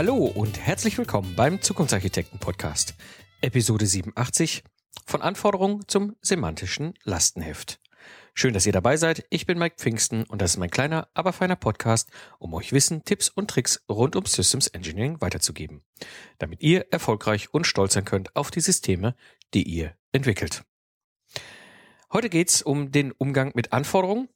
Hallo 0.00 0.24
und 0.24 0.58
herzlich 0.58 0.96
willkommen 0.96 1.34
beim 1.36 1.60
Zukunftsarchitekten 1.60 2.38
Podcast, 2.38 2.94
Episode 3.42 3.84
87 3.84 4.64
von 5.04 5.20
Anforderungen 5.20 5.86
zum 5.88 6.16
semantischen 6.22 6.94
Lastenheft. 7.04 7.82
Schön, 8.32 8.54
dass 8.54 8.64
ihr 8.64 8.72
dabei 8.72 8.96
seid. 8.96 9.26
Ich 9.28 9.44
bin 9.44 9.58
Mike 9.58 9.76
Pfingsten 9.76 10.24
und 10.24 10.40
das 10.40 10.52
ist 10.52 10.56
mein 10.56 10.70
kleiner, 10.70 11.08
aber 11.12 11.34
feiner 11.34 11.54
Podcast, 11.54 12.10
um 12.38 12.54
euch 12.54 12.72
Wissen, 12.72 13.04
Tipps 13.04 13.28
und 13.28 13.50
Tricks 13.50 13.84
rund 13.90 14.16
um 14.16 14.24
Systems 14.24 14.68
Engineering 14.68 15.20
weiterzugeben, 15.20 15.82
damit 16.38 16.62
ihr 16.62 16.86
erfolgreich 16.90 17.52
und 17.52 17.66
stolz 17.66 17.92
sein 17.92 18.06
könnt 18.06 18.34
auf 18.34 18.50
die 18.50 18.62
Systeme, 18.62 19.14
die 19.52 19.64
ihr 19.64 19.94
entwickelt. 20.12 20.64
Heute 22.10 22.30
geht's 22.30 22.62
um 22.62 22.90
den 22.90 23.12
Umgang 23.12 23.52
mit 23.54 23.74
Anforderungen 23.74 24.30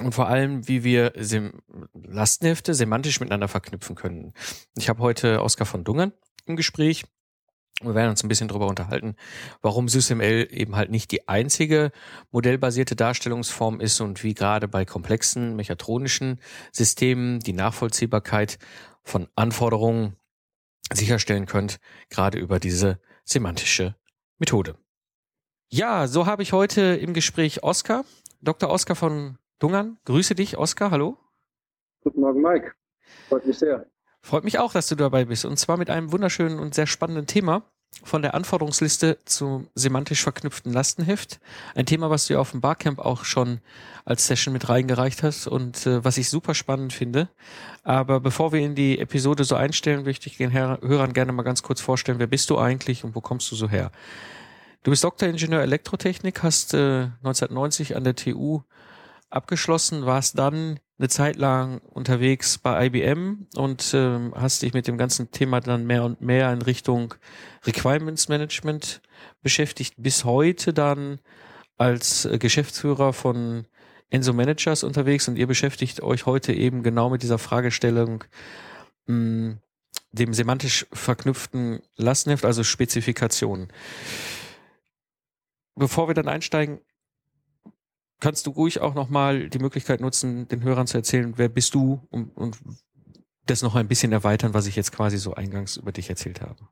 und 0.00 0.12
vor 0.12 0.28
allem, 0.28 0.66
wie 0.66 0.84
wir 0.84 1.12
Sem 1.16 1.62
Lastenhefte 1.94 2.74
semantisch 2.74 3.20
miteinander 3.20 3.48
verknüpfen 3.48 3.96
können. 3.96 4.32
Ich 4.76 4.88
habe 4.88 5.00
heute 5.00 5.42
Oskar 5.42 5.66
von 5.66 5.84
Dungern 5.84 6.12
im 6.46 6.56
Gespräch. 6.56 7.04
Wir 7.82 7.94
werden 7.94 8.10
uns 8.10 8.22
ein 8.22 8.28
bisschen 8.28 8.48
darüber 8.48 8.66
unterhalten, 8.66 9.16
warum 9.62 9.88
SysML 9.88 10.48
eben 10.50 10.76
halt 10.76 10.90
nicht 10.90 11.10
die 11.12 11.28
einzige 11.28 11.92
modellbasierte 12.30 12.94
Darstellungsform 12.94 13.80
ist 13.80 14.00
und 14.02 14.22
wie 14.22 14.34
gerade 14.34 14.68
bei 14.68 14.84
komplexen 14.84 15.56
mechatronischen 15.56 16.40
Systemen 16.72 17.40
die 17.40 17.54
Nachvollziehbarkeit 17.54 18.58
von 19.02 19.28
Anforderungen 19.34 20.16
sicherstellen 20.92 21.46
könnt, 21.46 21.80
gerade 22.10 22.38
über 22.38 22.58
diese 22.58 23.00
semantische 23.24 23.94
Methode. 24.38 24.76
Ja, 25.70 26.06
so 26.06 26.26
habe 26.26 26.42
ich 26.42 26.52
heute 26.52 26.82
im 26.96 27.14
Gespräch 27.14 27.62
Oskar, 27.62 28.04
Dr. 28.42 28.68
Oskar 28.68 28.96
von 28.96 29.38
Dungern. 29.60 29.98
Grüße 30.06 30.34
dich, 30.34 30.56
Oskar. 30.56 30.90
Hallo. 30.90 31.18
Guten 32.02 32.20
Morgen, 32.20 32.40
Mike. 32.40 32.72
Freut 33.28 33.46
mich 33.46 33.58
sehr. 33.58 33.86
Freut 34.22 34.42
mich 34.42 34.58
auch, 34.58 34.72
dass 34.72 34.88
du 34.88 34.96
dabei 34.96 35.26
bist. 35.26 35.44
Und 35.44 35.58
zwar 35.58 35.76
mit 35.76 35.90
einem 35.90 36.12
wunderschönen 36.12 36.58
und 36.58 36.74
sehr 36.74 36.86
spannenden 36.86 37.26
Thema 37.26 37.62
von 38.02 38.22
der 38.22 38.34
Anforderungsliste 38.34 39.18
zum 39.26 39.68
semantisch 39.74 40.22
verknüpften 40.22 40.72
Lastenheft. 40.72 41.40
Ein 41.74 41.84
Thema, 41.84 42.08
was 42.08 42.26
du 42.26 42.38
auf 42.38 42.52
dem 42.52 42.62
Barcamp 42.62 42.98
auch 43.00 43.24
schon 43.24 43.60
als 44.06 44.26
Session 44.26 44.54
mit 44.54 44.68
reingereicht 44.70 45.22
hast 45.22 45.46
und 45.46 45.86
äh, 45.86 46.02
was 46.02 46.16
ich 46.16 46.30
super 46.30 46.54
spannend 46.54 46.94
finde. 46.94 47.28
Aber 47.82 48.20
bevor 48.20 48.52
wir 48.52 48.60
in 48.60 48.74
die 48.74 48.98
Episode 48.98 49.44
so 49.44 49.56
einstellen, 49.56 50.04
möchte 50.04 50.28
ich 50.28 50.38
den 50.38 50.52
Hörern 50.52 51.12
gerne 51.12 51.32
mal 51.32 51.42
ganz 51.42 51.62
kurz 51.62 51.82
vorstellen, 51.82 52.18
wer 52.18 52.26
bist 52.26 52.48
du 52.48 52.56
eigentlich 52.56 53.04
und 53.04 53.14
wo 53.14 53.20
kommst 53.20 53.50
du 53.50 53.56
so 53.56 53.68
her? 53.68 53.90
Du 54.82 54.90
bist 54.90 55.04
Doktoringenieur 55.04 55.60
Elektrotechnik, 55.60 56.42
hast 56.42 56.72
äh, 56.72 57.08
1990 57.22 57.96
an 57.96 58.04
der 58.04 58.16
TU 58.16 58.62
abgeschlossen, 59.30 60.06
warst 60.06 60.38
dann 60.38 60.80
eine 60.98 61.08
Zeit 61.08 61.36
lang 61.36 61.78
unterwegs 61.78 62.58
bei 62.58 62.86
IBM 62.86 63.46
und 63.56 63.92
ähm, 63.94 64.34
hast 64.36 64.60
dich 64.62 64.74
mit 64.74 64.86
dem 64.86 64.98
ganzen 64.98 65.30
Thema 65.30 65.60
dann 65.60 65.86
mehr 65.86 66.04
und 66.04 66.20
mehr 66.20 66.52
in 66.52 66.60
Richtung 66.60 67.14
Requirements 67.64 68.28
Management 68.28 69.00
beschäftigt, 69.42 69.94
bis 69.96 70.24
heute 70.24 70.74
dann 70.74 71.20
als 71.78 72.26
äh, 72.26 72.38
Geschäftsführer 72.38 73.14
von 73.14 73.66
Enso 74.10 74.32
Managers 74.32 74.82
unterwegs 74.82 75.28
und 75.28 75.38
ihr 75.38 75.46
beschäftigt 75.46 76.02
euch 76.02 76.26
heute 76.26 76.52
eben 76.52 76.82
genau 76.82 77.08
mit 77.08 77.22
dieser 77.22 77.38
Fragestellung, 77.38 78.24
mh, 79.06 79.14
hm, 79.14 79.58
dem 80.12 80.34
semantisch 80.34 80.86
verknüpften 80.92 81.80
Lastenheft, 81.96 82.44
also 82.44 82.64
Spezifikationen. 82.64 83.68
Bevor 85.76 86.08
wir 86.08 86.14
dann 86.14 86.28
einsteigen, 86.28 86.80
kannst 88.20 88.46
du 88.46 88.50
ruhig 88.50 88.80
auch 88.80 88.94
nochmal 88.94 89.48
die 89.48 89.58
Möglichkeit 89.58 90.00
nutzen, 90.00 90.46
den 90.48 90.62
Hörern 90.62 90.86
zu 90.86 90.98
erzählen, 90.98 91.34
wer 91.36 91.48
bist 91.48 91.74
du 91.74 92.00
und, 92.10 92.36
und 92.36 92.58
das 93.46 93.62
noch 93.62 93.74
ein 93.74 93.88
bisschen 93.88 94.12
erweitern, 94.12 94.54
was 94.54 94.66
ich 94.66 94.76
jetzt 94.76 94.92
quasi 94.92 95.18
so 95.18 95.34
eingangs 95.34 95.76
über 95.76 95.92
dich 95.92 96.08
erzählt 96.08 96.40
habe. 96.40 96.68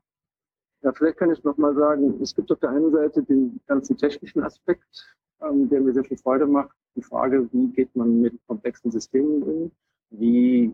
Ja, 0.81 0.93
vielleicht 0.93 1.17
kann 1.17 1.31
ich 1.31 1.43
nochmal 1.43 1.75
sagen, 1.75 2.21
es 2.21 2.33
gibt 2.33 2.51
auf 2.51 2.59
der 2.59 2.69
einen 2.69 2.91
Seite 2.91 3.21
den 3.23 3.59
ganzen 3.67 3.97
technischen 3.97 4.41
Aspekt, 4.43 5.17
ähm, 5.41 5.67
der 5.69 5.81
mir 5.81 5.93
sehr 5.93 6.05
viel 6.05 6.17
Freude 6.17 6.47
macht. 6.47 6.75
Die 6.95 7.01
Frage, 7.01 7.49
wie 7.51 7.67
geht 7.73 7.93
man 7.95 8.21
mit 8.21 8.39
komplexen 8.47 8.91
Systemen 8.91 9.43
um? 9.43 9.71
Wie 10.11 10.73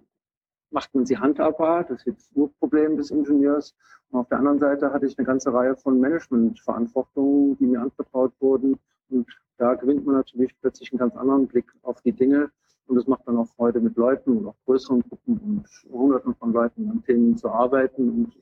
macht 0.69 0.93
man 0.93 1.05
sie 1.05 1.17
handhabbar? 1.17 1.85
Das 1.85 1.99
ist 1.99 2.05
jetzt 2.05 2.35
nur 2.35 2.53
Problem 2.59 2.97
des 2.97 3.09
Ingenieurs. 3.09 3.73
Und 4.09 4.19
auf 4.19 4.27
der 4.27 4.37
anderen 4.37 4.59
Seite 4.59 4.93
hatte 4.93 5.07
ich 5.07 5.17
eine 5.17 5.25
ganze 5.25 5.51
Reihe 5.51 5.75
von 5.75 5.99
Managementverantwortungen, 5.99 7.57
die 7.57 7.65
mir 7.65 7.81
anvertraut 7.81 8.33
wurden. 8.39 8.77
Und 9.09 9.27
da 9.57 9.73
gewinnt 9.75 10.05
man 10.05 10.15
natürlich 10.15 10.53
plötzlich 10.59 10.91
einen 10.91 10.99
ganz 10.99 11.15
anderen 11.15 11.47
Blick 11.47 11.71
auf 11.81 12.01
die 12.01 12.11
Dinge. 12.11 12.51
Und 12.87 12.97
das 12.97 13.07
macht 13.07 13.27
dann 13.27 13.37
auch 13.37 13.47
Freude, 13.55 13.79
mit 13.79 13.95
Leuten 13.95 14.37
und 14.37 14.47
auch 14.47 14.55
größeren 14.65 15.01
Gruppen 15.01 15.39
und 15.39 15.91
Hunderten 15.91 16.35
von 16.35 16.53
Leuten 16.53 16.89
an 16.89 17.03
Themen 17.03 17.37
zu 17.37 17.49
arbeiten. 17.49 18.09
Und 18.09 18.33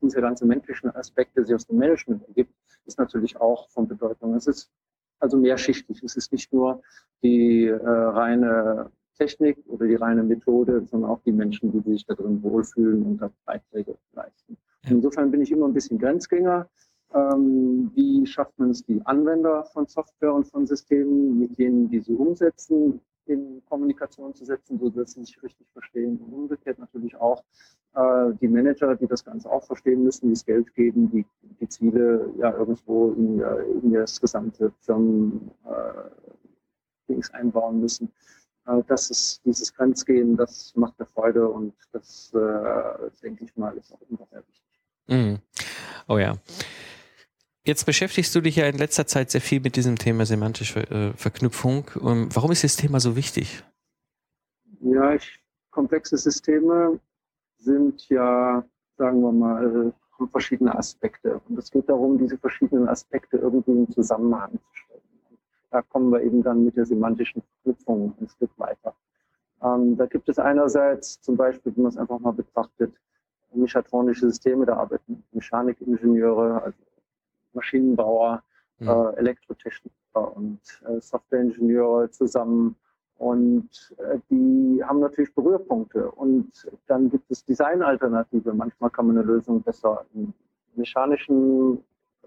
dieser 0.00 0.20
ganze 0.20 0.46
menschlichen 0.46 0.90
Aspekt, 0.94 1.36
der 1.36 1.44
sich 1.44 1.54
aus 1.54 1.66
dem 1.66 1.78
Management 1.78 2.26
ergibt, 2.28 2.54
ist 2.86 2.98
natürlich 2.98 3.36
auch 3.36 3.68
von 3.70 3.88
Bedeutung. 3.88 4.34
Es 4.34 4.46
ist 4.46 4.70
also 5.18 5.36
mehrschichtig. 5.36 6.02
Es 6.02 6.16
ist 6.16 6.32
nicht 6.32 6.52
nur 6.52 6.82
die 7.22 7.66
äh, 7.66 7.76
reine 7.76 8.90
Technik 9.16 9.58
oder 9.66 9.86
die 9.86 9.94
reine 9.94 10.22
Methode, 10.22 10.84
sondern 10.86 11.10
auch 11.10 11.20
die 11.22 11.32
Menschen, 11.32 11.72
die 11.72 11.92
sich 11.92 12.04
da 12.06 12.14
drin 12.14 12.42
wohlfühlen 12.42 13.02
und 13.04 13.18
da 13.18 13.30
Beiträge 13.44 13.96
leisten. 14.12 14.56
Insofern 14.88 15.30
bin 15.30 15.40
ich 15.40 15.50
immer 15.50 15.66
ein 15.66 15.72
bisschen 15.72 15.98
Grenzgänger. 15.98 16.68
Ähm, 17.14 17.92
wie 17.94 18.26
schafft 18.26 18.58
man 18.58 18.70
es, 18.70 18.84
die 18.84 19.00
Anwender 19.04 19.64
von 19.72 19.86
Software 19.86 20.34
und 20.34 20.46
von 20.46 20.66
Systemen, 20.66 21.38
mit 21.38 21.56
denen 21.58 21.88
die 21.88 22.00
sie 22.00 22.14
umsetzen, 22.14 23.00
in 23.26 23.62
Kommunikation 23.66 24.34
zu 24.34 24.44
setzen, 24.44 24.78
so 24.78 24.90
dass 24.90 25.12
sie 25.12 25.24
sich 25.24 25.42
richtig 25.42 25.66
verstehen 25.72 26.18
und 26.18 26.32
umgekehrt 26.32 26.78
natürlich 26.78 27.16
auch 27.16 27.42
äh, 27.94 28.32
die 28.40 28.48
Manager, 28.48 28.94
die 28.96 29.06
das 29.06 29.24
Ganze 29.24 29.50
auch 29.50 29.64
verstehen 29.64 30.02
müssen, 30.02 30.26
die 30.26 30.34
das 30.34 30.44
Geld 30.44 30.74
geben, 30.74 31.10
die 31.10 31.24
die 31.60 31.68
Ziele 31.68 32.32
ja 32.38 32.52
irgendwo 32.52 33.12
in, 33.12 33.40
in 33.82 33.92
das 33.92 34.20
gesamte 34.20 34.72
Firmen 34.80 35.50
äh, 35.64 36.10
Dings 37.08 37.30
einbauen 37.32 37.80
müssen. 37.80 38.10
Äh, 38.66 38.82
das 38.88 39.10
ist 39.10 39.40
dieses 39.44 39.72
Grenzgehen, 39.74 40.36
das 40.36 40.74
macht 40.76 40.98
mir 40.98 41.06
Freude 41.06 41.48
und 41.48 41.74
das, 41.92 42.32
äh, 42.34 43.10
denke 43.22 43.44
ich 43.44 43.56
mal, 43.56 43.76
ist 43.76 43.92
auch 43.92 44.00
immer 44.08 44.26
sehr 44.30 44.42
wichtig. 44.46 44.80
Mm. 45.06 45.34
Oh 46.08 46.18
ja. 46.18 46.34
Jetzt 47.66 47.86
beschäftigst 47.86 48.34
du 48.34 48.42
dich 48.42 48.56
ja 48.56 48.66
in 48.66 48.76
letzter 48.76 49.06
Zeit 49.06 49.30
sehr 49.30 49.40
viel 49.40 49.60
mit 49.60 49.76
diesem 49.76 49.96
Thema 49.96 50.26
semantische 50.26 50.80
äh, 50.90 51.12
Verknüpfung. 51.14 51.86
Um, 51.98 52.28
warum 52.34 52.52
ist 52.52 52.62
das 52.62 52.76
Thema 52.76 53.00
so 53.00 53.16
wichtig? 53.16 53.64
Ja, 54.80 55.14
ich, 55.14 55.40
komplexe 55.70 56.18
Systeme 56.18 57.00
sind 57.56 58.06
ja, 58.10 58.62
sagen 58.98 59.22
wir 59.22 59.32
mal, 59.32 59.94
verschiedene 60.30 60.76
Aspekte. 60.76 61.40
Und 61.48 61.58
es 61.58 61.70
geht 61.70 61.88
darum, 61.88 62.18
diese 62.18 62.36
verschiedenen 62.36 62.86
Aspekte 62.86 63.38
irgendwie 63.38 63.72
in 63.72 63.90
Zusammenhang 63.90 64.52
zu 64.52 64.74
stellen. 64.74 65.00
Da 65.70 65.80
kommen 65.80 66.12
wir 66.12 66.20
eben 66.20 66.42
dann 66.42 66.66
mit 66.66 66.76
der 66.76 66.84
semantischen 66.84 67.42
Verknüpfung 67.62 68.14
ein 68.20 68.28
Stück 68.28 68.50
weiter. 68.58 68.94
Ähm, 69.62 69.96
da 69.96 70.04
gibt 70.04 70.28
es 70.28 70.38
einerseits 70.38 71.18
zum 71.22 71.38
Beispiel, 71.38 71.74
wenn 71.74 71.84
man 71.84 71.92
es 71.92 71.98
einfach 71.98 72.18
mal 72.18 72.32
betrachtet, 72.32 72.92
mechatronische 73.54 74.26
Systeme, 74.26 74.66
da 74.66 74.76
arbeiten 74.76 75.24
Mechanikingenieure, 75.32 76.62
also 76.62 76.76
Maschinenbauer, 77.54 78.42
mhm. 78.78 78.88
äh, 78.88 79.16
Elektrotechniker 79.16 80.36
und 80.36 80.60
äh, 80.86 81.00
Softwareingenieure 81.00 82.10
zusammen. 82.10 82.76
Und 83.16 83.94
äh, 83.98 84.18
die 84.30 84.82
haben 84.84 85.00
natürlich 85.00 85.34
Berührpunkte. 85.34 86.10
Und 86.10 86.50
dann 86.86 87.10
gibt 87.10 87.30
es 87.30 87.44
Designalternative. 87.44 88.52
Manchmal 88.52 88.90
kann 88.90 89.06
man 89.06 89.18
eine 89.18 89.26
Lösung 89.26 89.62
besser 89.62 90.04
in 90.14 90.34
mechanischen 90.74 91.78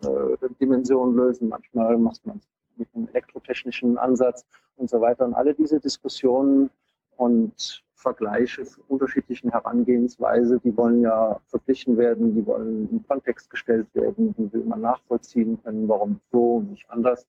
äh, 0.02 0.50
Dimensionen 0.60 1.16
lösen. 1.16 1.50
Manchmal 1.50 1.98
macht 1.98 2.26
man 2.26 2.38
es 2.38 2.48
mit 2.78 2.88
einem 2.96 3.08
elektrotechnischen 3.10 3.98
Ansatz 3.98 4.46
und 4.78 4.90
so 4.90 5.02
weiter. 5.02 5.26
Und 5.26 5.34
alle 5.34 5.54
diese 5.54 5.80
Diskussionen 5.80 6.70
und 7.18 7.84
Vergleiche 7.98 8.64
unterschiedlichen 8.88 9.50
Herangehensweise, 9.50 10.60
die 10.64 10.76
wollen 10.78 11.02
ja 11.02 11.40
verglichen 11.48 11.98
werden, 11.98 12.36
die 12.36 12.46
wollen 12.46 12.88
in 12.92 13.06
Kontext 13.08 13.50
gestellt 13.50 13.88
werden, 13.94 14.36
die 14.38 14.54
will 14.54 14.64
man 14.64 14.82
nachvollziehen 14.82 15.60
können, 15.64 15.88
warum 15.88 16.22
so 16.32 16.58
und 16.58 16.72
nicht 16.72 16.90
anders. 16.90 17.26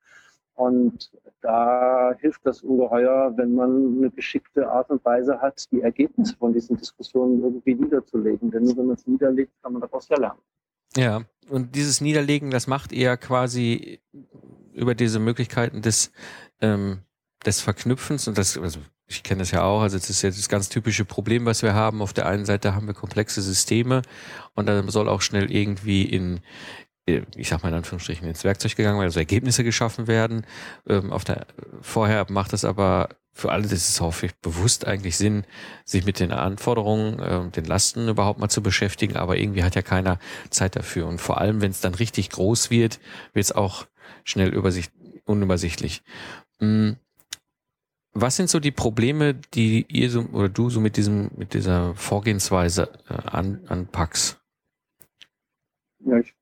Und 0.54 1.10
da 1.40 2.14
hilft 2.18 2.44
das 2.44 2.62
ungeheuer, 2.62 3.32
wenn 3.36 3.54
man 3.54 3.96
eine 3.96 4.10
geschickte 4.10 4.68
Art 4.70 4.90
und 4.90 5.02
Weise 5.04 5.40
hat, 5.40 5.64
die 5.72 5.80
Ergebnisse 5.80 6.36
von 6.36 6.52
diesen 6.52 6.76
Diskussionen 6.76 7.42
irgendwie 7.42 7.74
niederzulegen. 7.74 8.50
Denn 8.50 8.64
nur 8.64 8.76
wenn 8.76 8.86
man 8.86 8.96
es 8.96 9.06
niederlegt, 9.06 9.52
kann 9.62 9.72
man 9.72 9.82
daraus 9.82 10.08
ja 10.08 10.18
lernen. 10.18 10.40
Ja, 10.96 11.22
und 11.48 11.74
dieses 11.76 12.00
Niederlegen, 12.00 12.50
das 12.50 12.66
macht 12.66 12.92
eher 12.92 13.16
quasi 13.16 14.00
über 14.74 14.94
diese 14.94 15.18
Möglichkeiten 15.18 15.80
des, 15.80 16.12
ähm, 16.60 17.00
des 17.46 17.60
Verknüpfens 17.60 18.28
und 18.28 18.36
das, 18.36 18.58
also 18.58 18.80
ich 19.08 19.22
kenne 19.22 19.40
das 19.40 19.50
ja 19.50 19.62
auch, 19.62 19.80
also 19.80 19.96
das 19.96 20.10
ist 20.10 20.22
ja 20.22 20.28
das 20.28 20.48
ganz 20.48 20.68
typische 20.68 21.04
Problem, 21.04 21.46
was 21.46 21.62
wir 21.62 21.74
haben. 21.74 22.02
Auf 22.02 22.12
der 22.12 22.26
einen 22.26 22.44
Seite 22.44 22.74
haben 22.74 22.86
wir 22.86 22.94
komplexe 22.94 23.40
Systeme 23.40 24.02
und 24.54 24.66
dann 24.66 24.88
soll 24.90 25.08
auch 25.08 25.22
schnell 25.22 25.50
irgendwie 25.50 26.02
in, 26.02 26.40
äh, 27.06 27.22
ich 27.34 27.48
sag 27.48 27.62
mal 27.62 27.70
in 27.70 27.76
Anführungsstrichen, 27.76 28.28
ins 28.28 28.44
Werkzeug 28.44 28.76
gegangen 28.76 28.98
werden, 28.98 29.06
also 29.06 29.18
Ergebnisse 29.18 29.64
geschaffen 29.64 30.06
werden. 30.08 30.46
Ähm, 30.86 31.10
auf 31.10 31.24
der, 31.24 31.46
vorher 31.80 32.26
macht 32.28 32.52
es 32.52 32.66
aber 32.66 33.08
für 33.32 33.50
alle, 33.50 33.62
das 33.62 33.88
ist 33.88 34.00
häufig 34.00 34.34
bewusst 34.42 34.86
eigentlich 34.86 35.16
Sinn, 35.16 35.44
sich 35.84 36.04
mit 36.04 36.20
den 36.20 36.32
Anforderungen, 36.32 37.18
äh, 37.20 37.50
den 37.50 37.64
Lasten 37.64 38.08
überhaupt 38.08 38.40
mal 38.40 38.48
zu 38.50 38.62
beschäftigen, 38.62 39.16
aber 39.16 39.38
irgendwie 39.38 39.64
hat 39.64 39.74
ja 39.74 39.82
keiner 39.82 40.18
Zeit 40.50 40.76
dafür. 40.76 41.06
Und 41.06 41.20
vor 41.20 41.40
allem, 41.40 41.62
wenn 41.62 41.70
es 41.70 41.80
dann 41.80 41.94
richtig 41.94 42.28
groß 42.30 42.70
wird, 42.70 43.00
wird 43.32 43.44
es 43.44 43.52
auch 43.52 43.86
schnell 44.24 44.52
übersicht, 44.52 44.92
unübersichtlich. 45.24 46.02
Mhm. 46.60 46.96
Was 48.14 48.36
sind 48.36 48.48
so 48.48 48.58
die 48.58 48.70
Probleme, 48.70 49.34
die 49.34 49.86
ihr 49.88 50.10
so 50.10 50.24
oder 50.32 50.48
du 50.48 50.70
so 50.70 50.80
mit 50.80 50.96
diesem 50.96 51.30
mit 51.36 51.54
dieser 51.54 51.94
Vorgehensweise 51.94 52.90
äh, 53.08 53.14
an, 53.28 53.60
anpackst? 53.68 54.40
Ja, 56.00 56.18
ich 56.18 56.34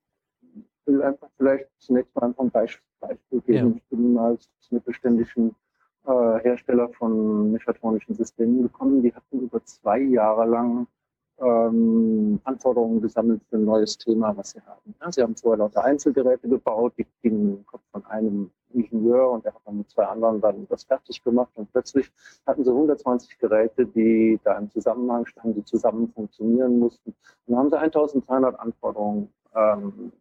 will 0.85 1.01
einfach 1.01 1.29
vielleicht 1.37 1.65
zunächst 1.79 2.15
mal 2.15 2.33
ein 2.37 2.51
Beispiel, 2.51 2.83
Beispiel 2.99 3.41
geben. 3.41 3.71
Ja. 3.71 3.75
Ich 3.75 3.83
bin 3.89 4.17
als 4.17 4.49
mittelständischen 4.69 5.55
äh, 6.05 6.39
Hersteller 6.39 6.89
von 6.89 7.51
mechatronischen 7.51 8.15
Systemen 8.15 8.63
gekommen. 8.63 9.01
Die 9.03 9.13
hatten 9.13 9.41
über 9.41 9.63
zwei 9.63 9.99
Jahre 9.99 10.45
lang 10.45 10.87
ähm, 11.39 12.39
Anforderungen 12.43 13.01
gesammelt 13.01 13.41
für 13.49 13.57
ein 13.57 13.65
neues 13.65 13.97
Thema, 13.97 14.35
was 14.35 14.51
sie 14.51 14.61
haben. 14.61 14.95
Ja, 15.01 15.11
sie 15.11 15.21
haben 15.21 15.35
vorher 15.35 15.59
lauter 15.59 15.83
Einzelgeräte 15.83 16.47
gebaut, 16.47 16.93
die 16.97 17.05
gingen 17.21 17.57
im 17.57 17.65
Kopf 17.65 17.83
von 17.91 18.05
einem 18.05 18.51
Ingenieur 18.73 19.31
und 19.31 19.45
der 19.45 19.53
hat 19.53 19.61
dann 19.65 19.77
mit 19.77 19.89
zwei 19.89 20.05
anderen 20.05 20.41
dann 20.41 20.67
das 20.67 20.83
fertig 20.83 21.23
gemacht 21.23 21.51
und 21.55 21.71
plötzlich 21.71 22.11
hatten 22.45 22.63
sie 22.63 22.71
120 22.71 23.37
Geräte, 23.37 23.85
die 23.85 24.39
da 24.43 24.57
im 24.57 24.69
Zusammenhang 24.71 25.25
standen, 25.25 25.55
die 25.55 25.63
zusammen 25.63 26.11
funktionieren 26.13 26.79
mussten. 26.79 27.11
Und 27.45 27.53
dann 27.53 27.57
haben 27.57 27.69
sie 27.69 27.77
1200 27.77 28.59
Anforderungen 28.59 29.29
ähm, 29.55 30.11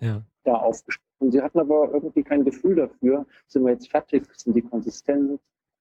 ja. 0.00 0.22
da 0.44 0.54
aufgestellt. 0.54 1.04
Und 1.18 1.32
sie 1.32 1.42
hatten 1.42 1.58
aber 1.58 1.90
irgendwie 1.92 2.22
kein 2.22 2.44
Gefühl 2.44 2.76
dafür, 2.76 3.26
sind 3.48 3.64
wir 3.64 3.72
jetzt 3.72 3.90
fertig, 3.90 4.24
sind 4.36 4.54
die 4.54 4.62
konsistent, 4.62 5.40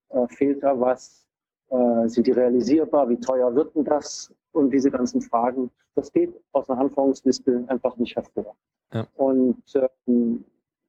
äh, 0.09 0.27
fehlt 0.27 0.63
da 0.63 0.79
was, 0.79 1.26
äh, 1.69 2.07
sind 2.07 2.27
die 2.27 2.31
realisierbar, 2.31 3.09
wie 3.09 3.19
teuer 3.19 3.53
wird 3.55 3.75
denn 3.75 3.83
das? 3.83 4.33
Und 4.51 4.71
diese 4.71 4.89
ganzen 4.89 5.21
Fragen, 5.21 5.69
das 5.95 6.11
geht 6.11 6.33
aus 6.51 6.69
einer 6.69 6.81
Anforderungsliste 6.81 7.65
einfach 7.67 7.95
nicht 7.97 8.15
hervor. 8.15 8.55
Ja. 8.93 9.05
Und 9.15 9.61
ähm, 10.07 10.45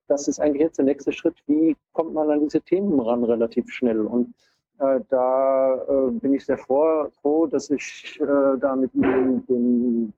das 0.07 0.29
ist 0.29 0.41
eigentlich 0.41 0.63
jetzt 0.63 0.79
der 0.79 0.87
nächste 0.87 1.13
Schritt. 1.13 1.37
Wie 1.47 1.77
kommt 1.93 2.15
man 2.15 2.31
an 2.31 2.41
diese 2.41 2.61
Themen 2.61 2.99
ran 3.01 3.25
relativ 3.25 3.71
schnell? 3.71 4.01
Und 4.01 4.33
äh, 4.79 5.01
da 5.09 5.75
äh, 5.89 6.11
bin 6.13 6.35
ich 6.35 6.47
sehr 6.47 6.59
froh, 6.59 7.09
froh 7.21 7.47
dass 7.47 7.71
ich 7.71 8.19
äh, 8.21 8.59
da 8.59 8.77
mit 8.77 8.95
Ihnen 8.95 9.45
den 9.47 10.13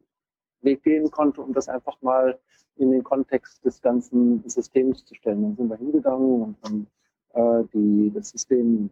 Weg 0.63 0.83
gehen 0.83 1.11
konnte, 1.11 1.41
um 1.41 1.53
das 1.53 1.69
einfach 1.69 2.01
mal 2.03 2.39
in 2.77 2.91
den 2.91 3.03
Kontext 3.03 3.65
des 3.65 3.81
ganzen 3.81 4.43
Systems 4.49 5.05
zu 5.05 5.15
stellen. 5.15 5.43
Dann 5.43 5.57
sind 5.57 5.69
wir 5.71 5.77
hingegangen 5.77 6.43
und 6.43 6.57
haben 6.65 6.87
äh, 7.35 7.65
die, 7.73 8.13
das 8.15 8.31
System 8.31 8.91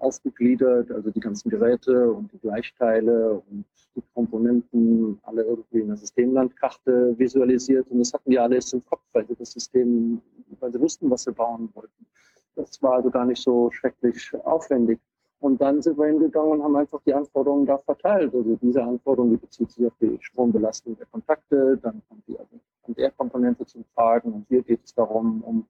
ausgegliedert, 0.00 0.90
also 0.90 1.10
die 1.10 1.20
ganzen 1.20 1.50
Geräte 1.50 2.12
und 2.12 2.32
die 2.32 2.38
Gleichteile 2.38 3.42
und 3.50 3.64
die 3.96 4.02
Komponenten 4.14 5.18
alle 5.22 5.42
irgendwie 5.42 5.80
in 5.80 5.88
der 5.88 5.96
Systemlandkarte 5.96 7.18
visualisiert. 7.18 7.88
Und 7.90 7.98
das 7.98 8.12
hatten 8.12 8.30
die 8.30 8.38
alles 8.38 8.72
im 8.72 8.84
Kopf, 8.84 9.02
weil 9.12 9.26
sie 9.26 9.34
das 9.34 9.52
System, 9.52 10.20
weil 10.60 10.72
sie 10.72 10.80
wussten, 10.80 11.10
was 11.10 11.24
sie 11.24 11.32
bauen 11.32 11.68
wollten. 11.74 12.06
Das 12.54 12.82
war 12.82 12.94
also 12.94 13.10
gar 13.10 13.24
nicht 13.24 13.42
so 13.42 13.70
schrecklich 13.70 14.32
aufwendig. 14.44 14.98
Und 15.40 15.60
dann 15.60 15.80
sind 15.80 15.96
wir 15.96 16.06
hingegangen 16.06 16.52
und 16.52 16.64
haben 16.64 16.76
einfach 16.76 17.00
die 17.06 17.14
Anforderungen 17.14 17.66
da 17.66 17.78
verteilt. 17.78 18.34
Also 18.34 18.56
diese 18.60 18.82
Anforderung, 18.82 19.30
die 19.30 19.36
bezieht 19.36 19.70
sich 19.70 19.86
auf 19.86 19.92
die 20.00 20.18
Strombelastung 20.20 20.96
der 20.96 21.06
Kontakte, 21.06 21.78
dann 21.80 22.02
kommt 22.08 22.26
die 22.26 22.36
also 22.38 22.58
der 22.88 23.10
Komponente 23.12 23.64
zum 23.66 23.84
Tragen. 23.94 24.32
Und 24.32 24.46
hier 24.48 24.62
geht 24.62 24.80
es 24.84 24.94
darum, 24.94 25.42
um 25.42 25.66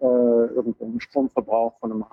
äh, 0.00 0.04
irgendeinen 0.04 1.00
Stromverbrauch 1.00 1.78
von 1.78 1.92
einem 1.92 2.04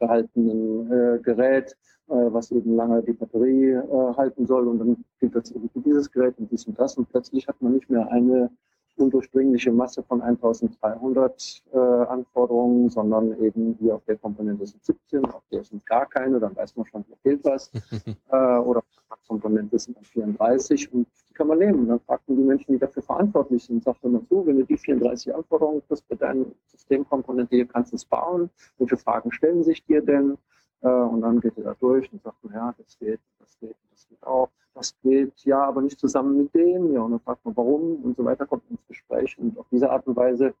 handgehaltenen 0.00 0.90
äh, 0.90 1.18
Gerät, 1.20 1.76
äh, 2.08 2.14
was 2.14 2.50
eben 2.50 2.76
lange 2.76 3.02
die 3.02 3.12
Batterie 3.12 3.70
äh, 3.72 4.14
halten 4.16 4.46
soll. 4.46 4.68
Und 4.68 4.78
dann 4.78 5.04
gilt 5.20 5.34
das 5.34 5.52
eben 5.52 5.68
für 5.70 5.80
dieses 5.80 6.10
Gerät 6.10 6.38
und 6.38 6.50
dies 6.50 6.66
und 6.66 6.78
das. 6.78 6.96
Und 6.96 7.08
plötzlich 7.10 7.46
hat 7.48 7.60
man 7.60 7.72
nicht 7.72 7.90
mehr 7.90 8.10
eine 8.10 8.50
undurchdringliche 8.96 9.72
Masse 9.72 10.02
von 10.02 10.22
1300 10.22 11.62
äh, 11.72 11.78
Anforderungen, 11.78 12.88
sondern 12.90 13.38
eben 13.42 13.76
hier 13.80 13.96
auf 13.96 14.04
der 14.04 14.16
Komponente 14.16 14.66
sind 14.66 14.84
17, 14.84 15.24
auf 15.26 15.42
der 15.50 15.64
sind 15.64 15.84
gar 15.86 16.06
keine, 16.06 16.38
dann 16.38 16.54
weiß 16.56 16.76
man 16.76 16.86
schon, 16.86 17.04
hier 17.04 17.16
fehlt 17.22 17.44
was. 17.44 17.70
äh, 18.30 18.36
oder 18.36 18.78
auf 18.80 18.84
der 19.08 19.18
Komponente 19.28 19.78
sind 19.78 19.96
dann 19.96 20.04
34 20.04 20.92
und 20.92 21.06
die 21.28 21.34
kann 21.34 21.48
man 21.48 21.58
nehmen. 21.58 21.88
Dann 21.88 22.00
fragt 22.00 22.28
man 22.28 22.38
die 22.38 22.44
Menschen, 22.44 22.72
die 22.72 22.78
dafür 22.78 23.02
verantwortlich 23.02 23.64
sind, 23.64 23.82
sagt 23.82 24.02
man 24.04 24.24
so, 24.30 24.46
wenn 24.46 24.58
du 24.58 24.64
die 24.64 24.76
34 24.76 25.34
Anforderungen 25.34 25.82
kriegst 25.88 26.06
bei 26.08 26.16
deiner 26.16 26.46
Systemkomponente, 26.66 27.56
hier 27.56 27.66
kannst 27.66 27.92
du 27.92 27.96
es 27.96 28.04
bauen. 28.04 28.50
Welche 28.78 28.96
Fragen 28.96 29.32
stellen 29.32 29.64
sich 29.64 29.84
dir 29.84 30.02
denn? 30.02 30.36
Äh, 30.84 30.88
und 30.88 31.22
dann 31.22 31.40
geht 31.40 31.56
er 31.56 31.64
da 31.64 31.76
durch 31.80 32.12
und 32.12 32.22
sagt, 32.22 32.36
man, 32.44 32.54
ja, 32.54 32.74
das 32.76 32.98
geht, 32.98 33.20
das 33.38 33.58
geht, 33.58 33.74
das 33.90 34.06
geht 34.06 34.22
auch. 34.22 34.50
Das 34.74 34.94
geht 35.02 35.32
ja 35.44 35.62
aber 35.62 35.80
nicht 35.80 35.98
zusammen 35.98 36.36
mit 36.36 36.54
dem, 36.54 36.92
ja, 36.92 37.00
und 37.00 37.12
dann 37.12 37.20
fragt 37.20 37.44
man 37.44 37.56
warum? 37.56 38.04
Und 38.04 38.16
so 38.16 38.24
weiter, 38.24 38.44
kommt 38.44 38.68
ins 38.70 38.84
Gespräch. 38.88 39.36
Und 39.38 39.56
auf 39.56 39.66
diese 39.70 39.90
Art 39.90 40.06
und 40.06 40.16
Weise 40.16 40.52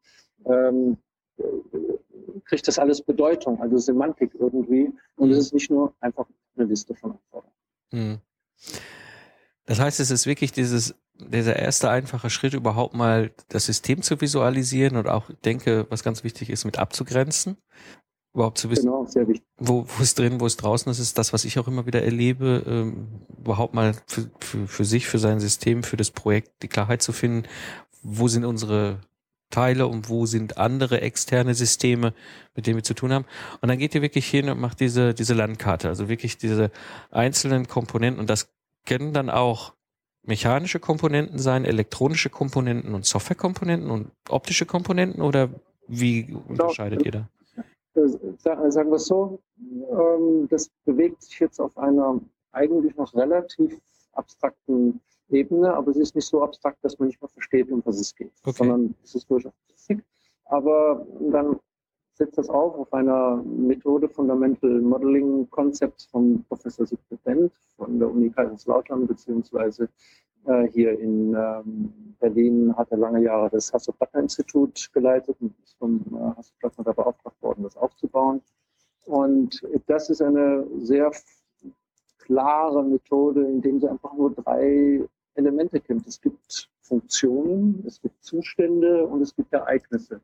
ähm, 0.46 0.96
kriegt 2.44 2.66
das 2.66 2.78
alles 2.78 3.02
Bedeutung, 3.02 3.60
also 3.60 3.76
Semantik 3.76 4.32
irgendwie. 4.38 4.92
Und 5.16 5.30
es 5.30 5.38
ist 5.38 5.52
nicht 5.52 5.70
nur 5.70 5.92
einfach 6.00 6.26
eine 6.56 6.66
Liste 6.66 6.94
von 6.94 7.12
Anforderungen. 7.12 7.56
Mhm. 7.92 8.18
Das 9.66 9.80
heißt, 9.80 9.98
es 9.98 10.10
ist 10.10 10.26
wirklich 10.26 10.52
dieses, 10.52 10.94
dieser 11.14 11.56
erste 11.56 11.90
einfache 11.90 12.30
Schritt, 12.30 12.54
überhaupt 12.54 12.94
mal 12.94 13.32
das 13.48 13.66
System 13.66 14.02
zu 14.02 14.20
visualisieren 14.20 14.96
und 14.96 15.08
auch 15.08 15.30
denke, 15.44 15.86
was 15.90 16.04
ganz 16.04 16.22
wichtig 16.22 16.50
ist, 16.50 16.64
mit 16.64 16.78
abzugrenzen 16.78 17.56
überhaupt 18.34 18.58
zu 18.58 18.68
wissen, 18.68 18.86
genau, 18.86 19.06
wo, 19.58 19.86
wo 19.86 20.02
ist 20.02 20.18
drin, 20.18 20.40
wo 20.40 20.46
ist 20.46 20.56
draußen. 20.56 20.90
Das 20.90 20.98
ist 20.98 21.16
das, 21.16 21.32
was 21.32 21.44
ich 21.44 21.58
auch 21.58 21.68
immer 21.68 21.86
wieder 21.86 22.02
erlebe, 22.02 22.64
ähm, 22.66 23.06
überhaupt 23.38 23.74
mal 23.74 23.94
für, 24.06 24.30
für, 24.40 24.66
für 24.66 24.84
sich, 24.84 25.06
für 25.06 25.18
sein 25.18 25.40
System, 25.40 25.82
für 25.82 25.96
das 25.96 26.10
Projekt 26.10 26.62
die 26.62 26.68
Klarheit 26.68 27.00
zu 27.00 27.12
finden, 27.12 27.48
wo 28.02 28.26
sind 28.28 28.44
unsere 28.44 28.98
Teile 29.50 29.86
und 29.86 30.08
wo 30.08 30.26
sind 30.26 30.58
andere 30.58 31.00
externe 31.00 31.54
Systeme, 31.54 32.12
mit 32.56 32.66
denen 32.66 32.76
wir 32.76 32.82
zu 32.82 32.94
tun 32.94 33.12
haben. 33.12 33.24
Und 33.60 33.68
dann 33.68 33.78
geht 33.78 33.94
ihr 33.94 34.02
wirklich 34.02 34.26
hin 34.26 34.50
und 34.50 34.60
macht 34.60 34.80
diese, 34.80 35.14
diese 35.14 35.34
Landkarte, 35.34 35.88
also 35.88 36.08
wirklich 36.08 36.36
diese 36.36 36.72
einzelnen 37.12 37.68
Komponenten 37.68 38.20
und 38.20 38.28
das 38.28 38.52
können 38.84 39.12
dann 39.12 39.30
auch 39.30 39.74
mechanische 40.24 40.80
Komponenten 40.80 41.38
sein, 41.38 41.64
elektronische 41.64 42.30
Komponenten 42.30 42.94
und 42.94 43.06
Softwarekomponenten 43.06 43.90
und 43.90 44.10
optische 44.28 44.66
Komponenten 44.66 45.22
oder 45.22 45.50
wie 45.86 46.34
unterscheidet 46.48 47.04
ihr 47.04 47.12
da? 47.12 47.28
Sagen 47.94 48.90
wir 48.90 48.96
es 48.96 49.06
so, 49.06 49.40
ähm, 49.58 50.48
das 50.48 50.70
bewegt 50.84 51.22
sich 51.22 51.38
jetzt 51.38 51.60
auf 51.60 51.76
einer 51.78 52.20
eigentlich 52.52 52.96
noch 52.96 53.14
relativ 53.14 53.80
abstrakten 54.12 55.00
Ebene, 55.30 55.74
aber 55.74 55.90
es 55.90 55.96
ist 55.96 56.14
nicht 56.14 56.26
so 56.26 56.42
abstrakt, 56.42 56.78
dass 56.82 56.98
man 56.98 57.08
nicht 57.08 57.20
mehr 57.20 57.28
versteht, 57.28 57.70
um 57.70 57.82
was 57.84 57.98
es 57.98 58.14
geht, 58.14 58.32
okay. 58.42 58.56
sondern 58.56 58.94
es 59.02 59.14
ist 59.14 59.30
durchaus 59.30 59.52
Physik. 59.68 60.04
Aber 60.46 61.06
dann 61.20 61.58
setzt 62.14 62.38
das 62.38 62.48
auf 62.48 62.74
auf 62.76 62.92
einer 62.92 63.42
Methode 63.44 64.08
Fundamental 64.08 64.80
Modeling 64.80 65.48
Concepts 65.50 66.06
von 66.06 66.44
Professor 66.48 66.86
Siegfried 66.86 67.20
Wendt 67.24 67.52
von 67.76 67.98
der 67.98 68.10
Uni 68.10 68.30
Kaiserslautern 68.30 69.06
beziehungsweise 69.06 69.88
äh, 70.46 70.68
hier 70.68 70.98
in 70.98 71.34
ähm, 71.34 72.14
Berlin 72.20 72.74
hat 72.76 72.90
er 72.90 72.98
lange 72.98 73.22
Jahre 73.22 73.50
das 73.50 73.72
Hasso-Plattner-Institut 73.72 74.90
geleitet 74.92 75.36
und 75.40 75.54
ist 75.64 75.76
vom 75.78 76.04
äh, 76.12 76.36
Hasso-Plattner 76.36 76.84
da 76.84 76.92
beauftragt 76.92 77.42
worden, 77.42 77.64
das 77.64 77.76
aufzubauen. 77.76 78.40
Und 79.06 79.62
das 79.86 80.08
ist 80.08 80.22
eine 80.22 80.66
sehr 80.78 81.10
klare 82.18 82.82
Methode, 82.82 83.42
in 83.42 83.60
dem 83.60 83.80
sie 83.80 83.88
einfach 83.88 84.14
nur 84.14 84.32
drei 84.32 85.06
Elemente 85.34 85.80
kennt. 85.80 86.06
Es 86.06 86.20
gibt 86.20 86.70
Funktionen, 86.80 87.82
es 87.86 88.00
gibt 88.00 88.22
Zustände 88.22 89.06
und 89.06 89.20
es 89.22 89.34
gibt 89.34 89.52
Ereignisse. 89.52 90.20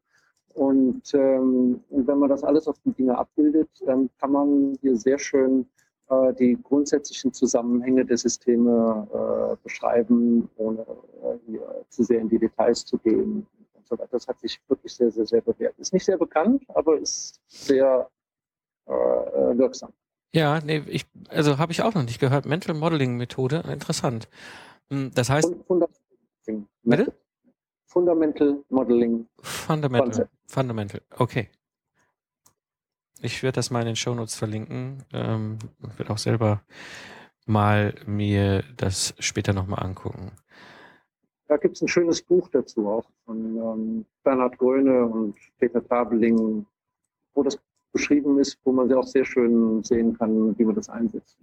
Und, 0.54 1.14
ähm, 1.14 1.80
und 1.88 2.06
wenn 2.06 2.18
man 2.18 2.28
das 2.28 2.42
alles 2.42 2.66
auf 2.66 2.78
die 2.84 2.92
Dinge 2.92 3.16
abbildet, 3.16 3.68
dann 3.86 4.10
kann 4.18 4.32
man 4.32 4.78
hier 4.80 4.96
sehr 4.96 5.18
schön 5.18 5.66
äh, 6.08 6.34
die 6.34 6.58
grundsätzlichen 6.62 7.32
Zusammenhänge 7.32 8.04
der 8.04 8.18
Systeme 8.18 9.06
äh, 9.12 9.56
beschreiben, 9.62 10.48
ohne 10.56 10.80
äh, 10.80 11.38
hier 11.46 11.84
zu 11.88 12.02
sehr 12.02 12.20
in 12.20 12.28
die 12.28 12.38
Details 12.38 12.84
zu 12.84 12.98
gehen 12.98 13.46
und 13.74 13.86
so 13.86 13.96
weiter. 13.96 14.08
Das 14.12 14.26
hat 14.26 14.40
sich 14.40 14.60
wirklich 14.68 14.92
sehr, 14.94 15.10
sehr, 15.10 15.26
sehr 15.26 15.40
bewährt. 15.40 15.78
Ist 15.78 15.92
nicht 15.92 16.04
sehr 16.04 16.18
bekannt, 16.18 16.64
aber 16.74 16.98
ist 16.98 17.40
sehr 17.46 18.10
äh, 18.86 18.92
äh 18.92 19.58
wirksam. 19.58 19.92
Ja, 20.32 20.60
nee, 20.60 20.82
ich, 20.86 21.06
also 21.28 21.58
habe 21.58 21.72
ich 21.72 21.82
auch 21.82 21.94
noch 21.94 22.04
nicht 22.04 22.20
gehört. 22.20 22.46
Mental 22.46 22.74
Modeling 22.74 23.16
Methode, 23.16 23.62
interessant. 23.70 24.28
Hm, 24.90 25.10
das 25.14 25.30
heißt. 25.30 25.52
Fundamental, 25.66 26.00
Bitte? 26.82 27.12
Fundamental 27.90 28.64
Modeling. 28.68 29.26
Fundamental. 29.40 30.06
Concept. 30.06 30.30
Fundamental. 30.46 31.00
Okay. 31.18 31.48
Ich 33.20 33.42
werde 33.42 33.56
das 33.56 33.70
mal 33.72 33.80
in 33.80 33.86
den 33.86 33.96
Shownotes 33.96 34.36
verlinken. 34.36 35.04
Ähm, 35.12 35.58
ich 35.82 35.98
werde 35.98 36.12
auch 36.12 36.18
selber 36.18 36.62
mal 37.46 37.94
mir 38.06 38.62
das 38.76 39.14
später 39.18 39.52
nochmal 39.52 39.84
angucken. 39.84 40.30
Da 41.48 41.56
gibt 41.56 41.76
es 41.76 41.82
ein 41.82 41.88
schönes 41.88 42.22
Buch 42.22 42.48
dazu 42.52 42.88
auch 42.88 43.10
von 43.24 43.56
ähm, 43.56 44.06
Bernhard 44.22 44.56
Gröne 44.56 45.04
und 45.04 45.34
Peter 45.58 45.84
Tabeling, 45.84 46.64
wo 47.34 47.42
das 47.42 47.58
beschrieben 47.92 48.38
ist, 48.38 48.58
wo 48.64 48.72
man 48.72 48.92
auch 48.92 49.06
sehr 49.06 49.24
schön 49.24 49.82
sehen 49.82 50.16
kann, 50.16 50.58
wie 50.58 50.64
man 50.64 50.74
das 50.74 50.88
einsetzt. 50.88 51.36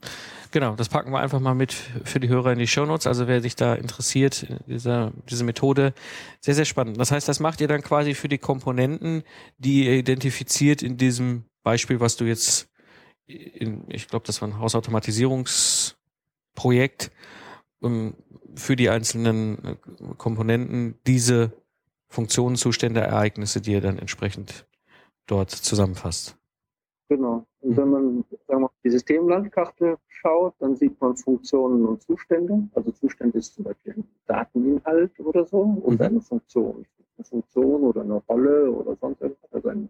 Genau, 0.52 0.76
das 0.76 0.90
packen 0.90 1.12
wir 1.12 1.20
einfach 1.20 1.40
mal 1.40 1.56
mit 1.56 1.74
für 1.74 2.20
die 2.20 2.30
Hörer 2.30 2.54
in 2.54 2.60
die 2.60 2.68
Shownotes. 2.68 3.08
Also 3.08 3.28
wer 3.28 3.42
sich 3.42 3.56
da 3.56 3.76
interessiert, 3.76 4.48
diese, 4.68 5.12
diese 5.30 5.44
Methode, 5.44 5.94
sehr, 6.40 6.56
sehr 6.56 6.66
spannend. 6.66 7.00
Das 7.00 7.12
heißt, 7.12 7.28
das 7.28 7.40
macht 7.40 7.62
ihr 7.62 7.68
dann 7.68 7.82
quasi 7.82 8.14
für 8.14 8.30
die 8.30 8.38
Komponenten, 8.38 9.24
die 9.58 9.86
ihr 9.86 9.94
identifiziert 9.94 10.82
in 10.82 10.98
diesem 10.98 11.44
Beispiel, 11.64 12.00
was 12.00 12.16
du 12.16 12.26
jetzt 12.26 12.70
in, 13.28 13.84
ich 13.90 14.08
glaube, 14.08 14.26
das 14.26 14.42
war 14.42 14.48
ein 14.48 14.60
Hausautomatisierungsprojekt, 14.60 17.12
um 17.80 18.16
für 18.56 18.76
die 18.76 18.90
einzelnen 18.90 19.64
äh, 19.64 19.76
Komponenten 20.18 20.96
diese 21.06 21.52
Funktionen, 22.08 22.56
Zustände, 22.56 23.02
Ereignisse, 23.02 23.62
die 23.62 23.74
ihr 23.74 23.82
dann 23.82 24.00
entsprechend 24.00 24.66
dort 25.28 25.52
zusammenfasst. 25.52 26.38
Genau. 27.10 27.46
Und 27.62 27.78
wenn 27.78 27.90
man 27.90 28.26
sagen 28.48 28.62
wir, 28.62 28.66
auf 28.66 28.72
die 28.84 28.90
Systemlandkarte 28.90 29.98
schaut, 30.08 30.56
dann 30.60 30.76
sieht 30.76 31.00
man 31.00 31.16
Funktionen 31.16 31.86
und 31.86 32.02
Zustände. 32.02 32.68
Also 32.74 32.92
Zustand 32.92 33.36
ist 33.36 33.56
zum 33.56 33.64
Beispiel 33.64 33.94
ein 33.94 34.08
Dateninhalt 34.26 35.20
oder 35.20 35.46
so 35.46 35.62
und 35.62 36.00
mhm. 36.00 36.06
eine 36.06 36.22
Funktion. 36.22 36.86
Eine 37.18 37.26
Funktion 37.26 37.82
oder 37.82 38.02
eine 38.02 38.16
Rolle 38.30 38.72
oder 38.72 38.96
sonst 38.96 39.22
irgendwas, 39.22 39.54
also 39.54 39.70
ein, 39.70 39.90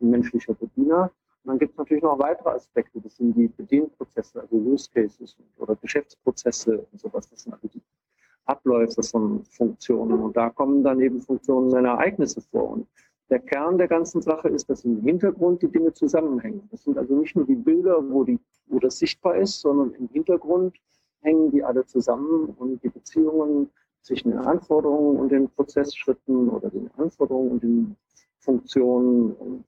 ein 0.00 0.10
menschlicher 0.10 0.54
Bediener. 0.54 1.10
Und 1.44 1.48
dann 1.48 1.58
gibt 1.58 1.72
es 1.72 1.78
natürlich 1.78 2.02
noch 2.02 2.18
weitere 2.18 2.50
Aspekte. 2.50 3.00
Das 3.00 3.16
sind 3.16 3.34
die 3.34 3.48
Bedienprozesse, 3.48 4.40
also 4.40 4.56
Use 4.56 4.90
Cases 4.92 5.36
oder 5.56 5.74
Geschäftsprozesse 5.76 6.86
und 6.92 7.00
sowas. 7.00 7.28
Das 7.30 7.42
sind 7.42 7.54
also 7.54 7.68
die 7.68 7.82
Abläufe 8.44 9.02
von 9.02 9.44
Funktionen. 9.44 10.20
Und 10.20 10.36
da 10.36 10.50
kommen 10.50 10.82
dann 10.82 11.00
eben 11.00 11.20
Funktionen 11.20 11.72
und 11.72 11.84
Ereignisse 11.84 12.40
vor. 12.40 12.70
Und 12.70 12.86
der 13.30 13.40
Kern 13.40 13.76
der 13.78 13.88
ganzen 13.88 14.22
Sache 14.22 14.48
ist, 14.48 14.70
dass 14.70 14.84
im 14.84 15.02
Hintergrund 15.02 15.62
die 15.62 15.68
Dinge 15.68 15.92
zusammenhängen. 15.92 16.66
Das 16.70 16.84
sind 16.84 16.96
also 16.96 17.14
nicht 17.14 17.36
nur 17.36 17.44
die 17.44 17.54
Bilder, 17.54 18.02
wo, 18.10 18.24
die, 18.24 18.38
wo 18.66 18.78
das 18.78 18.98
sichtbar 18.98 19.36
ist, 19.36 19.60
sondern 19.60 19.92
im 19.94 20.08
Hintergrund 20.08 20.76
hängen 21.20 21.50
die 21.50 21.62
alle 21.62 21.84
zusammen 21.84 22.54
und 22.58 22.82
die 22.82 22.88
Beziehungen 22.88 23.70
zwischen 24.00 24.30
den 24.30 24.40
Anforderungen 24.40 25.18
und 25.18 25.30
den 25.30 25.50
Prozessschritten 25.50 26.48
oder 26.48 26.70
den 26.70 26.90
Anforderungen 26.96 27.50
und 27.50 27.62
den 27.62 27.96
Funktionen 28.38 29.32
und, 29.32 29.64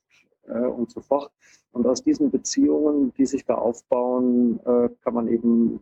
äh, 0.47 0.67
und 0.67 0.90
so 0.90 1.00
fort. 1.00 1.31
Und 1.73 1.87
aus 1.87 2.02
diesen 2.02 2.31
Beziehungen, 2.31 3.12
die 3.14 3.26
sich 3.26 3.45
da 3.45 3.57
aufbauen, 3.57 4.59
äh, 4.64 4.88
kann 5.02 5.14
man 5.14 5.29
eben 5.29 5.81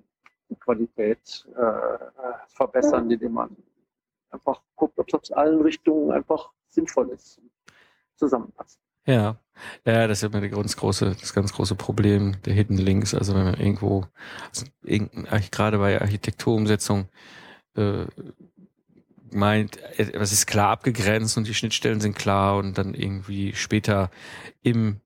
die 0.50 0.56
Qualität 0.56 1.46
äh, 1.54 2.26
verbessern, 2.48 3.10
indem 3.10 3.34
man 3.34 3.56
einfach 4.30 4.60
guckt, 4.74 4.98
ob 4.98 5.06
es 5.08 5.14
aus 5.14 5.32
allen 5.32 5.60
Richtungen 5.60 6.10
einfach 6.10 6.50
sinnvoll 6.66 7.10
ist 7.10 7.40
zusammenpassen. 8.18 8.80
Ja, 9.06 9.38
ja, 9.84 10.06
das 10.06 10.22
ist 10.22 10.34
immer 10.34 10.46
ganz 10.48 10.76
große, 10.76 11.16
das 11.18 11.32
ganz 11.32 11.52
große 11.52 11.74
Problem 11.74 12.36
der 12.44 12.52
Hidden 12.52 12.76
Links. 12.76 13.14
Also 13.14 13.34
wenn 13.34 13.44
man 13.44 13.54
irgendwo, 13.54 14.06
also 14.50 14.66
gerade 15.50 15.78
bei 15.78 16.00
Architekturumsetzung 16.00 17.08
äh, 17.76 18.04
meint, 19.30 19.78
es 19.96 20.32
ist 20.32 20.46
klar 20.46 20.70
abgegrenzt 20.70 21.36
und 21.36 21.46
die 21.46 21.54
Schnittstellen 21.54 22.00
sind 22.00 22.16
klar 22.16 22.56
und 22.58 22.78
dann 22.78 22.94
irgendwie 22.94 23.54
später 23.54 24.10
im 24.62 25.00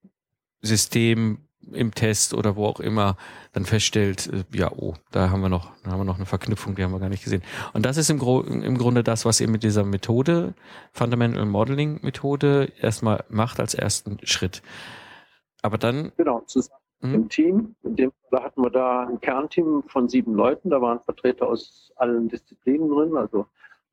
System 0.63 1.39
im 1.71 1.95
Test 1.95 2.35
oder 2.35 2.57
wo 2.57 2.67
auch 2.67 2.81
immer 2.81 3.17
dann 3.53 3.65
feststellt, 3.65 4.29
äh, 4.33 4.45
ja, 4.57 4.71
oh, 4.73 4.95
da 5.11 5.31
haben 5.31 5.41
wir 5.41 5.49
noch, 5.49 5.73
da 5.85 5.93
haben 5.93 6.01
wir 6.01 6.05
noch 6.05 6.17
eine 6.17 6.27
Verknüpfung, 6.27 6.75
die 6.75 6.83
haben 6.83 6.93
wir 6.93 7.01
gar 7.01 7.09
nicht 7.09 7.25
gesehen. 7.25 7.43
Und 7.73 7.87
das 7.87 7.97
ist 7.97 8.11
im, 8.11 8.19
Gro 8.19 8.41
im 8.41 8.79
Grunde 8.79 9.03
das, 9.03 9.25
was 9.25 9.41
ihr 9.41 9.49
mit 9.49 9.63
dieser 9.63 9.85
Methode, 9.85 10.55
Fundamental 10.93 11.47
Modeling 11.47 12.01
Methode, 12.03 12.73
erstmal 12.81 13.25
macht 13.29 13.61
als 13.61 13.75
ersten 13.75 14.19
Schritt. 14.25 14.63
Aber 15.63 15.79
dann. 15.79 16.13
Genau, 16.17 16.41
zusammen 16.41 16.81
hm? 17.01 17.15
im 17.15 17.29
Team. 17.29 17.75
In 17.83 17.97
dem 17.97 18.13
da 18.31 18.43
hatten 18.43 18.63
wir 18.63 18.71
da 18.71 19.07
ein 19.07 19.21
Kernteam 19.21 19.83
von 19.87 20.09
sieben 20.09 20.35
Leuten. 20.35 20.71
Da 20.71 20.81
waren 20.81 21.01
Vertreter 21.01 21.47
aus 21.47 21.93
allen 21.97 22.29
Disziplinen 22.29 22.89
drin, 22.89 23.17
also 23.17 23.47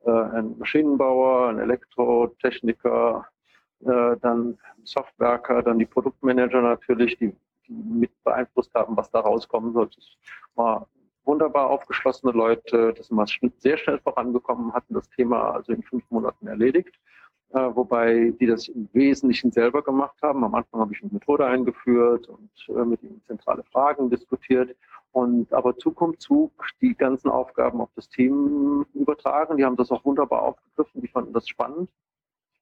äh, 0.06 0.12
ein 0.12 0.58
Maschinenbauer, 0.58 1.50
ein 1.50 1.60
Elektrotechniker, 1.60 3.28
äh, 3.82 4.16
dann 4.22 4.58
Softwerker, 4.84 5.62
dann 5.62 5.78
die 5.78 5.86
Produktmanager 5.86 6.62
natürlich, 6.62 7.18
die 7.18 7.36
mit 7.70 8.12
beeinflusst 8.24 8.74
haben, 8.74 8.98
was 8.98 9.12
da 9.12 9.20
rauskommen 9.20 9.74
soll. 9.74 9.90
Das 9.96 10.18
war 10.56 10.88
wunderbar 11.24 11.70
aufgeschlossene 11.70 12.32
Leute, 12.32 12.94
das 12.94 13.08
sind 13.08 13.18
wir 13.18 13.52
sehr 13.60 13.78
schnell 13.78 14.00
vorangekommen, 14.00 14.74
hatten 14.74 14.96
das 14.96 15.10
Thema 15.12 15.52
also 15.52 15.72
in 15.74 15.84
fünf 15.84 16.04
Monaten 16.10 16.48
erledigt, 16.48 17.00
äh, 17.52 17.70
wobei 17.74 18.34
die 18.40 18.48
das 18.48 18.68
im 18.68 18.90
Wesentlichen 18.94 19.52
selber 19.52 19.84
gemacht 19.84 20.18
haben. 20.22 20.44
Am 20.44 20.56
Anfang 20.56 20.82
habe 20.82 20.94
ich 20.94 21.02
eine 21.04 21.12
Methode 21.14 21.46
eingeführt 21.46 22.28
und 22.28 22.52
äh, 22.70 22.86
mit 22.86 23.04
ihnen 23.04 23.22
zentrale 23.28 23.64
Fragen 23.64 24.10
diskutiert. 24.10 24.76
Und 25.12 25.52
aber 25.54 25.76
Zug 25.78 26.00
um 26.02 26.20
Zug 26.20 26.52
die 26.82 26.94
ganzen 26.96 27.30
Aufgaben 27.30 27.82
auf 27.82 27.90
das 27.96 28.10
Team 28.10 28.86
übertragen. 28.94 29.58
Die 29.58 29.66
haben 29.66 29.76
das 29.76 29.92
auch 29.92 30.06
wunderbar 30.06 30.44
aufgegriffen, 30.44 31.02
die 31.02 31.08
fanden 31.08 31.34
das 31.34 31.48
spannend. 31.48 31.90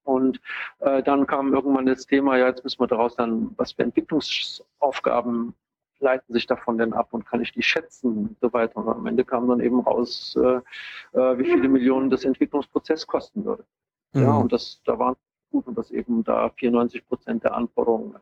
Und 0.08 0.40
äh, 0.78 1.02
dann 1.02 1.26
kam 1.26 1.52
irgendwann 1.52 1.84
das 1.84 2.06
Thema, 2.06 2.38
ja, 2.38 2.46
jetzt 2.46 2.64
müssen 2.64 2.80
wir 2.80 2.86
daraus 2.86 3.14
dann, 3.14 3.50
was 3.58 3.72
für 3.72 3.82
Entwicklungsaufgaben 3.82 5.52
leiten 6.00 6.32
sich 6.32 6.46
davon 6.46 6.78
denn 6.78 6.94
ab 6.94 7.08
und 7.10 7.26
kann 7.26 7.42
ich 7.42 7.52
die 7.52 7.62
schätzen 7.62 8.16
und 8.16 8.36
so 8.40 8.50
weiter. 8.54 8.78
Und 8.78 8.88
am 8.88 9.06
Ende 9.06 9.24
kam 9.26 9.48
dann 9.48 9.60
eben 9.60 9.80
raus, 9.80 10.34
äh, 10.42 11.18
äh, 11.18 11.38
wie 11.38 11.44
viele 11.44 11.68
Millionen 11.68 12.08
das 12.08 12.24
Entwicklungsprozess 12.24 13.06
kosten 13.06 13.44
würde. 13.44 13.64
Mhm. 14.14 14.22
Ja, 14.22 14.36
und 14.36 14.50
das, 14.50 14.80
da 14.86 14.98
waren 14.98 15.16
gut 15.50 15.66
und 15.66 15.76
dass 15.76 15.90
eben 15.90 16.24
da 16.24 16.48
94 16.56 17.06
Prozent 17.06 17.44
der 17.44 17.54
Anforderungen 17.54 18.14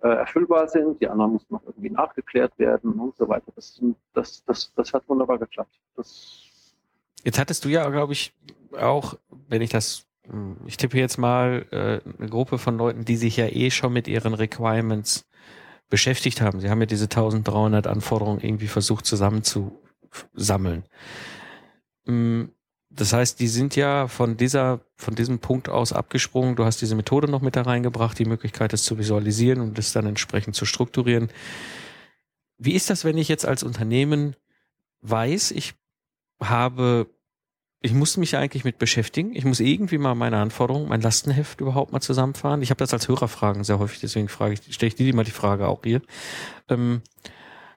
äh, 0.00 0.08
erfüllbar 0.08 0.68
sind. 0.68 1.02
Die 1.02 1.08
anderen 1.08 1.32
mussten 1.32 1.52
noch 1.52 1.64
irgendwie 1.66 1.90
nachgeklärt 1.90 2.58
werden 2.58 2.92
und 2.94 3.16
so 3.16 3.28
weiter. 3.28 3.52
Das, 3.54 3.82
das, 4.14 4.42
das, 4.44 4.72
das 4.74 4.94
hat 4.94 5.06
wunderbar 5.08 5.38
geklappt. 5.38 5.78
Das 5.94 6.40
Jetzt 7.22 7.38
hattest 7.38 7.66
du 7.66 7.68
ja, 7.68 7.88
glaube 7.90 8.14
ich, 8.14 8.34
auch, 8.78 9.18
wenn 9.48 9.60
ich 9.60 9.70
das 9.70 10.06
ich 10.66 10.76
tippe 10.76 10.98
jetzt 10.98 11.18
mal 11.18 11.66
äh, 11.70 12.00
eine 12.18 12.30
Gruppe 12.30 12.58
von 12.58 12.78
Leuten, 12.78 13.04
die 13.04 13.16
sich 13.16 13.36
ja 13.36 13.46
eh 13.46 13.70
schon 13.70 13.92
mit 13.92 14.08
ihren 14.08 14.34
Requirements 14.34 15.26
beschäftigt 15.90 16.40
haben. 16.40 16.60
Sie 16.60 16.70
haben 16.70 16.80
ja 16.80 16.86
diese 16.86 17.04
1300 17.04 17.86
Anforderungen 17.86 18.40
irgendwie 18.40 18.68
versucht 18.68 19.04
zusammenzusammeln. 19.04 20.84
Mm, 22.06 22.44
das 22.90 23.12
heißt, 23.12 23.40
die 23.40 23.48
sind 23.48 23.76
ja 23.76 24.06
von 24.06 24.36
dieser, 24.36 24.80
von 24.96 25.14
diesem 25.14 25.40
Punkt 25.40 25.68
aus 25.68 25.92
abgesprungen. 25.92 26.56
Du 26.56 26.64
hast 26.64 26.80
diese 26.80 26.94
Methode 26.94 27.28
noch 27.30 27.42
mit 27.42 27.56
da 27.56 27.62
reingebracht, 27.62 28.18
die 28.18 28.24
Möglichkeit, 28.24 28.72
es 28.72 28.84
zu 28.84 28.98
visualisieren 28.98 29.60
und 29.60 29.78
es 29.78 29.92
dann 29.92 30.06
entsprechend 30.06 30.54
zu 30.54 30.64
strukturieren. 30.64 31.28
Wie 32.56 32.72
ist 32.72 32.90
das, 32.90 33.04
wenn 33.04 33.18
ich 33.18 33.28
jetzt 33.28 33.46
als 33.46 33.62
Unternehmen 33.62 34.36
weiß, 35.00 35.50
ich 35.50 35.74
habe 36.40 37.08
ich 37.84 37.92
muss 37.92 38.16
mich 38.16 38.34
eigentlich 38.38 38.64
mit 38.64 38.78
beschäftigen. 38.78 39.36
Ich 39.36 39.44
muss 39.44 39.60
irgendwie 39.60 39.98
mal 39.98 40.14
meine 40.14 40.38
Anforderungen, 40.38 40.88
mein 40.88 41.02
Lastenheft 41.02 41.60
überhaupt 41.60 41.92
mal 41.92 42.00
zusammenfahren. 42.00 42.62
Ich 42.62 42.70
habe 42.70 42.78
das 42.78 42.94
als 42.94 43.08
Hörerfragen 43.08 43.62
sehr 43.62 43.78
häufig, 43.78 44.00
deswegen 44.00 44.28
frage 44.28 44.54
ich, 44.54 44.74
stelle 44.74 44.88
ich 44.88 44.94
dir 44.94 45.14
mal 45.14 45.22
die 45.22 45.30
Frage 45.30 45.68
auch 45.68 45.80
hier. 45.84 46.00
Ähm, 46.70 47.02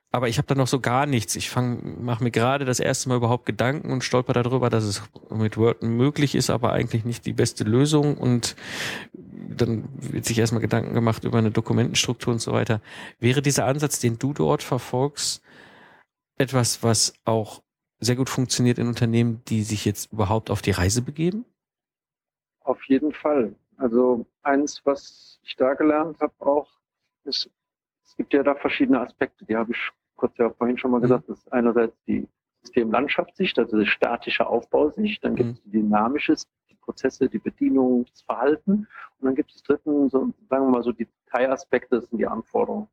aber 0.09 0.29
ich 0.29 0.37
habe 0.37 0.47
da 0.47 0.55
noch 0.55 0.67
so 0.67 0.79
gar 0.79 1.07
nichts. 1.07 1.35
Ich 1.35 1.53
mache 1.53 2.23
mir 2.23 2.31
gerade 2.31 2.63
das 2.63 2.79
erste 2.79 3.09
Mal 3.09 3.17
überhaupt 3.17 3.45
Gedanken 3.45 3.91
und 3.91 4.01
stolper 4.01 4.31
darüber, 4.31 4.69
dass 4.69 4.85
es 4.85 5.03
mit 5.29 5.57
Word 5.57 5.83
möglich 5.83 6.35
ist, 6.35 6.49
aber 6.49 6.71
eigentlich 6.71 7.03
nicht 7.03 7.25
die 7.25 7.33
beste 7.33 7.65
Lösung. 7.65 8.17
Und 8.17 8.55
dann 9.11 9.89
wird 9.99 10.23
sich 10.23 10.39
erstmal 10.39 10.61
Gedanken 10.61 10.93
gemacht 10.93 11.25
über 11.25 11.37
eine 11.37 11.51
Dokumentenstruktur 11.51 12.31
und 12.31 12.39
so 12.39 12.53
weiter. 12.53 12.79
Wäre 13.19 13.41
dieser 13.41 13.65
Ansatz, 13.65 13.99
den 13.99 14.17
du 14.17 14.31
dort 14.31 14.63
verfolgst, 14.63 15.41
etwas, 16.37 16.81
was 16.81 17.13
auch 17.25 17.61
sehr 17.99 18.15
gut 18.15 18.29
funktioniert 18.29 18.77
in 18.77 18.87
Unternehmen, 18.87 19.41
die 19.47 19.63
sich 19.63 19.85
jetzt 19.85 20.11
überhaupt 20.11 20.49
auf 20.51 20.61
die 20.61 20.71
Reise 20.71 21.01
begeben? 21.01 21.45
Auf 22.61 22.83
jeden 22.85 23.13
Fall. 23.13 23.55
Also 23.77 24.25
eins, 24.43 24.81
was 24.83 25.39
ich 25.43 25.55
da 25.55 25.73
gelernt 25.73 26.19
habe 26.19 26.33
auch, 26.39 26.67
ist, 27.23 27.49
es 28.03 28.15
gibt 28.15 28.33
ja 28.33 28.43
da 28.43 28.55
verschiedene 28.55 28.99
Aspekte, 28.99 29.45
die 29.45 29.55
habe 29.55 29.71
ich 29.71 29.91
kurz 30.15 30.37
ja 30.37 30.49
vorhin 30.49 30.77
schon 30.77 30.91
mal 30.91 30.97
mhm. 30.97 31.03
gesagt. 31.03 31.29
Das 31.29 31.39
ist 31.39 31.53
einerseits 31.53 31.95
die 32.07 32.27
Systemlandschaftssicht, 32.61 33.57
also 33.59 33.79
die 33.79 33.85
statische 33.85 34.47
Aufbausicht, 34.47 35.23
dann 35.23 35.35
gibt 35.35 35.51
es 35.51 35.65
mhm. 35.65 35.71
die 35.71 35.77
dynamische, 35.79 36.35
die 36.69 36.75
Prozesse, 36.75 37.29
die 37.29 37.39
Bedienung, 37.39 38.05
das 38.05 38.21
Verhalten 38.21 38.87
und 39.19 39.25
dann 39.25 39.35
gibt 39.35 39.51
es 39.53 39.61
dritten, 39.63 40.09
so, 40.09 40.33
sagen 40.49 40.65
wir 40.65 40.71
mal 40.71 40.83
so 40.83 40.91
die 40.91 41.07
Teilaspekte, 41.31 41.97
das 41.97 42.09
sind 42.09 42.17
die 42.17 42.27
Anforderungen. 42.27 42.87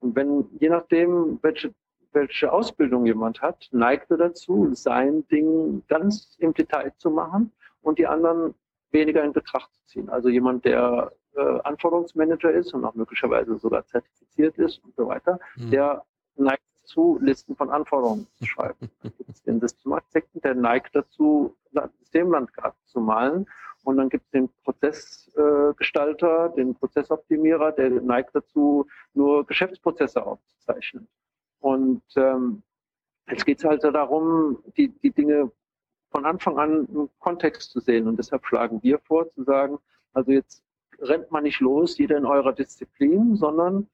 Und 0.00 0.14
wenn, 0.14 0.46
je 0.60 0.68
nachdem, 0.68 1.38
welche 1.42 1.74
welche 2.16 2.50
Ausbildung 2.50 3.04
jemand 3.06 3.42
hat, 3.42 3.68
neigt 3.70 4.10
er 4.10 4.16
dazu, 4.16 4.70
sein 4.72 5.28
Ding 5.28 5.82
ganz 5.86 6.34
im 6.38 6.54
Detail 6.54 6.92
zu 6.96 7.10
machen 7.10 7.52
und 7.82 7.98
die 7.98 8.06
anderen 8.06 8.54
weniger 8.90 9.22
in 9.22 9.34
Betracht 9.34 9.70
zu 9.74 9.86
ziehen. 9.86 10.08
Also 10.08 10.30
jemand, 10.30 10.64
der 10.64 11.12
äh, 11.36 11.60
Anforderungsmanager 11.60 12.50
ist 12.50 12.72
und 12.72 12.84
auch 12.86 12.94
möglicherweise 12.94 13.58
sogar 13.58 13.84
zertifiziert 13.86 14.56
ist 14.56 14.82
und 14.82 14.96
so 14.96 15.06
weiter, 15.06 15.38
mhm. 15.56 15.70
der 15.70 16.02
neigt 16.36 16.62
dazu, 16.82 17.18
Listen 17.20 17.54
von 17.54 17.68
Anforderungen 17.70 18.26
zu 18.38 18.46
schreiben. 18.46 18.90
Dann 19.02 19.12
gibt 19.18 19.30
es 19.30 19.42
den 19.42 19.60
Systemarchitekten, 19.60 20.40
der 20.40 20.54
neigt 20.54 20.96
dazu, 20.96 21.54
Systemlandkarten 22.00 22.80
zu 22.86 23.00
malen. 23.00 23.46
Und 23.84 23.98
dann 23.98 24.08
gibt 24.08 24.24
es 24.24 24.30
den 24.32 24.48
Prozessgestalter, 24.64 26.48
den 26.56 26.74
Prozessoptimierer, 26.74 27.70
der 27.70 27.90
neigt 27.90 28.34
dazu, 28.34 28.88
nur 29.14 29.46
Geschäftsprozesse 29.46 30.26
aufzuzeichnen. 30.26 31.06
Und 31.60 32.02
ähm, 32.16 32.62
jetzt 33.28 33.46
geht 33.46 33.58
es 33.58 33.64
halt 33.64 33.84
darum, 33.84 34.62
die, 34.76 34.88
die 34.88 35.10
Dinge 35.10 35.50
von 36.10 36.24
Anfang 36.24 36.58
an 36.58 36.86
im 36.86 37.10
Kontext 37.18 37.70
zu 37.70 37.80
sehen. 37.80 38.06
Und 38.06 38.18
deshalb 38.18 38.46
schlagen 38.46 38.82
wir 38.82 38.98
vor, 39.00 39.30
zu 39.32 39.42
sagen, 39.44 39.78
also 40.12 40.32
jetzt 40.32 40.62
rennt 41.00 41.30
man 41.30 41.42
nicht 41.42 41.60
los, 41.60 41.98
jeder 41.98 42.16
in 42.16 42.24
eurer 42.24 42.52
Disziplin, 42.52 43.36
sondern 43.36 43.88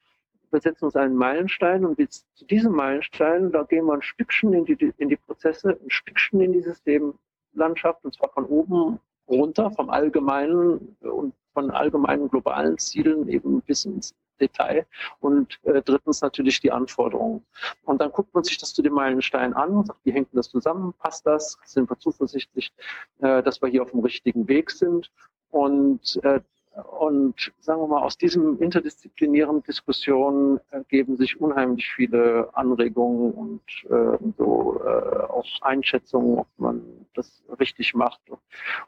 wir 0.51 0.61
setzen 0.61 0.85
uns 0.85 0.97
einen 0.97 1.17
Meilenstein 1.17 1.85
und 1.85 1.97
zu 2.13 2.45
diesem 2.45 2.73
Meilenstein, 2.73 3.51
da 3.53 3.63
gehen 3.63 3.87
wir 3.87 3.95
ein 3.95 4.03
Stückchen 4.03 4.53
in 4.53 4.67
die, 4.67 4.93
in 4.99 5.09
die 5.09 5.17
Prozesse, 5.17 5.79
ein 5.83 5.91
Stückchen 5.91 6.41
in 6.43 6.53
die 6.53 6.61
Systemlandschaft, 6.61 8.05
und 8.05 8.15
zwar 8.15 8.31
von 8.31 8.45
oben 8.45 9.01
runter, 9.29 9.71
vom 9.71 9.89
allgemeinen 9.89 10.97
und 11.01 11.35
von 11.55 11.71
allgemeinen 11.71 12.29
globalen 12.29 12.77
Zielen 12.79 13.29
eben 13.29 13.63
bis 13.63 13.87
ins 13.87 14.15
Detail. 14.43 14.87
Und 15.21 15.59
äh, 15.65 15.83
drittens 15.83 16.21
natürlich 16.21 16.61
die 16.61 16.73
Anforderungen. 16.73 17.45
Und 17.85 18.01
dann 18.01 18.13
guckt 18.13 18.35
man 18.35 18.45
sich 18.45 18.59
das 18.59 18.75
zu 18.75 18.83
dem 18.83 18.95
Meilenstein 18.95 19.55
an 19.55 19.71
und 19.71 19.87
sagt, 19.87 20.01
wie 20.05 20.13
hängt 20.13 20.29
das 20.33 20.51
zusammen? 20.51 20.93
Passt 20.99 21.27
das? 21.27 21.59
Sind 21.65 21.89
wir 21.89 21.99
zuversichtlich, 21.99 22.73
äh, 23.21 23.43
dass 23.43 23.63
wir 23.63 23.69
hier 23.69 23.83
auf 23.83 23.91
dem 23.93 24.01
richtigen 24.01 24.49
Weg 24.49 24.71
sind? 24.71 25.11
Und 25.51 26.19
äh, 26.23 26.41
und 26.75 27.53
sagen 27.61 27.83
wir 27.83 27.87
mal, 27.87 28.03
aus 28.03 28.17
diesem 28.17 28.59
interdisziplinären 28.59 29.63
Diskussionen 29.63 30.59
ergeben 30.71 31.17
sich 31.17 31.39
unheimlich 31.39 31.93
viele 31.95 32.49
Anregungen 32.55 33.33
und 33.33 33.63
äh, 33.91 34.19
so 34.39 34.81
äh, 34.83 35.23
auch 35.29 35.45
Einschätzungen, 35.61 36.39
ob 36.39 36.49
man 36.57 36.83
das 37.15 37.43
richtig 37.61 37.95
macht 37.95 38.21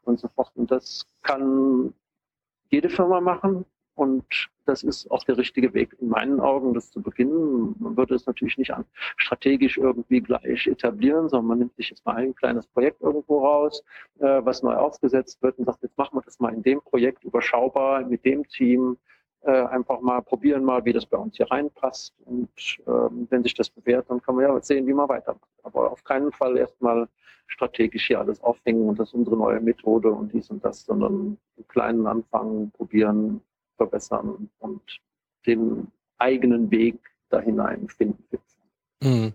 und 0.05 0.19
so 0.19 0.29
fort. 0.29 0.51
Und 0.55 0.71
das 0.71 1.07
kann 1.23 1.93
jede 2.71 2.89
Firma 2.89 3.21
machen. 3.21 3.67
Und 3.95 4.49
das 4.67 4.83
ist 4.83 5.11
auch 5.11 5.23
der 5.25 5.39
richtige 5.39 5.73
Weg 5.73 5.97
in 6.01 6.09
meinen 6.09 6.41
Augen, 6.41 6.75
das 6.75 6.91
zu 6.91 7.01
beginnen. 7.01 7.77
Man 7.79 7.97
würde 7.97 8.15
es 8.15 8.27
natürlich 8.27 8.59
nicht 8.59 8.73
strategisch 9.17 9.79
irgendwie 9.79 10.21
gleich 10.21 10.67
etablieren, 10.67 11.29
sondern 11.29 11.47
man 11.47 11.59
nimmt 11.59 11.77
sich 11.77 11.91
jetzt 11.91 12.05
mal 12.05 12.17
ein 12.17 12.35
kleines 12.35 12.67
Projekt 12.67 13.03
irgendwo 13.03 13.45
raus, 13.45 13.85
äh, 14.19 14.41
was 14.45 14.63
neu 14.63 14.75
aufgesetzt 14.75 15.43
wird 15.43 15.59
und 15.59 15.67
sagt, 15.67 15.83
jetzt 15.83 15.97
machen 15.97 16.17
wir 16.17 16.23
das 16.23 16.41
mal 16.41 16.53
in 16.53 16.63
dem 16.63 16.81
Projekt 16.81 17.23
überschaubar 17.25 18.05
mit 18.05 18.25
dem 18.25 18.49
Team, 18.49 18.97
äh, 19.43 19.51
einfach 19.67 20.01
mal 20.01 20.23
probieren 20.23 20.65
mal, 20.65 20.85
wie 20.85 20.93
das 20.93 21.07
bei 21.07 21.19
uns 21.19 21.37
hier 21.37 21.51
reinpasst. 21.51 22.15
Und 22.25 22.51
ähm, 22.87 23.29
wenn 23.31 23.43
sich 23.43 23.55
das 23.55 23.71
bewährt, 23.71 24.11
dann 24.11 24.23
kann 24.23 24.35
man 24.35 24.45
ja 24.45 24.61
sehen, 24.61 24.87
wie 24.87 24.95
man 24.95 25.09
weitermacht. 25.09 25.49
Aber 25.63 25.93
auf 25.93 26.03
keinen 26.03 26.33
Fall 26.33 26.57
erstmal 26.57 27.09
strategisch 27.47 28.07
hier 28.07 28.21
alles 28.21 28.43
aufhängen 28.43 28.89
und 28.89 28.99
das 28.99 29.09
ist 29.09 29.15
unsere 29.15 29.37
neue 29.37 29.61
Methode 29.61 30.11
und 30.11 30.33
dies 30.33 30.51
und 30.51 30.65
das, 30.65 30.85
sondern 30.85 31.37
im 31.57 31.69
Kleinen 31.69 32.07
anfangen, 32.07 32.71
probieren, 32.73 33.43
verbessern 33.77 34.51
und 34.59 35.01
den 35.47 35.89
eigenen 36.19 36.71
Weg 36.71 36.99
da 37.29 37.41
hinein 37.41 37.89
finden. 37.89 38.39
Mhm. 39.05 39.35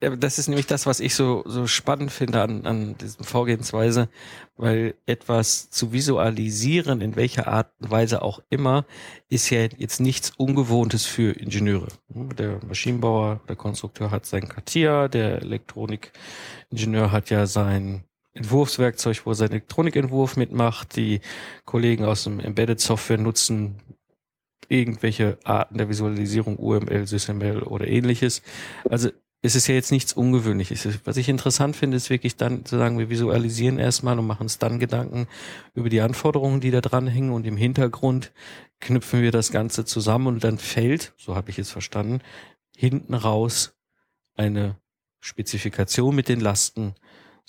Das 0.00 0.38
ist 0.38 0.48
nämlich 0.48 0.66
das, 0.66 0.86
was 0.86 1.00
ich 1.00 1.14
so, 1.14 1.42
so 1.46 1.66
spannend 1.66 2.10
finde 2.10 2.40
an, 2.40 2.66
an 2.66 2.96
diesem 2.96 3.24
Vorgehensweise, 3.24 4.08
weil 4.56 4.94
etwas 5.04 5.68
zu 5.70 5.92
visualisieren, 5.92 7.02
in 7.02 7.16
welcher 7.16 7.48
Art 7.48 7.70
und 7.80 7.90
Weise 7.90 8.22
auch 8.22 8.42
immer, 8.48 8.86
ist 9.28 9.50
ja 9.50 9.60
jetzt 9.76 10.00
nichts 10.00 10.30
Ungewohntes 10.36 11.04
für 11.04 11.32
Ingenieure. 11.32 11.88
Der 12.08 12.60
Maschinenbauer, 12.66 13.40
der 13.48 13.56
Konstrukteur 13.56 14.10
hat 14.10 14.24
sein 14.24 14.48
Katia, 14.48 15.08
der 15.08 15.42
Elektronikingenieur 15.42 17.12
hat 17.12 17.28
ja 17.28 17.46
sein 17.46 18.04
Entwurfswerkzeug, 18.32 19.24
wo 19.24 19.30
er 19.30 19.34
seinen 19.34 19.52
Elektronikentwurf 19.52 20.36
mitmacht. 20.36 20.96
Die 20.96 21.20
Kollegen 21.64 22.04
aus 22.04 22.24
dem 22.24 22.40
Embedded 22.40 22.80
Software 22.80 23.18
nutzen 23.18 23.76
irgendwelche 24.68 25.38
Arten 25.44 25.78
der 25.78 25.88
Visualisierung, 25.88 26.56
UML, 26.56 27.06
SysML 27.06 27.62
oder 27.62 27.88
ähnliches. 27.88 28.42
Also 28.88 29.10
es 29.42 29.54
ist 29.54 29.66
ja 29.66 29.74
jetzt 29.74 29.90
nichts 29.90 30.12
Ungewöhnliches. 30.12 30.86
Was 31.04 31.16
ich 31.16 31.28
interessant 31.28 31.74
finde, 31.74 31.96
ist 31.96 32.10
wirklich 32.10 32.36
dann 32.36 32.64
zu 32.64 32.76
sagen, 32.76 32.98
wir 32.98 33.08
visualisieren 33.08 33.78
erstmal 33.78 34.18
und 34.18 34.26
machen 34.26 34.42
uns 34.42 34.58
dann 34.58 34.78
Gedanken 34.78 35.26
über 35.74 35.88
die 35.88 36.02
Anforderungen, 36.02 36.60
die 36.60 36.70
da 36.70 36.80
dran 36.80 37.06
hängen 37.06 37.32
und 37.32 37.46
im 37.46 37.56
Hintergrund 37.56 38.32
knüpfen 38.80 39.22
wir 39.22 39.32
das 39.32 39.50
Ganze 39.50 39.84
zusammen 39.84 40.26
und 40.26 40.44
dann 40.44 40.58
fällt, 40.58 41.14
so 41.16 41.36
habe 41.36 41.50
ich 41.50 41.58
es 41.58 41.70
verstanden, 41.70 42.20
hinten 42.76 43.14
raus 43.14 43.74
eine 44.34 44.76
Spezifikation 45.20 46.14
mit 46.14 46.28
den 46.28 46.40
Lasten 46.40 46.94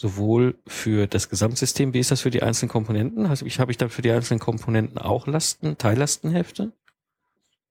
sowohl 0.01 0.55
für 0.67 1.05
das 1.05 1.29
Gesamtsystem, 1.29 1.93
wie 1.93 1.99
ist 1.99 2.09
das 2.09 2.21
für 2.21 2.31
die 2.31 2.41
einzelnen 2.41 2.69
Komponenten? 2.69 3.27
Also 3.27 3.45
ich 3.45 3.59
habe 3.59 3.71
ich 3.71 3.77
dann 3.77 3.89
für 3.89 4.01
die 4.01 4.11
einzelnen 4.11 4.39
Komponenten 4.39 4.97
auch 4.97 5.27
Lasten, 5.27 5.77
Teillastenhefte? 5.77 6.71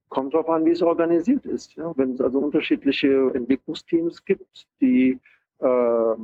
Kommt 0.08 0.32
darauf 0.32 0.48
an, 0.48 0.64
wie 0.64 0.70
es 0.70 0.80
organisiert 0.80 1.44
ist. 1.44 1.74
Ja? 1.74 1.92
Wenn 1.96 2.12
es 2.12 2.20
also 2.20 2.38
unterschiedliche 2.38 3.32
Entwicklungsteams 3.34 4.24
gibt, 4.24 4.66
die 4.80 5.18
äh, 5.58 6.14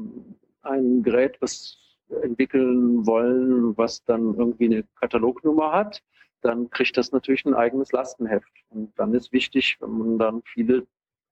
ein 0.62 1.03
Gerät 1.03 1.37
was 1.40 1.77
entwickeln 2.23 3.05
wollen, 3.05 3.77
was 3.77 4.05
dann 4.05 4.35
irgendwie 4.35 4.66
eine 4.66 4.85
Katalognummer 5.01 5.73
hat, 5.73 6.03
dann 6.40 6.71
kriegt 6.71 6.97
das 6.97 7.11
natürlich 7.11 7.45
ein 7.45 7.55
eigenes 7.55 7.90
Lastenheft. 7.90 8.53
Und 8.71 8.92
dann 8.97 9.12
ist 9.12 9.33
wichtig, 9.33 9.77
wenn 9.81 9.90
man 9.90 10.19
dann 10.19 10.42
viele 10.45 10.87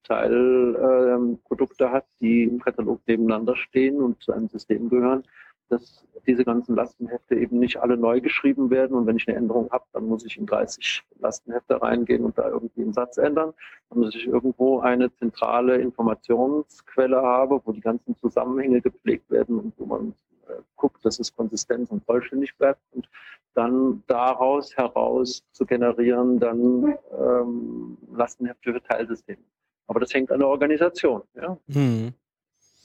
Teilprodukte 0.04 1.84
ähm, 1.84 1.90
hat, 1.90 2.06
die 2.20 2.44
im 2.44 2.60
Katalog 2.60 3.00
nebeneinander 3.06 3.56
stehen 3.56 4.00
und 4.00 4.22
zu 4.22 4.32
einem 4.32 4.48
System 4.48 4.88
gehören, 4.88 5.24
dass 5.68 6.06
diese 6.26 6.44
ganzen 6.44 6.76
Lastenhefte 6.76 7.34
eben 7.34 7.58
nicht 7.58 7.78
alle 7.78 7.96
neu 7.96 8.20
geschrieben 8.20 8.70
werden. 8.70 8.96
Und 8.96 9.06
wenn 9.06 9.16
ich 9.16 9.28
eine 9.28 9.36
Änderung 9.36 9.70
habe, 9.70 9.84
dann 9.92 10.06
muss 10.06 10.24
ich 10.24 10.36
in 10.36 10.46
30 10.46 11.02
Lastenhefte 11.18 11.80
reingehen 11.80 12.24
und 12.24 12.38
da 12.38 12.48
irgendwie 12.48 12.82
einen 12.82 12.92
Satz 12.92 13.16
ändern. 13.18 13.52
Dann 13.90 14.00
muss 14.00 14.14
ich 14.14 14.26
irgendwo 14.26 14.80
eine 14.80 15.12
zentrale 15.14 15.76
Informationsquelle 15.76 17.20
habe, 17.20 17.60
wo 17.64 17.72
die 17.72 17.80
ganzen 17.80 18.16
Zusammenhänge 18.16 18.80
gepflegt 18.80 19.30
werden 19.30 19.58
und 19.58 19.74
wo 19.78 19.86
man 19.86 20.14
äh, 20.48 20.54
guckt, 20.76 21.04
dass 21.04 21.18
es 21.18 21.34
konsistent 21.34 21.90
und 21.90 22.04
vollständig 22.04 22.56
bleibt. 22.56 22.80
Und 22.92 23.08
dann 23.54 24.02
daraus 24.06 24.76
heraus 24.76 25.44
zu 25.52 25.64
generieren, 25.64 26.40
dann 26.40 26.96
ähm, 27.18 27.96
Lastenhefte 28.12 28.72
für 28.72 28.82
Teilsysteme. 28.82 29.42
Aber 29.86 30.00
das 30.00 30.12
hängt 30.14 30.30
an 30.32 30.40
der 30.40 30.48
Organisation. 30.48 31.22
Ja? 31.34 31.58
Mhm. 31.66 32.14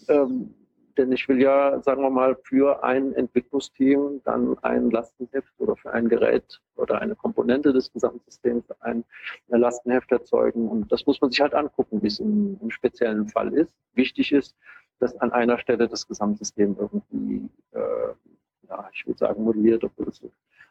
Ähm, 0.07 0.53
denn 0.99 1.13
ich 1.13 1.29
will 1.29 1.41
ja, 1.41 1.81
sagen 1.81 2.01
wir 2.01 2.09
mal, 2.09 2.35
für 2.43 2.83
ein 2.83 3.13
Entwicklungsteam 3.13 4.21
dann 4.25 4.57
ein 4.63 4.91
Lastenheft 4.91 5.53
oder 5.57 5.77
für 5.77 5.93
ein 5.93 6.09
Gerät 6.09 6.59
oder 6.75 6.99
eine 6.99 7.15
Komponente 7.15 7.71
des 7.71 7.93
Gesamtsystems 7.93 8.65
ein 8.81 9.05
Lastenheft 9.47 10.12
erzeugen. 10.12 10.67
Und 10.67 10.91
das 10.91 11.05
muss 11.05 11.21
man 11.21 11.31
sich 11.31 11.39
halt 11.39 11.53
angucken, 11.53 12.01
wie 12.01 12.07
es 12.07 12.19
im, 12.19 12.59
im 12.62 12.69
speziellen 12.69 13.29
Fall 13.29 13.53
ist. 13.53 13.73
Wichtig 13.93 14.33
ist, 14.33 14.57
dass 14.99 15.15
an 15.21 15.31
einer 15.31 15.57
Stelle 15.57 15.88
das 15.88 16.05
Gesamtsystem 16.05 16.75
irgendwie, 16.77 17.49
äh, 17.71 18.67
ja, 18.67 18.89
ich 18.93 19.07
würde 19.07 19.19
sagen, 19.19 19.43
modelliert, 19.43 19.85
obwohl 19.85 20.07
das 20.07 20.21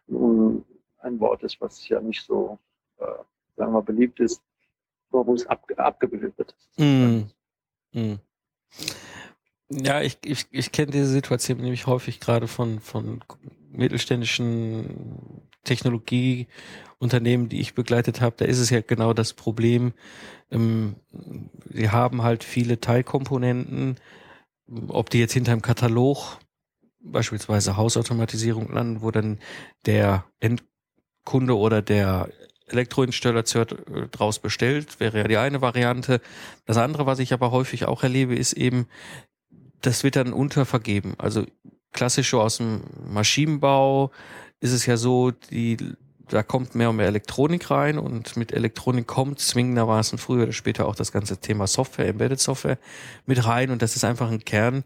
nun 0.09 0.63
ein 1.01 1.19
Wort 1.21 1.43
ist, 1.43 1.59
was 1.61 1.89
ja 1.89 2.01
nicht 2.01 2.23
so, 2.23 2.59
äh, 2.99 3.07
sagen 3.57 3.73
wir, 3.73 3.83
beliebt 3.83 4.21
ist, 4.21 4.43
wo 5.11 5.35
es 5.35 5.47
ab, 5.47 5.67
abgebildet 5.77 6.37
wird. 6.39 6.55
Mm. 6.77 7.31
Mm. 7.93 8.19
Ja, 9.71 10.01
ich, 10.01 10.19
ich, 10.25 10.47
ich 10.51 10.73
kenne 10.73 10.93
diese 10.93 11.07
Situation 11.07 11.59
nämlich 11.59 11.87
häufig 11.87 12.21
gerade 12.21 12.49
von, 12.49 12.81
von 12.81 13.23
mittelständischen 13.71 15.43
Technologieunternehmen, 15.65 17.49
die 17.49 17.61
ich 17.61 17.75
begleitet 17.75 18.21
habe. 18.21 18.37
Da 18.39 18.45
ist 18.47 18.59
es 18.59 18.71
ja 18.71 18.81
genau 18.81 19.13
das 19.13 19.35
Problem. 19.35 19.93
Ähm, 20.51 20.97
sie 21.71 21.91
haben 21.91 22.23
halt 22.23 22.45
viele 22.45 22.81
Teilkomponenten, 22.81 23.97
ob 24.89 25.11
die 25.11 25.19
jetzt 25.19 25.35
hinter 25.35 25.53
einem 25.53 25.63
Katalog 25.63 26.39
beispielsweise 27.01 27.77
Hausautomatisierung 27.77 28.73
landen, 28.73 29.03
wo 29.03 29.11
dann 29.11 29.39
der 29.87 30.25
Endkunde 30.41 31.57
oder 31.57 31.83
der 31.83 32.31
Elektroinstallateur 32.71 33.67
äh, 33.71 34.09
draus 34.11 34.39
bestellt, 34.39 35.01
wäre 35.01 35.19
ja 35.19 35.25
die 35.25 35.37
eine 35.37 35.61
Variante. 35.61 36.21
Das 36.67 36.77
andere, 36.77 37.07
was 37.07 37.19
ich 37.19 37.33
aber 37.33 37.51
häufig 37.51 37.87
auch 37.87 38.03
erlebe, 38.03 38.35
ist 38.35 38.53
eben, 38.53 38.87
das 39.81 40.05
wird 40.05 40.17
dann 40.17 40.33
untervergeben. 40.33 41.15
Also 41.19 41.45
klassisch 41.93 42.35
aus 42.35 42.59
dem 42.59 42.83
Maschinenbau 43.09 44.11
ist 44.61 44.73
es 44.73 44.87
ja 44.87 44.97
so, 44.97 45.31
die, 45.31 45.77
da 46.29 46.43
kommt 46.43 46.75
mehr 46.75 46.91
und 46.91 46.97
mehr 46.97 47.07
Elektronik 47.07 47.71
rein 47.71 47.99
und 47.99 48.37
mit 48.37 48.53
Elektronik 48.53 49.07
kommt 49.07 49.41
zwingendermaßen 49.41 50.19
früher 50.19 50.45
oder 50.45 50.53
später 50.53 50.87
auch 50.87 50.95
das 50.95 51.13
ganze 51.13 51.39
Thema 51.39 51.67
Software, 51.67 52.09
Embedded 52.09 52.41
Software 52.41 52.79
mit 53.27 53.45
rein 53.45 53.71
und 53.71 53.83
das 53.83 53.97
ist 53.97 54.05
einfach 54.05 54.31
ein 54.31 54.45
Kern 54.45 54.85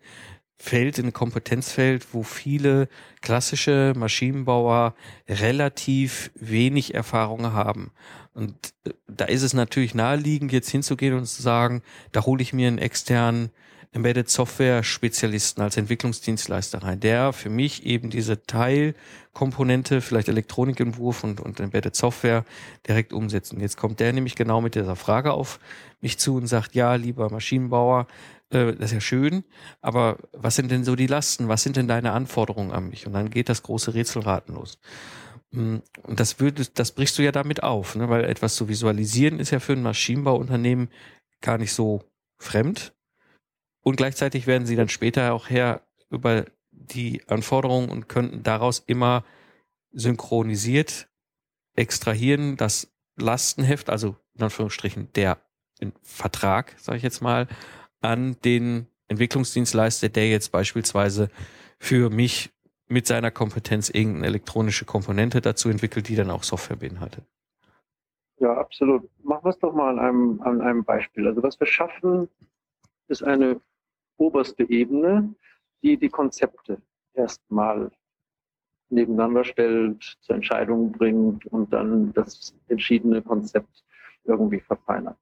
Feld, 0.65 0.97
ein 1.01 1.13
Kompetenzfeld, 1.13 2.07
wo 2.13 2.23
viele 2.23 2.89
klassische 3.21 3.95
Maschinenbauer 3.97 4.95
relativ 5.29 6.31
wenig 6.37 6.95
Erfahrung 6.95 7.53
haben. 7.53 7.91
Und 8.33 8.55
äh, 8.85 8.91
da 9.09 9.25
ist 9.25 9.43
es 9.43 9.55
natürlich 9.55 9.97
naheliegend, 9.97 10.53
jetzt 10.53 10.71
hinzugehen 10.71 11.15
und 11.15 11.27
zu 11.27 11.43
sagen, 11.43 11.83
da 12.13 12.25
hole 12.25 12.43
ich 12.43 12.53
mir 12.53 12.69
einen 12.69 12.79
externen 12.79 13.51
Embedded 13.91 14.31
Software 14.31 14.85
Spezialisten 14.85 15.61
als 15.61 15.77
Entwicklungsdienstleister 15.77 16.83
rein, 16.83 17.01
der 17.01 17.33
für 17.33 17.51
mich 17.51 17.85
eben 17.85 18.09
diese 18.09 18.47
Teilkomponente, 18.47 20.01
vielleicht 20.01 20.29
Elektronikentwurf 20.29 21.25
und, 21.25 21.41
und 21.41 21.59
Embedded 21.59 21.97
Software 21.97 22.45
direkt 22.87 23.13
umsetzen. 23.13 23.61
Jetzt 23.61 23.77
kommt 23.77 23.99
der 23.99 24.13
nämlich 24.13 24.37
genau 24.37 24.61
mit 24.61 24.77
dieser 24.77 24.97
Frage 24.97 25.33
auf 25.33 25.59
mich 26.01 26.19
zu 26.19 26.37
und 26.37 26.47
sagt, 26.47 26.75
ja, 26.77 26.95
lieber 26.95 27.31
Maschinenbauer, 27.31 28.07
äh, 28.53 28.75
das 28.75 28.87
ist 28.87 28.93
ja 28.93 29.01
schön, 29.01 29.45
aber 29.81 30.19
was 30.33 30.57
sind 30.57 30.71
denn 30.71 30.85
so 30.85 30.97
die 30.97 31.07
Lasten? 31.07 31.49
Was 31.49 31.63
sind 31.63 31.77
denn 31.77 31.89
deine 31.89 32.13
Anforderungen 32.13 32.73
an 32.73 32.89
mich? 32.89 33.07
Und 33.07 33.15
dann 33.15 33.31
geht 33.31 33.49
das 33.49 33.63
große 33.63 33.95
Rätselraten 33.95 34.55
los. 34.55 34.79
Mm, 35.51 35.79
und 36.03 36.21
das 36.21 36.41
würde, 36.41 36.67
das 36.75 36.93
brichst 36.93 37.19
du 37.19 37.23
ja 37.23 37.33
damit 37.33 37.63
auf, 37.63 37.97
ne? 37.97 38.09
weil 38.09 38.25
etwas 38.25 38.55
zu 38.55 38.69
visualisieren 38.69 39.41
ist 39.41 39.51
ja 39.51 39.61
für 39.61 39.73
ein 39.73 39.83
Maschinenbauunternehmen 39.83 40.91
gar 41.41 41.59
nicht 41.59 41.73
so 41.73 42.05
fremd. 42.39 42.95
Und 43.83 43.97
gleichzeitig 43.97 44.47
werden 44.47 44.67
sie 44.67 44.77
dann 44.77 44.89
später 44.89 45.33
auch 45.33 45.51
her 45.51 45.83
über 46.11 46.45
die 46.71 47.23
Anforderungen 47.29 47.89
und 47.89 48.09
könnten 48.09 48.43
daraus 48.43 48.79
immer 48.87 49.25
synchronisiert 49.93 51.09
extrahieren, 51.75 52.57
das 52.57 52.93
Lastenheft, 53.17 53.91
also 53.91 54.17
in 54.35 54.45
Anführungsstrichen 54.45 55.13
der 55.15 55.39
Vertrag, 56.03 56.75
sage 56.79 56.99
ich 56.99 57.03
jetzt 57.03 57.23
mal, 57.23 57.49
an 58.03 58.37
den 58.45 58.87
Entwicklungsdienstleister, 59.09 60.09
der 60.09 60.29
jetzt 60.29 60.53
beispielsweise 60.53 61.31
für 61.79 62.11
mich 62.11 62.51
mit 62.89 63.07
seiner 63.07 63.31
Kompetenz 63.31 63.89
irgendeine 63.91 64.27
elektronische 64.27 64.85
Komponente 64.85 65.41
dazu 65.41 65.69
entwickelt, 65.69 66.09
die 66.09 66.17
dann 66.17 66.31
auch 66.31 66.43
Software 66.43 66.77
beinhaltet. 66.77 67.25
Ja, 68.39 68.55
absolut. 68.57 69.09
Machen 69.23 69.45
wir 69.45 69.51
es 69.51 69.59
doch 69.59 69.73
mal 69.73 69.91
an 69.91 69.99
einem, 69.99 70.43
an 70.43 70.61
einem 70.61 70.85
Beispiel. 70.85 71.27
Also 71.27 71.43
was 71.43 71.59
wir 71.61 71.67
schaffen, 71.67 72.29
ist 73.09 73.23
eine 73.23 73.61
oberste 74.17 74.69
Ebene, 74.69 75.35
die 75.83 75.97
die 75.97 76.09
Konzepte 76.09 76.81
erstmal 77.15 77.91
nebeneinander 78.89 79.45
stellt, 79.45 80.17
zur 80.21 80.37
Entscheidung 80.37 80.93
bringt 80.93 81.47
und 81.47 81.73
dann 81.73 82.13
das 82.13 82.55
entschiedene 82.69 83.23
Konzept 83.23 83.85
irgendwie 84.25 84.61
verfeinert. 84.61 85.17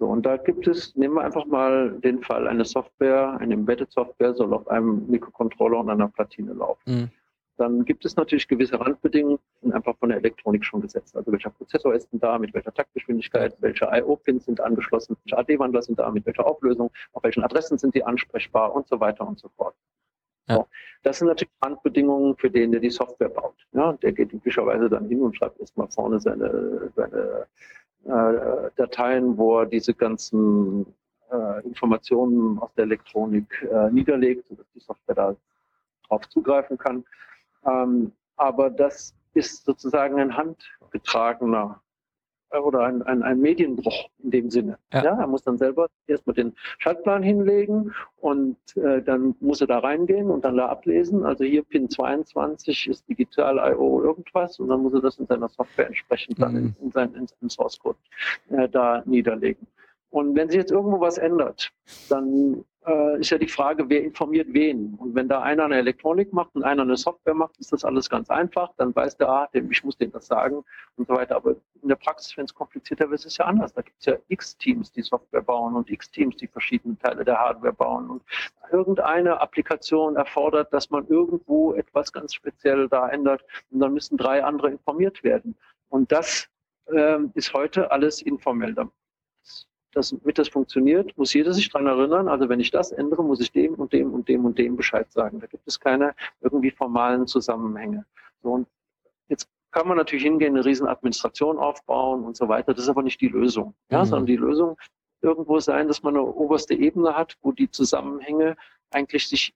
So, 0.00 0.06
und 0.06 0.24
da 0.24 0.38
gibt 0.38 0.66
es, 0.66 0.96
nehmen 0.96 1.16
wir 1.16 1.24
einfach 1.24 1.44
mal 1.44 1.90
den 1.90 2.22
Fall, 2.22 2.48
eine 2.48 2.64
Software, 2.64 3.36
eine 3.38 3.52
Embedded 3.52 3.92
Software 3.92 4.32
soll 4.32 4.54
auf 4.54 4.66
einem 4.66 5.06
Mikrocontroller 5.08 5.78
und 5.78 5.90
einer 5.90 6.08
Platine 6.08 6.54
laufen. 6.54 6.80
Mhm. 6.86 7.10
Dann 7.58 7.84
gibt 7.84 8.06
es 8.06 8.16
natürlich 8.16 8.48
gewisse 8.48 8.80
Randbedingungen, 8.80 9.38
sind 9.60 9.74
einfach 9.74 9.94
von 9.98 10.08
der 10.08 10.16
Elektronik 10.16 10.64
schon 10.64 10.80
gesetzt. 10.80 11.14
Also 11.14 11.30
welcher 11.30 11.50
Prozessor 11.50 11.92
ist 11.92 12.10
denn 12.10 12.18
da, 12.18 12.38
mit 12.38 12.54
welcher 12.54 12.72
Taktgeschwindigkeit, 12.72 13.54
welche 13.60 13.84
I.O.-Pins 13.92 14.46
sind 14.46 14.62
angeschlossen, 14.62 15.18
welche 15.24 15.36
AD-Wandler 15.36 15.82
sind 15.82 15.98
da, 15.98 16.10
mit 16.10 16.24
welcher 16.24 16.46
Auflösung, 16.46 16.90
auf 17.12 17.22
welchen 17.22 17.44
Adressen 17.44 17.76
sind 17.76 17.94
die 17.94 18.02
ansprechbar 18.02 18.74
und 18.74 18.88
so 18.88 19.00
weiter 19.00 19.28
und 19.28 19.38
so 19.38 19.50
fort. 19.58 19.74
Ja. 20.48 20.56
So. 20.56 20.66
Das 21.02 21.18
sind 21.18 21.28
natürlich 21.28 21.52
Randbedingungen 21.60 22.36
für 22.36 22.50
den, 22.50 22.72
der 22.72 22.80
die 22.80 22.88
Software 22.88 23.28
baut. 23.28 23.56
Ja, 23.72 23.92
der 23.92 24.12
geht 24.12 24.32
üblicherweise 24.32 24.88
dann 24.88 25.08
hin 25.08 25.20
und 25.20 25.36
schreibt 25.36 25.60
erstmal 25.60 25.88
vorne 25.88 26.20
seine, 26.20 26.90
seine 26.96 27.46
äh, 28.04 28.70
Dateien, 28.76 29.36
wo 29.36 29.60
er 29.60 29.66
diese 29.66 29.94
ganzen 29.94 30.86
äh, 31.30 31.64
Informationen 31.64 32.58
aus 32.58 32.72
der 32.74 32.84
Elektronik 32.84 33.68
äh, 33.70 33.90
niederlegt, 33.90 34.48
sodass 34.48 34.66
die 34.74 34.80
Software 34.80 35.14
da 35.14 35.36
drauf 36.08 36.28
zugreifen 36.28 36.78
kann. 36.78 37.04
Ähm, 37.64 38.12
aber 38.36 38.70
das 38.70 39.14
ist 39.34 39.64
sozusagen 39.64 40.18
ein 40.18 40.36
handgetragener 40.36 41.80
oder 42.58 42.80
ein, 42.80 43.02
ein, 43.02 43.22
ein 43.22 43.40
Medienbruch 43.40 44.08
in 44.22 44.30
dem 44.30 44.50
Sinne. 44.50 44.78
Ja. 44.92 45.04
ja. 45.04 45.20
er 45.20 45.26
muss 45.26 45.42
dann 45.42 45.58
selber 45.58 45.88
erstmal 46.06 46.34
den 46.34 46.54
Schaltplan 46.78 47.22
hinlegen 47.22 47.92
und 48.20 48.56
äh, 48.76 49.02
dann 49.02 49.34
muss 49.40 49.60
er 49.60 49.66
da 49.66 49.78
reingehen 49.78 50.30
und 50.30 50.44
dann 50.44 50.56
da 50.56 50.66
ablesen. 50.66 51.24
Also 51.24 51.44
hier 51.44 51.62
Pin 51.62 51.88
22 51.88 52.88
ist 52.88 53.08
Digital 53.08 53.58
I.O. 53.58 54.02
irgendwas 54.02 54.58
und 54.58 54.68
dann 54.68 54.82
muss 54.82 54.94
er 54.94 55.00
das 55.00 55.18
in 55.18 55.26
seiner 55.26 55.48
Software 55.48 55.86
entsprechend 55.86 56.38
mhm. 56.38 56.42
dann 56.42 56.56
in, 56.56 56.76
in, 56.82 56.90
sein, 56.90 57.14
in 57.14 57.26
seinen 57.26 57.50
Source 57.50 57.78
Code 57.78 57.98
äh, 58.50 58.68
da 58.68 59.02
niederlegen. 59.06 59.66
Und 60.10 60.34
wenn 60.34 60.48
sich 60.48 60.58
jetzt 60.58 60.72
irgendwo 60.72 61.00
was 61.00 61.18
ändert, 61.18 61.72
dann 62.08 62.64
äh, 62.86 63.20
ist 63.20 63.30
ja 63.30 63.38
die 63.38 63.48
Frage, 63.48 63.88
wer 63.88 64.02
informiert 64.02 64.48
wen. 64.50 64.94
Und 64.94 65.14
wenn 65.14 65.28
da 65.28 65.40
einer 65.40 65.64
eine 65.64 65.76
Elektronik 65.76 66.32
macht 66.32 66.54
und 66.54 66.64
einer 66.64 66.82
eine 66.82 66.96
Software 66.96 67.34
macht, 67.34 67.56
ist 67.58 67.72
das 67.72 67.84
alles 67.84 68.10
ganz 68.10 68.28
einfach. 68.28 68.72
Dann 68.76 68.94
weiß 68.94 69.18
der, 69.18 69.28
ah, 69.28 69.48
ich 69.52 69.84
muss 69.84 69.96
denen 69.96 70.12
das 70.12 70.26
sagen 70.26 70.64
und 70.96 71.06
so 71.06 71.14
weiter. 71.14 71.36
Aber 71.36 71.52
in 71.82 71.88
der 71.88 71.96
Praxis, 71.96 72.36
wenn 72.36 72.46
es 72.46 72.54
komplizierter 72.54 73.08
wird, 73.08 73.20
ist 73.20 73.26
es 73.26 73.36
ja 73.36 73.44
anders. 73.44 73.72
Da 73.72 73.82
gibt 73.82 73.98
es 74.00 74.06
ja 74.06 74.16
x 74.28 74.56
Teams, 74.56 74.90
die 74.90 75.02
Software 75.02 75.42
bauen 75.42 75.76
und 75.76 75.90
x 75.90 76.10
Teams, 76.10 76.36
die 76.36 76.48
verschiedene 76.48 76.98
Teile 76.98 77.24
der 77.24 77.38
Hardware 77.38 77.72
bauen. 77.72 78.10
Und 78.10 78.22
irgendeine 78.72 79.40
Applikation 79.40 80.16
erfordert, 80.16 80.72
dass 80.72 80.90
man 80.90 81.06
irgendwo 81.06 81.74
etwas 81.74 82.12
ganz 82.12 82.34
speziell 82.34 82.88
da 82.88 83.08
ändert. 83.08 83.44
Und 83.70 83.80
dann 83.80 83.92
müssen 83.92 84.16
drei 84.16 84.42
andere 84.42 84.70
informiert 84.70 85.22
werden. 85.22 85.56
Und 85.88 86.10
das 86.10 86.48
ähm, 86.92 87.30
ist 87.34 87.52
heute 87.52 87.90
alles 87.92 88.22
informell 88.22 88.74
damit 89.92 90.38
das 90.38 90.48
funktioniert, 90.48 91.16
muss 91.16 91.34
jeder 91.34 91.52
sich 91.52 91.68
dran 91.68 91.86
erinnern. 91.86 92.28
Also 92.28 92.48
wenn 92.48 92.60
ich 92.60 92.70
das 92.70 92.92
ändere, 92.92 93.24
muss 93.24 93.40
ich 93.40 93.52
dem 93.52 93.74
und 93.74 93.92
dem 93.92 94.12
und 94.12 94.28
dem 94.28 94.44
und 94.44 94.58
dem 94.58 94.76
Bescheid 94.76 95.10
sagen. 95.12 95.40
Da 95.40 95.46
gibt 95.46 95.66
es 95.66 95.80
keine 95.80 96.14
irgendwie 96.40 96.70
formalen 96.70 97.26
Zusammenhänge. 97.26 98.04
So, 98.42 98.50
und 98.50 98.68
jetzt 99.28 99.48
kann 99.70 99.88
man 99.88 99.96
natürlich 99.96 100.24
hingehen, 100.24 100.54
eine 100.56 100.64
riesen 100.64 100.86
Administration 100.86 101.58
aufbauen 101.58 102.24
und 102.24 102.36
so 102.36 102.48
weiter. 102.48 102.74
Das 102.74 102.84
ist 102.84 102.88
aber 102.88 103.02
nicht 103.02 103.20
die 103.20 103.28
Lösung. 103.28 103.74
Ja, 103.90 104.00
mhm. 104.00 104.06
sondern 104.06 104.26
die 104.26 104.36
Lösung 104.36 104.76
irgendwo 105.22 105.58
sein, 105.60 105.88
dass 105.88 106.02
man 106.02 106.16
eine 106.16 106.24
oberste 106.24 106.74
Ebene 106.74 107.14
hat, 107.16 107.36
wo 107.42 107.52
die 107.52 107.70
Zusammenhänge 107.70 108.56
eigentlich 108.90 109.28
sich 109.28 109.54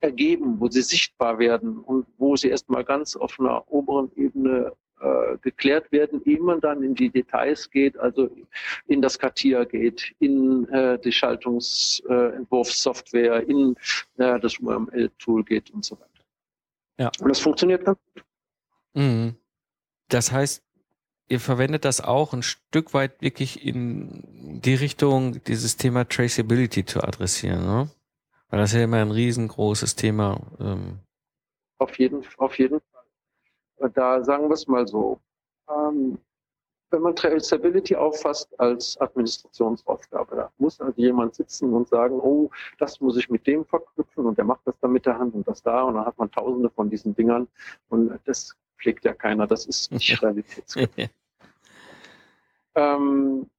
ergeben, 0.00 0.60
wo 0.60 0.68
sie 0.68 0.82
sichtbar 0.82 1.38
werden 1.38 1.78
und 1.78 2.06
wo 2.18 2.36
sie 2.36 2.48
erstmal 2.48 2.84
ganz 2.84 3.16
auf 3.16 3.38
einer 3.40 3.70
oberen 3.70 4.10
Ebene 4.16 4.72
äh, 5.00 5.36
geklärt 5.42 5.92
werden, 5.92 6.22
ehe 6.24 6.40
man 6.40 6.60
dann 6.60 6.82
in 6.82 6.94
die 6.94 7.10
Details 7.10 7.70
geht, 7.70 7.98
also 7.98 8.30
in 8.86 9.02
das 9.02 9.18
Kartier 9.18 9.66
geht, 9.66 10.14
in 10.20 10.66
äh, 10.70 10.98
die 10.98 11.12
Schaltungsentwurfssoftware, 11.12 13.42
äh, 13.42 13.50
in 13.50 13.76
das 14.16 14.58
UML-Tool 14.58 15.44
geht 15.44 15.70
und 15.70 15.84
so 15.84 15.96
weiter. 15.96 16.24
Ja. 16.98 17.10
Und 17.20 17.28
das 17.28 17.40
funktioniert 17.40 17.84
ganz 17.84 17.98
gut. 18.14 18.24
Mhm. 18.94 19.36
Das 20.08 20.32
heißt, 20.32 20.62
ihr 21.28 21.40
verwendet 21.40 21.84
das 21.84 22.00
auch 22.00 22.32
ein 22.32 22.42
Stück 22.42 22.94
weit 22.94 23.20
wirklich 23.20 23.62
in 23.64 24.60
die 24.62 24.74
Richtung, 24.74 25.44
dieses 25.44 25.76
Thema 25.76 26.08
Traceability 26.08 26.86
zu 26.86 27.02
adressieren, 27.02 27.66
ne? 27.66 27.90
Weil 28.48 28.60
das 28.60 28.70
ist 28.70 28.76
ja 28.76 28.84
immer 28.84 29.02
ein 29.02 29.10
riesengroßes 29.10 29.96
Thema. 29.96 30.40
Ähm. 30.60 31.00
Auf 31.78 31.98
jeden, 31.98 32.24
auf 32.38 32.56
jeden 32.58 32.80
Fall 32.80 32.95
da 33.94 34.22
sagen 34.24 34.48
wir 34.48 34.54
es 34.54 34.66
mal 34.66 34.86
so, 34.86 35.20
ähm, 35.68 36.18
wenn 36.90 37.02
man 37.02 37.16
Traceability 37.16 37.96
auffasst 37.96 38.58
als 38.60 38.96
Administrationsaufgabe, 39.00 40.36
da 40.36 40.52
muss 40.58 40.80
also 40.80 40.94
jemand 40.96 41.34
sitzen 41.34 41.72
und 41.72 41.88
sagen, 41.88 42.18
oh, 42.20 42.50
das 42.78 43.00
muss 43.00 43.16
ich 43.16 43.28
mit 43.28 43.46
dem 43.46 43.64
verknüpfen 43.64 44.24
und 44.24 44.38
der 44.38 44.44
macht 44.44 44.60
das 44.64 44.78
dann 44.80 44.92
mit 44.92 45.04
der 45.04 45.18
Hand 45.18 45.34
und 45.34 45.46
das 45.48 45.62
da 45.62 45.82
und 45.82 45.94
dann 45.94 46.06
hat 46.06 46.16
man 46.18 46.30
tausende 46.30 46.70
von 46.70 46.88
diesen 46.88 47.14
Dingern 47.14 47.48
und 47.88 48.18
das 48.24 48.56
pflegt 48.78 49.04
ja 49.04 49.14
keiner, 49.14 49.46
das 49.46 49.66
ist 49.66 49.90
nicht 49.92 50.22
realitätsgemäß. 50.22 51.10
ähm, 52.76 53.50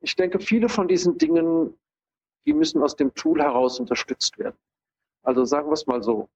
ich 0.00 0.16
denke, 0.16 0.38
viele 0.38 0.68
von 0.68 0.86
diesen 0.86 1.16
Dingen, 1.16 1.74
die 2.46 2.52
müssen 2.52 2.82
aus 2.82 2.96
dem 2.96 3.14
Tool 3.14 3.40
heraus 3.40 3.80
unterstützt 3.80 4.38
werden. 4.38 4.56
Also 5.22 5.46
sagen 5.46 5.68
wir 5.68 5.72
es 5.72 5.86
mal 5.86 6.02
so, 6.02 6.28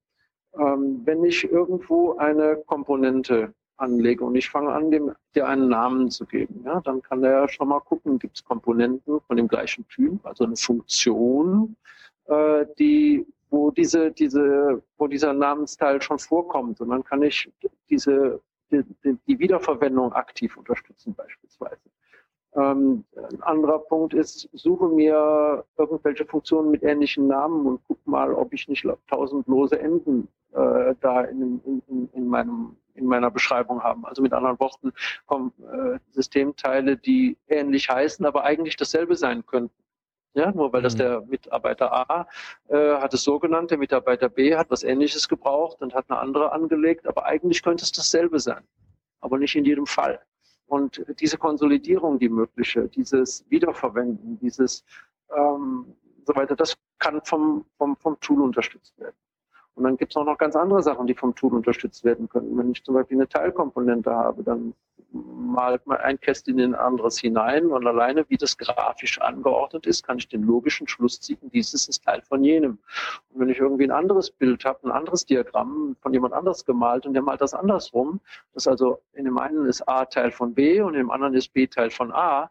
ähm, 0.56 1.02
wenn 1.04 1.24
ich 1.24 1.44
irgendwo 1.44 2.16
eine 2.16 2.56
Komponente 2.66 3.52
anlege 3.76 4.24
und 4.24 4.34
ich 4.34 4.50
fange 4.50 4.72
an, 4.72 4.90
dem 4.90 5.12
dir 5.34 5.46
einen 5.46 5.68
Namen 5.68 6.10
zu 6.10 6.26
geben, 6.26 6.62
ja, 6.64 6.80
dann 6.80 7.02
kann 7.02 7.22
der 7.22 7.32
ja 7.32 7.48
schon 7.48 7.68
mal 7.68 7.80
gucken, 7.80 8.18
gibt 8.18 8.36
es 8.36 8.44
Komponenten 8.44 9.20
von 9.20 9.36
dem 9.36 9.48
gleichen 9.48 9.86
Typ, 9.88 10.24
also 10.26 10.44
eine 10.44 10.56
Funktion, 10.56 11.76
äh, 12.26 12.66
die 12.78 13.26
wo 13.50 13.70
diese 13.70 14.10
diese 14.12 14.82
wo 14.98 15.06
dieser 15.06 15.32
Namensteil 15.32 16.02
schon 16.02 16.18
vorkommt 16.18 16.80
und 16.80 16.90
dann 16.90 17.02
kann 17.04 17.22
ich 17.22 17.50
diese 17.88 18.40
die, 18.70 18.84
die 19.26 19.38
Wiederverwendung 19.38 20.12
aktiv 20.12 20.56
unterstützen 20.56 21.14
beispielsweise. 21.14 21.80
Ähm, 22.58 23.04
ein 23.16 23.42
anderer 23.42 23.78
Punkt 23.78 24.14
ist, 24.14 24.48
suche 24.52 24.88
mir 24.88 25.64
irgendwelche 25.76 26.24
Funktionen 26.24 26.70
mit 26.70 26.82
ähnlichen 26.82 27.28
Namen 27.28 27.66
und 27.66 27.80
guck 27.86 28.04
mal, 28.06 28.32
ob 28.32 28.52
ich 28.52 28.68
nicht 28.68 28.86
tausend 29.08 29.46
lose 29.46 29.78
Enden 29.78 30.28
äh, 30.52 30.94
da 31.00 31.22
in, 31.22 31.60
in, 31.88 32.08
in, 32.12 32.26
meinem, 32.26 32.76
in 32.94 33.06
meiner 33.06 33.30
Beschreibung 33.30 33.82
haben. 33.82 34.04
Also 34.06 34.22
mit 34.22 34.32
anderen 34.32 34.58
Worten, 34.58 34.92
kommen 35.26 35.52
äh, 35.72 35.98
Systemteile, 36.10 36.96
die 36.96 37.36
ähnlich 37.46 37.88
heißen, 37.88 38.26
aber 38.26 38.44
eigentlich 38.44 38.76
dasselbe 38.76 39.14
sein 39.14 39.46
könnten. 39.46 39.74
Ja, 40.34 40.50
nur 40.52 40.72
weil 40.72 40.82
das 40.82 40.94
mhm. 40.94 40.98
der 40.98 41.20
Mitarbeiter 41.22 41.92
A 41.92 42.26
äh, 42.68 42.96
hat 42.96 43.14
es 43.14 43.22
so 43.22 43.38
genannt, 43.38 43.70
der 43.70 43.78
Mitarbeiter 43.78 44.28
B 44.28 44.56
hat 44.56 44.70
was 44.70 44.82
Ähnliches 44.82 45.28
gebraucht 45.28 45.80
und 45.80 45.94
hat 45.94 46.06
eine 46.08 46.18
andere 46.18 46.52
angelegt, 46.52 47.06
aber 47.06 47.24
eigentlich 47.26 47.62
könnte 47.62 47.84
es 47.84 47.92
dasselbe 47.92 48.38
sein, 48.38 48.62
aber 49.20 49.38
nicht 49.38 49.56
in 49.56 49.64
jedem 49.64 49.86
Fall. 49.86 50.20
Und 50.68 51.04
diese 51.18 51.38
Konsolidierung, 51.38 52.18
die 52.18 52.28
mögliche, 52.28 52.88
dieses 52.88 53.44
Wiederverwenden, 53.48 54.38
dieses 54.38 54.84
ähm, 55.34 55.86
so 56.26 56.34
weiter, 56.36 56.54
das 56.54 56.76
kann 56.98 57.20
vom, 57.24 57.64
vom, 57.78 57.96
vom 57.96 58.20
Tool 58.20 58.42
unterstützt 58.42 58.98
werden. 58.98 59.16
Und 59.74 59.84
dann 59.84 59.96
gibt 59.96 60.12
es 60.12 60.16
auch 60.16 60.24
noch 60.24 60.36
ganz 60.36 60.56
andere 60.56 60.82
Sachen, 60.82 61.06
die 61.06 61.14
vom 61.14 61.34
Tool 61.34 61.54
unterstützt 61.54 62.04
werden 62.04 62.28
können. 62.28 62.56
Wenn 62.58 62.72
ich 62.72 62.84
zum 62.84 62.94
Beispiel 62.94 63.16
eine 63.16 63.28
Teilkomponente 63.28 64.10
habe, 64.10 64.42
dann 64.42 64.74
malt 65.12 65.86
man 65.86 65.98
ein 65.98 66.20
Kästchen 66.20 66.58
in 66.58 66.74
ein 66.74 66.80
anderes 66.80 67.18
hinein 67.18 67.66
und 67.66 67.86
alleine, 67.86 68.24
wie 68.28 68.36
das 68.36 68.56
grafisch 68.58 69.20
angeordnet 69.20 69.86
ist, 69.86 70.06
kann 70.06 70.18
ich 70.18 70.28
den 70.28 70.42
logischen 70.42 70.86
Schluss 70.86 71.20
ziehen, 71.20 71.38
dieses 71.52 71.88
ist 71.88 72.04
Teil 72.04 72.22
von 72.22 72.44
jenem. 72.44 72.78
Und 73.30 73.40
wenn 73.40 73.48
ich 73.48 73.58
irgendwie 73.58 73.84
ein 73.84 73.90
anderes 73.90 74.30
Bild 74.30 74.64
habe, 74.64 74.86
ein 74.86 74.92
anderes 74.92 75.24
Diagramm 75.24 75.96
von 76.00 76.12
jemand 76.12 76.34
anders 76.34 76.64
gemalt 76.64 77.06
und 77.06 77.14
der 77.14 77.22
malt 77.22 77.40
das 77.40 77.54
andersrum, 77.54 78.20
das 78.52 78.66
also 78.66 79.00
in 79.14 79.24
dem 79.24 79.38
einen 79.38 79.66
ist 79.66 79.88
A 79.88 80.04
Teil 80.04 80.30
von 80.30 80.54
B 80.54 80.80
und 80.80 80.94
in 80.94 81.00
dem 81.00 81.10
anderen 81.10 81.34
ist 81.34 81.52
B 81.52 81.66
Teil 81.66 81.90
von 81.90 82.12
A 82.12 82.50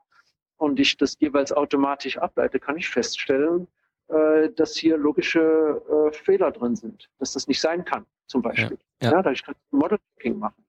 und 0.57 0.79
ich 0.79 0.97
das 0.97 1.17
jeweils 1.19 1.51
automatisch 1.51 2.17
ableite, 2.17 2.59
kann 2.59 2.77
ich 2.77 2.89
feststellen, 2.89 3.67
äh, 4.07 4.49
dass 4.49 4.75
hier 4.75 4.97
logische 4.97 5.81
äh, 5.89 6.11
Fehler 6.11 6.51
drin 6.51 6.75
sind, 6.75 7.09
dass 7.19 7.33
das 7.33 7.47
nicht 7.47 7.61
sein 7.61 7.85
kann, 7.85 8.05
zum 8.25 8.41
Beispiel. 8.41 8.77
Ja, 9.01 9.09
ja. 9.09 9.17
ja 9.17 9.21
da 9.21 9.31
ich 9.31 9.43
kann 9.43 9.55
Model-Checking 9.71 10.39
machen. 10.39 10.66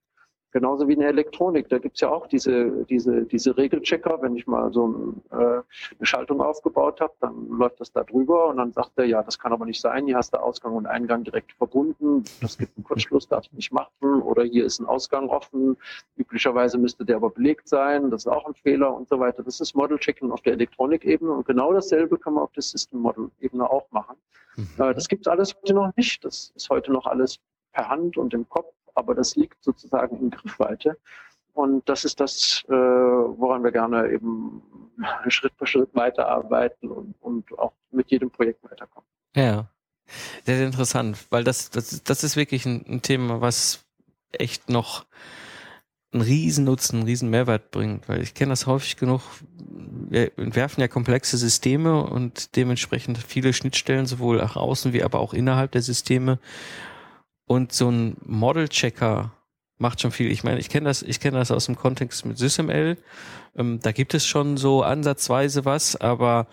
Genauso 0.51 0.89
wie 0.89 0.95
in 0.95 1.01
der 1.01 1.11
Elektronik. 1.11 1.69
Da 1.69 1.79
gibt's 1.79 2.01
ja 2.01 2.09
auch 2.09 2.27
diese, 2.27 2.85
diese, 2.87 3.25
diese 3.27 3.57
Regelchecker. 3.57 4.23
Wenn 4.23 4.35
ich 4.35 4.47
mal 4.47 4.73
so 4.73 4.89
ein, 4.89 5.23
äh, 5.31 5.37
eine 5.37 5.63
Schaltung 6.03 6.41
aufgebaut 6.41 7.03
habe, 7.03 7.13
dann 7.21 7.49
läuft 7.51 7.81
das 7.81 7.93
da 7.93 8.03
drüber 8.03 8.47
und 8.47 8.57
dann 8.57 8.73
sagt 8.73 8.93
er, 8.97 9.05
ja, 9.05 9.23
das 9.23 9.39
kann 9.39 9.53
aber 9.53 9.67
nicht 9.67 9.81
sein. 9.81 10.07
Hier 10.07 10.17
hast 10.17 10.33
du 10.33 10.39
Ausgang 10.39 10.75
und 10.75 10.87
Eingang 10.87 11.23
direkt 11.23 11.53
verbunden. 11.53 12.25
Das 12.41 12.57
gibt 12.57 12.77
einen 12.79 12.85
Kurzschluss, 12.85 13.29
darfst 13.29 13.53
du 13.53 13.57
nicht 13.57 13.73
machen. 13.73 14.23
Oder 14.23 14.45
hier 14.45 14.65
ist 14.65 14.81
ein 14.81 14.87
Ausgang 14.87 15.29
offen. 15.29 15.77
Üblicherweise 16.17 16.79
müsste 16.79 17.05
der 17.05 17.17
aber 17.17 17.29
belegt 17.29 17.69
sein. 17.69 18.11
Das 18.11 18.23
ist 18.23 18.29
auch 18.29 18.47
ein 18.47 18.55
Fehler 18.55 18.95
und 18.95 19.07
so 19.09 19.21
weiter. 19.21 19.43
Das 19.43 19.61
ist 19.61 19.75
Model-Checking 19.75 20.31
auf 20.31 20.41
der 20.41 20.55
Elektronikebene 20.55 21.31
und 21.31 21.47
genau 21.47 21.75
dasselbe 21.75 22.19
kann 22.19 22.35
man 22.35 22.45
auf 22.45 22.53
der 22.53 22.63
System-Model-Ebene 22.63 23.69
auch 23.69 23.91
machen. 23.91 24.17
Mhm. 24.57 24.67
Äh, 24.79 24.95
das 24.95 25.09
gibt's 25.09 25.29
alles 25.29 25.55
heute 25.61 25.75
noch 25.75 25.95
nicht. 25.97 26.25
Das 26.25 26.53
ist 26.57 26.71
heute 26.71 26.91
noch 26.91 27.07
alles 27.07 27.39
per 27.73 27.89
Hand 27.89 28.17
und 28.17 28.33
im 28.33 28.49
Kopf 28.49 28.73
aber 28.99 29.15
das 29.15 29.37
liegt 29.37 29.63
sozusagen 29.63 30.19
in 30.19 30.31
Griffweite. 30.31 30.99
Und 31.55 31.89
das 31.89 32.05
ist 32.05 32.21
das, 32.21 32.65
äh, 32.69 32.73
woran 32.73 33.65
wir 33.65 33.73
gerne 33.73 34.11
eben 34.11 34.63
Schritt 35.29 35.53
für 35.57 35.67
Schritt 35.67 35.91
weiterarbeiten 35.95 36.91
und, 36.91 37.15
und 37.21 37.59
auch 37.59 37.73
mit 37.91 38.11
jedem 38.11 38.31
Projekt 38.31 38.63
weiterkommen. 38.63 39.09
Ja, 39.35 39.69
sehr, 40.45 40.57
sehr 40.57 40.67
interessant, 40.67 41.27
weil 41.31 41.45
das, 41.45 41.71
das, 41.71 42.03
das 42.03 42.25
ist 42.25 42.37
wirklich 42.37 42.65
ein, 42.67 42.85
ein 42.89 43.03
Thema, 43.03 43.41
was 43.41 43.85
echt 44.33 44.71
noch 44.71 45.07
einen 46.13 46.23
riesen 46.23 46.65
Nutzen, 46.65 46.97
einen 46.97 47.07
riesen 47.07 47.29
Mehrwert 47.29 47.71
bringt, 47.71 48.09
weil 48.09 48.23
ich 48.23 48.35
kenne 48.35 48.51
das 48.51 48.67
häufig 48.67 48.97
genug. 48.97 49.21
Wir 49.51 50.37
entwerfen 50.39 50.81
ja 50.81 50.89
komplexe 50.89 51.37
Systeme 51.37 52.03
und 52.03 52.57
dementsprechend 52.57 53.19
viele 53.19 53.53
Schnittstellen 53.53 54.07
sowohl 54.07 54.39
nach 54.39 54.57
außen 54.57 54.93
wie 54.93 55.03
aber 55.03 55.21
auch 55.21 55.35
innerhalb 55.35 55.73
der 55.73 55.83
Systeme. 55.83 56.39
Und 57.49 57.73
so 57.73 57.91
ein 57.91 58.17
Model-Checker 58.25 59.33
macht 59.79 60.01
schon 60.01 60.13
viel. 60.13 60.31
Ich 60.31 60.45
meine, 60.45 60.61
ich 60.61 60.69
kenne 60.69 60.85
das, 60.89 61.03
ich 61.03 61.19
kenne 61.19 61.39
das 61.39 61.51
aus 61.51 61.67
dem 61.67 61.77
Kontext 61.77 62.27
mit 62.27 62.39
SysML. 62.39 62.99
Ähm, 63.57 63.81
da 63.83 63.91
gibt 63.93 64.15
es 64.15 64.27
schon 64.27 64.57
so 64.57 64.83
ansatzweise 64.83 65.65
was, 65.65 65.97
aber 65.97 66.47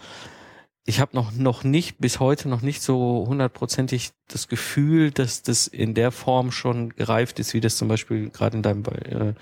ich 0.86 1.00
habe 1.00 1.16
noch 1.16 1.32
noch 1.34 1.64
nicht 1.64 1.98
bis 2.00 2.20
heute 2.20 2.48
noch 2.48 2.62
nicht 2.62 2.82
so 2.82 3.26
hundertprozentig 3.28 4.12
das 4.28 4.48
Gefühl, 4.48 5.12
dass 5.12 5.42
das 5.42 5.68
in 5.68 5.96
der 5.96 6.12
Form 6.12 6.52
schon 6.52 6.90
gereift 6.90 7.40
ist, 7.40 7.54
wie 7.54 7.62
das 7.62 7.76
zum 7.76 7.88
Beispiel 7.88 8.30
gerade 8.30 8.58
in 8.58 8.64
deinem 8.64 8.84
äh, 8.86 9.34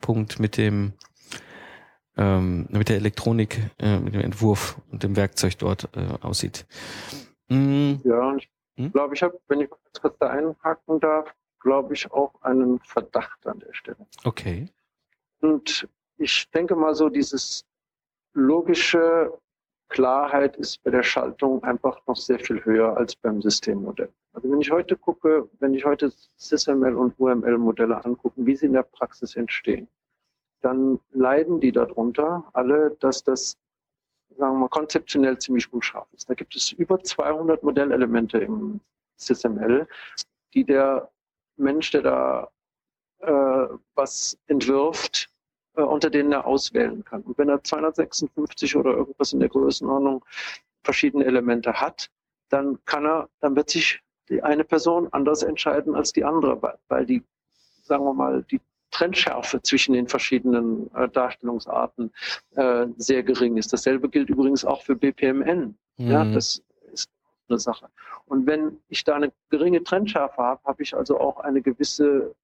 Punkt 0.00 0.38
mit 0.38 0.56
dem 0.56 0.94
ähm, 2.16 2.66
mit 2.70 2.88
der 2.88 2.96
Elektronik, 2.96 3.60
äh, 3.78 3.98
mit 3.98 4.14
dem 4.14 4.20
Entwurf 4.20 4.80
und 4.90 5.02
dem 5.02 5.16
Werkzeug 5.16 5.58
dort 5.58 5.88
äh, 5.96 6.06
aussieht. 6.22 6.64
Mm. 7.48 7.94
Ja, 8.04 8.28
und 8.28 8.38
ich 8.38 8.48
hm? 8.76 8.92
glaube, 8.92 9.14
ich 9.14 9.22
habe, 9.22 9.38
wenn 9.48 9.60
ich 9.60 9.70
kurz 9.70 10.18
da 10.18 10.28
einhaken 10.28 11.00
darf, 11.00 11.34
glaube 11.60 11.94
ich 11.94 12.10
auch 12.12 12.34
einen 12.42 12.78
Verdacht 12.80 13.46
an 13.46 13.60
der 13.60 13.72
Stelle. 13.72 14.06
Okay. 14.24 14.66
Und 15.40 15.88
ich 16.18 16.50
denke 16.50 16.76
mal 16.76 16.94
so, 16.94 17.08
dieses 17.08 17.64
logische 18.34 19.32
Klarheit 19.88 20.56
ist 20.56 20.82
bei 20.82 20.90
der 20.90 21.02
Schaltung 21.02 21.62
einfach 21.62 22.00
noch 22.06 22.16
sehr 22.16 22.38
viel 22.38 22.64
höher 22.64 22.96
als 22.96 23.14
beim 23.16 23.40
Systemmodell. 23.40 24.10
Also 24.32 24.50
wenn 24.50 24.60
ich 24.60 24.70
heute 24.70 24.96
gucke, 24.96 25.48
wenn 25.60 25.74
ich 25.74 25.84
heute 25.84 26.12
SysML 26.36 26.96
und 26.96 27.18
UML-Modelle 27.18 28.04
angucke, 28.04 28.44
wie 28.44 28.56
sie 28.56 28.66
in 28.66 28.72
der 28.72 28.82
Praxis 28.82 29.36
entstehen, 29.36 29.88
dann 30.62 30.98
leiden 31.12 31.60
die 31.60 31.72
darunter 31.72 32.44
alle, 32.52 32.96
dass 33.00 33.22
das 33.22 33.56
sagen 34.36 34.54
wir 34.54 34.60
mal, 34.60 34.68
konzeptionell 34.68 35.38
ziemlich 35.38 35.72
unscharf 35.72 36.06
ist. 36.12 36.28
Da 36.28 36.34
gibt 36.34 36.54
es 36.56 36.72
über 36.72 37.02
200 37.02 37.62
Modellelemente 37.62 38.38
im 38.38 38.80
SysML, 39.16 39.86
die 40.54 40.64
der 40.64 41.10
Mensch, 41.56 41.90
der 41.90 42.02
da 42.02 42.48
äh, 43.18 43.68
was 43.94 44.38
entwirft, 44.46 45.30
äh, 45.76 45.82
unter 45.82 46.10
denen 46.10 46.32
er 46.32 46.46
auswählen 46.46 47.04
kann. 47.04 47.22
Und 47.22 47.38
wenn 47.38 47.48
er 47.48 47.62
256 47.62 48.76
oder 48.76 48.92
irgendwas 48.92 49.32
in 49.32 49.40
der 49.40 49.48
Größenordnung 49.48 50.24
verschiedene 50.82 51.24
Elemente 51.24 51.72
hat, 51.80 52.10
dann 52.50 52.78
kann 52.84 53.06
er, 53.06 53.28
dann 53.40 53.56
wird 53.56 53.70
sich 53.70 54.00
die 54.28 54.42
eine 54.42 54.64
Person 54.64 55.08
anders 55.12 55.42
entscheiden 55.42 55.94
als 55.94 56.12
die 56.12 56.24
andere, 56.24 56.78
weil 56.88 57.06
die, 57.06 57.22
sagen 57.82 58.04
wir 58.04 58.14
mal, 58.14 58.42
die 58.44 58.60
Trennschärfe 58.94 59.60
zwischen 59.60 59.92
den 59.92 60.06
verschiedenen 60.06 60.88
äh, 60.94 61.08
Darstellungsarten 61.08 62.12
äh, 62.54 62.86
sehr 62.96 63.24
gering 63.24 63.56
ist. 63.56 63.72
Dasselbe 63.72 64.08
gilt 64.08 64.30
übrigens 64.30 64.64
auch 64.64 64.82
für 64.82 64.94
BPMN. 64.94 65.76
Mhm. 65.96 66.10
Ja, 66.10 66.24
das 66.24 66.62
ist 66.92 67.10
eine 67.48 67.58
Sache. 67.58 67.88
Und 68.26 68.46
wenn 68.46 68.78
ich 68.88 69.02
da 69.02 69.16
eine 69.16 69.32
geringe 69.50 69.82
Trennschärfe 69.82 70.40
habe, 70.40 70.62
habe 70.64 70.82
ich 70.82 70.96
also 70.96 71.18
auch 71.18 71.40
eine 71.40 71.60
gewisse, 71.60 72.34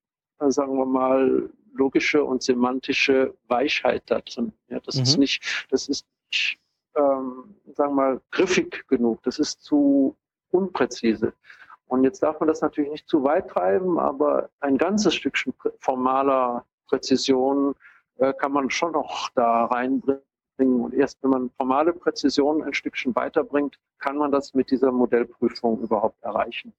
äh, 0.41 0.51
sagen 0.51 0.77
wir 0.77 0.87
mal, 0.87 1.49
logische 1.73 2.25
und 2.25 2.43
semantische 2.43 3.33
Weichheit 3.47 4.03
da 4.07 4.21
drin. 4.21 4.53
Ja, 4.69 4.81
das 4.81 4.97
mhm. 4.97 5.03
ist 5.03 5.19
nicht, 5.19 5.67
das 5.71 5.89
ist 5.89 6.05
nicht, 6.33 6.59
ähm, 6.97 7.55
sagen 7.77 7.93
wir 7.93 8.03
mal, 8.03 8.21
griffig 8.33 8.89
genug. 8.89 9.23
Das 9.23 9.39
ist 9.39 9.63
zu 9.63 10.17
unpräzise. 10.51 11.33
Und 11.91 12.05
jetzt 12.05 12.23
darf 12.23 12.39
man 12.39 12.47
das 12.47 12.61
natürlich 12.61 12.93
nicht 12.93 13.09
zu 13.09 13.25
weit 13.25 13.49
treiben, 13.49 13.99
aber 13.99 14.49
ein 14.61 14.79
ganzes 14.79 15.13
Stückchen 15.13 15.53
formaler 15.81 16.65
Präzision 16.87 17.75
äh, 18.19 18.33
kann 18.33 18.53
man 18.53 18.71
schon 18.71 18.93
noch 18.93 19.29
da 19.31 19.65
reinbringen. 19.65 20.23
Und 20.57 20.95
erst 20.95 21.21
wenn 21.25 21.31
man 21.31 21.51
formale 21.57 21.93
Präzision 21.93 22.63
ein 22.63 22.75
Stückchen 22.75 23.17
weiterbringt, 23.17 23.77
kann 23.99 24.19
man 24.19 24.31
das 24.31 24.55
mit 24.55 24.71
dieser 24.71 24.93
Modellprüfung 24.93 25.81
überhaupt 25.81 26.23
erreichen. 26.23 26.73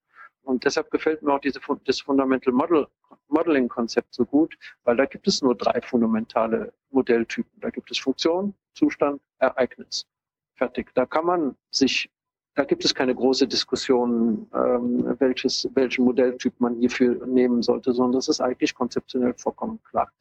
Und 0.44 0.64
deshalb 0.64 0.90
gefällt 0.92 1.22
mir 1.24 1.34
auch 1.34 1.42
diese, 1.42 1.60
das 1.84 2.00
Fundamental 2.00 2.54
Model, 2.54 2.88
Modeling 3.28 3.68
Konzept 3.68 4.14
so 4.14 4.26
gut, 4.26 4.58
weil 4.86 4.96
da 4.96 5.06
gibt 5.06 5.28
es 5.28 5.42
nur 5.42 5.56
drei 5.56 5.82
fundamentale 5.82 6.72
Modelltypen. 6.90 7.60
Da 7.60 7.70
gibt 7.70 7.92
es 7.92 8.00
Funktion, 8.00 8.54
Zustand, 8.76 9.22
Ereignis. 9.40 10.08
Fertig. 10.56 10.94
Da 10.94 11.06
kann 11.06 11.26
man 11.26 11.58
sich 11.70 12.10
da 12.56 12.64
gibt 12.66 12.84
es 12.84 12.94
keine 12.94 13.16
große 13.16 13.48
Diskussion, 13.48 14.50
ähm, 14.54 15.16
welches, 15.20 15.70
welchen 15.74 16.06
Modelltyp 16.06 16.54
man 16.60 16.76
hierfür 16.76 17.26
nehmen 17.26 17.62
sollte, 17.62 17.94
sondern 17.94 18.14
das 18.14 18.28
ist 18.28 18.42
eigentlich 18.42 18.76
konzeptionell 18.76 19.34
vollkommen 19.36 19.82
klar. 19.84 20.12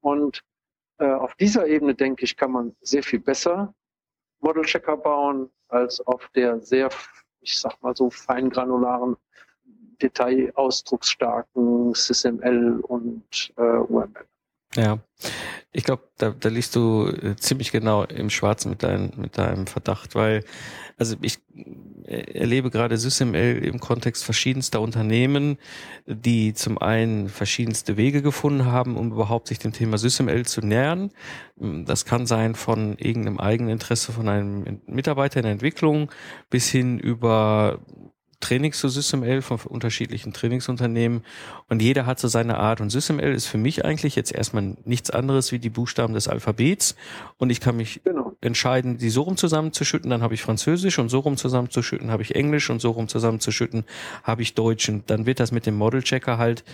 Und 0.00 0.44
äh, 0.98 1.06
auf 1.06 1.34
dieser 1.34 1.66
Ebene, 1.66 1.94
denke 1.94 2.24
ich, 2.24 2.36
kann 2.36 2.52
man 2.52 2.76
sehr 2.80 3.02
viel 3.02 3.18
besser 3.18 3.74
Model-Checker 4.40 4.96
bauen, 4.96 5.50
als 5.68 6.00
auf 6.00 6.28
der 6.34 6.60
sehr, 6.60 6.90
ich 7.40 7.58
sag 7.58 7.82
mal 7.82 7.96
so, 7.96 8.10
feingranularen, 8.10 9.16
detailausdrucksstarken 10.00 11.94
SysML 11.94 12.80
und 12.82 13.52
äh, 13.56 13.62
UML. 13.62 14.26
Ja, 14.76 14.98
ich 15.72 15.84
glaube, 15.84 16.02
da, 16.18 16.30
da 16.30 16.48
liegst 16.48 16.76
du 16.76 17.08
äh, 17.08 17.36
ziemlich 17.36 17.72
genau 17.72 18.04
im 18.04 18.30
Schwarzen 18.30 18.70
mit, 18.70 18.82
dein, 18.82 19.12
mit 19.16 19.38
deinem 19.38 19.66
Verdacht, 19.66 20.14
weil, 20.14 20.44
also 20.98 21.16
ich 21.20 21.38
äh, 22.04 22.38
erlebe 22.38 22.70
gerade 22.70 22.96
SysML 22.96 23.58
im 23.64 23.80
Kontext 23.80 24.24
verschiedenster 24.24 24.80
Unternehmen, 24.80 25.58
die 26.06 26.54
zum 26.54 26.78
einen 26.78 27.28
verschiedenste 27.28 27.96
Wege 27.96 28.22
gefunden 28.22 28.66
haben, 28.66 28.96
um 28.96 29.10
überhaupt 29.10 29.48
sich 29.48 29.58
dem 29.58 29.72
Thema 29.72 29.98
SysML 29.98 30.44
zu 30.44 30.60
nähern. 30.60 31.10
Das 31.56 32.04
kann 32.04 32.26
sein 32.26 32.54
von 32.54 32.96
irgendeinem 32.98 33.38
eigenen 33.38 33.72
Interesse 33.72 34.12
von 34.12 34.28
einem 34.28 34.80
Mitarbeiter 34.86 35.38
in 35.38 35.44
der 35.44 35.52
Entwicklung 35.52 36.10
bis 36.50 36.68
hin 36.68 36.98
über 36.98 37.80
Trainings 38.44 38.78
zu 38.78 38.88
SysML 38.88 39.40
von 39.40 39.58
unterschiedlichen 39.60 40.34
Trainingsunternehmen 40.34 41.24
und 41.70 41.80
jeder 41.80 42.04
hat 42.04 42.18
so 42.18 42.28
seine 42.28 42.58
Art 42.58 42.82
und 42.82 42.90
SysML 42.90 43.32
ist 43.32 43.46
für 43.46 43.56
mich 43.56 43.86
eigentlich 43.86 44.16
jetzt 44.16 44.32
erstmal 44.32 44.76
nichts 44.84 45.10
anderes 45.10 45.50
wie 45.50 45.58
die 45.58 45.70
Buchstaben 45.70 46.12
des 46.12 46.28
Alphabets 46.28 46.94
und 47.38 47.48
ich 47.48 47.60
kann 47.60 47.78
mich 47.78 48.02
genau. 48.04 48.32
entscheiden, 48.42 48.98
die 48.98 49.08
so 49.08 49.22
rum 49.22 49.38
zusammenzuschütten, 49.38 50.10
dann 50.10 50.20
habe 50.20 50.34
ich 50.34 50.42
Französisch 50.42 50.98
und 50.98 51.08
so 51.08 51.20
rum 51.20 51.38
zusammenzuschütten 51.38 52.10
habe 52.10 52.22
ich 52.22 52.34
Englisch 52.34 52.68
und 52.68 52.82
so 52.82 52.90
rum 52.90 53.08
zusammenzuschütten 53.08 53.84
habe 54.22 54.42
ich 54.42 54.52
Deutsch 54.52 54.90
und 54.90 55.08
dann 55.08 55.24
wird 55.24 55.40
das 55.40 55.50
mit 55.50 55.64
dem 55.64 55.76
Model 55.76 56.02
Checker 56.02 56.36
halt 56.36 56.64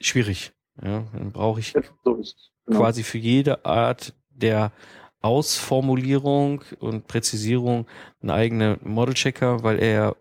schwierig. 0.00 0.52
Ja, 0.82 1.04
dann 1.12 1.30
brauche 1.30 1.60
ich 1.60 1.74
so 2.04 2.20
genau. 2.66 2.80
quasi 2.80 3.04
für 3.04 3.18
jede 3.18 3.64
Art 3.64 4.14
der 4.30 4.72
Ausformulierung 5.20 6.62
und 6.80 7.06
Präzisierung 7.06 7.86
einen 8.20 8.30
eigenen 8.30 8.78
Model 8.82 9.14
Checker, 9.14 9.62
weil 9.62 9.78
er 9.78 10.16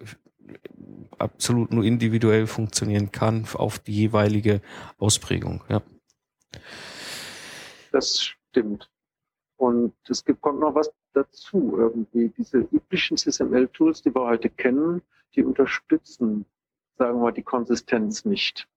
absolut 1.17 1.71
nur 1.71 1.84
individuell 1.84 2.47
funktionieren 2.47 3.12
kann 3.12 3.45
auf 3.53 3.79
die 3.79 3.93
jeweilige 3.93 4.62
Ausprägung. 4.97 5.63
Ja. 5.69 5.82
Das 7.91 8.21
stimmt. 8.21 8.89
Und 9.58 9.93
es 10.10 10.25
gibt, 10.25 10.41
kommt 10.41 10.60
noch 10.60 10.75
was 10.75 10.91
dazu. 11.13 11.75
Irgendwie 11.77 12.29
diese 12.38 12.58
üblichen 12.58 13.17
CSML-Tools, 13.17 14.01
die 14.01 14.13
wir 14.13 14.23
heute 14.23 14.49
kennen, 14.49 15.01
die 15.36 15.43
unterstützen, 15.43 16.45
sagen 16.97 17.21
wir, 17.21 17.32
die 17.32 17.43
Konsistenz 17.43 18.25
nicht. 18.25 18.67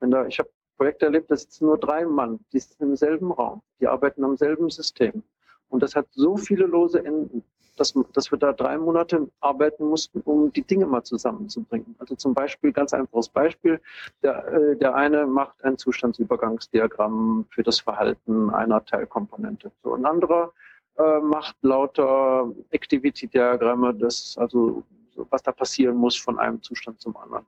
Wenn 0.00 0.10
da, 0.10 0.26
ich 0.26 0.38
habe 0.38 0.50
Projekte 0.76 1.06
erlebt, 1.06 1.30
da 1.30 1.36
sitzen 1.36 1.66
nur 1.66 1.78
drei 1.78 2.04
Mann, 2.04 2.40
die 2.52 2.58
sitzen 2.58 2.82
im 2.82 2.96
selben 2.96 3.32
Raum, 3.32 3.62
die 3.80 3.86
arbeiten 3.86 4.24
am 4.24 4.36
selben 4.36 4.70
System. 4.70 5.22
Und 5.68 5.82
das 5.82 5.94
hat 5.94 6.06
so 6.10 6.36
viele 6.36 6.66
lose 6.66 7.04
Enden 7.04 7.44
dass, 7.76 7.94
dass 8.12 8.30
wir 8.30 8.38
da 8.38 8.52
drei 8.52 8.78
Monate 8.78 9.28
arbeiten 9.40 9.84
mussten, 9.84 10.20
um 10.20 10.52
die 10.52 10.62
Dinge 10.62 10.86
mal 10.86 11.02
zusammenzubringen. 11.02 11.94
Also 11.98 12.14
zum 12.14 12.34
Beispiel, 12.34 12.72
ganz 12.72 12.92
einfaches 12.92 13.28
Beispiel, 13.28 13.80
der, 14.22 14.46
äh, 14.48 14.76
der 14.76 14.94
eine 14.94 15.26
macht 15.26 15.62
ein 15.64 15.78
Zustandsübergangsdiagramm 15.78 17.46
für 17.50 17.62
das 17.62 17.80
Verhalten 17.80 18.50
einer 18.50 18.84
Teilkomponente. 18.84 19.72
So 19.82 19.94
ein 19.94 20.04
anderer 20.04 20.52
äh, 20.96 21.20
macht 21.20 21.56
lauter 21.62 22.52
Activity-Diagramme, 22.70 23.96
also 24.36 24.82
was 25.30 25.42
da 25.42 25.52
passieren 25.52 25.96
muss 25.96 26.16
von 26.16 26.38
einem 26.38 26.62
Zustand 26.62 27.00
zum 27.00 27.16
anderen. 27.16 27.46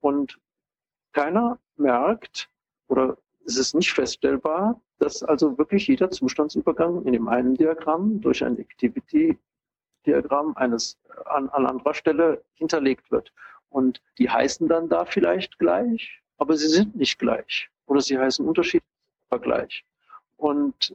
Und 0.00 0.38
keiner 1.12 1.58
merkt 1.76 2.48
oder 2.88 3.16
es 3.44 3.56
ist 3.56 3.74
nicht 3.74 3.92
feststellbar, 3.92 4.80
dass 4.98 5.22
also 5.22 5.58
wirklich 5.58 5.88
jeder 5.88 6.10
Zustandsübergang 6.10 7.04
in 7.04 7.12
dem 7.12 7.28
einen 7.28 7.54
Diagramm 7.54 8.20
durch 8.20 8.44
ein 8.44 8.58
Activity 8.58 9.38
Diagramm 10.06 10.56
eines 10.56 10.98
an, 11.26 11.48
an 11.50 11.66
anderer 11.66 11.94
Stelle 11.94 12.42
hinterlegt 12.54 13.10
wird. 13.10 13.32
Und 13.70 14.02
die 14.18 14.28
heißen 14.28 14.68
dann 14.68 14.88
da 14.88 15.04
vielleicht 15.04 15.58
gleich, 15.58 16.20
aber 16.38 16.56
sie 16.56 16.68
sind 16.68 16.96
nicht 16.96 17.18
gleich. 17.18 17.70
Oder 17.86 18.00
sie 18.00 18.18
heißen 18.18 18.46
unterschiedlich, 18.46 18.90
aber 19.30 19.40
gleich. 19.40 19.84
Und 20.36 20.94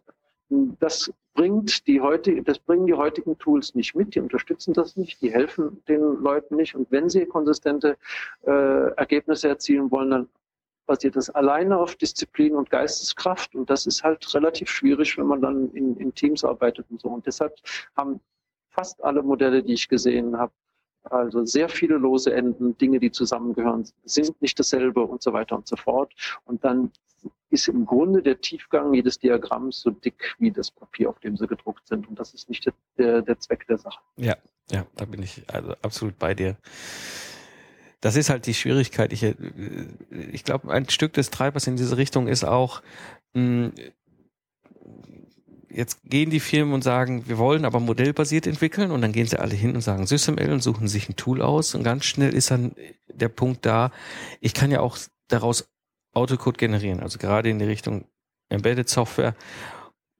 das 0.49 1.11
bringt 1.33 1.87
die 1.87 2.01
heutige, 2.01 2.41
das 2.43 2.59
bringen 2.59 2.87
die 2.87 2.93
heutigen 2.93 3.37
Tools 3.37 3.75
nicht 3.75 3.95
mit, 3.95 4.15
die 4.15 4.19
unterstützen 4.19 4.73
das 4.73 4.95
nicht, 4.95 5.21
die 5.21 5.31
helfen 5.31 5.83
den 5.87 6.01
Leuten 6.21 6.55
nicht. 6.55 6.75
Und 6.75 6.91
wenn 6.91 7.09
sie 7.09 7.25
konsistente 7.25 7.97
äh, 8.45 8.91
Ergebnisse 8.95 9.49
erzielen 9.49 9.91
wollen, 9.91 10.09
dann 10.09 10.29
basiert 10.87 11.15
das 11.15 11.29
alleine 11.29 11.77
auf 11.77 11.95
Disziplin 11.95 12.55
und 12.55 12.69
Geisteskraft. 12.69 13.53
Und 13.55 13.69
das 13.69 13.85
ist 13.85 14.03
halt 14.03 14.33
relativ 14.33 14.69
schwierig, 14.69 15.17
wenn 15.17 15.27
man 15.27 15.41
dann 15.41 15.71
in, 15.73 15.97
in 15.97 16.13
Teams 16.15 16.43
arbeitet 16.43 16.85
und 16.89 17.01
so. 17.01 17.09
Und 17.09 17.27
deshalb 17.27 17.53
haben 17.95 18.19
fast 18.77 19.03
alle 19.03 19.23
Modelle, 19.23 19.63
die 19.63 19.73
ich 19.73 19.89
gesehen 19.89 20.37
habe. 20.37 20.53
Also 21.03 21.45
sehr 21.45 21.69
viele 21.69 21.95
lose 21.95 22.33
Enden, 22.33 22.77
Dinge, 22.77 22.99
die 22.99 23.11
zusammengehören, 23.11 23.87
sind 24.03 24.41
nicht 24.41 24.59
dasselbe 24.59 25.01
und 25.01 25.21
so 25.21 25.33
weiter 25.33 25.55
und 25.55 25.67
so 25.67 25.77
fort. 25.77 26.13
Und 26.45 26.63
dann 26.63 26.91
ist 27.49 27.67
im 27.69 27.85
Grunde 27.85 28.21
der 28.21 28.39
Tiefgang 28.41 28.93
jedes 28.93 29.17
Diagramms 29.17 29.79
so 29.79 29.89
dick 29.89 30.35
wie 30.37 30.51
das 30.51 30.69
Papier, 30.69 31.09
auf 31.09 31.19
dem 31.19 31.37
sie 31.37 31.47
gedruckt 31.47 31.87
sind. 31.87 32.07
Und 32.07 32.19
das 32.19 32.33
ist 32.33 32.49
nicht 32.49 32.69
der, 32.97 33.21
der 33.21 33.39
Zweck 33.39 33.65
der 33.67 33.77
Sache. 33.77 33.99
Ja, 34.17 34.35
ja, 34.69 34.85
da 34.95 35.05
bin 35.05 35.23
ich 35.23 35.43
also 35.47 35.73
absolut 35.81 36.19
bei 36.19 36.33
dir. 36.33 36.57
Das 38.01 38.15
ist 38.15 38.29
halt 38.29 38.45
die 38.45 38.53
Schwierigkeit. 38.53 39.13
Ich, 39.13 39.23
äh, 39.23 39.35
ich 40.31 40.43
glaube, 40.43 40.71
ein 40.71 40.89
Stück 40.89 41.13
des 41.13 41.31
Treibers 41.31 41.67
in 41.67 41.77
diese 41.77 41.97
Richtung 41.97 42.27
ist 42.27 42.43
auch, 42.43 42.81
mh, 43.33 43.71
jetzt 45.69 45.99
gehen 46.03 46.30
die 46.30 46.39
Firmen 46.39 46.73
und 46.73 46.84
sagen, 46.84 47.27
wir 47.27 47.38
wollen 47.38 47.65
aber 47.65 47.80
modellbasiert 47.80 48.47
entwickeln 48.47 48.91
und 48.91 49.01
dann 49.01 49.12
gehen 49.12 49.27
sie 49.27 49.39
alle 49.39 49.56
hin 49.56 49.75
und 49.75 49.82
sagen 49.82 50.08
SysML 50.08 50.51
und 50.51 50.63
suchen 50.63 50.88
sich 50.88 51.10
ein 51.10 51.15
Tool 51.15 51.41
aus 51.41 51.75
und 51.75 51.84
ganz 51.84 52.06
schnell 52.06 52.34
ist 52.34 52.51
dann 52.51 52.73
der 53.08 53.30
Punkt 53.30 53.65
da, 53.65 53.91
ich 54.41 54.53
kann 54.53 54.71
ja 54.71 54.80
auch 54.80 54.97
daraus 55.27 55.69
Autocode 56.13 56.58
generieren, 56.58 56.99
also 56.99 57.19
gerade 57.19 57.49
in 57.49 57.60
die 57.60 57.65
Richtung 57.65 58.06
Embedded 58.49 58.89
Software 58.89 59.36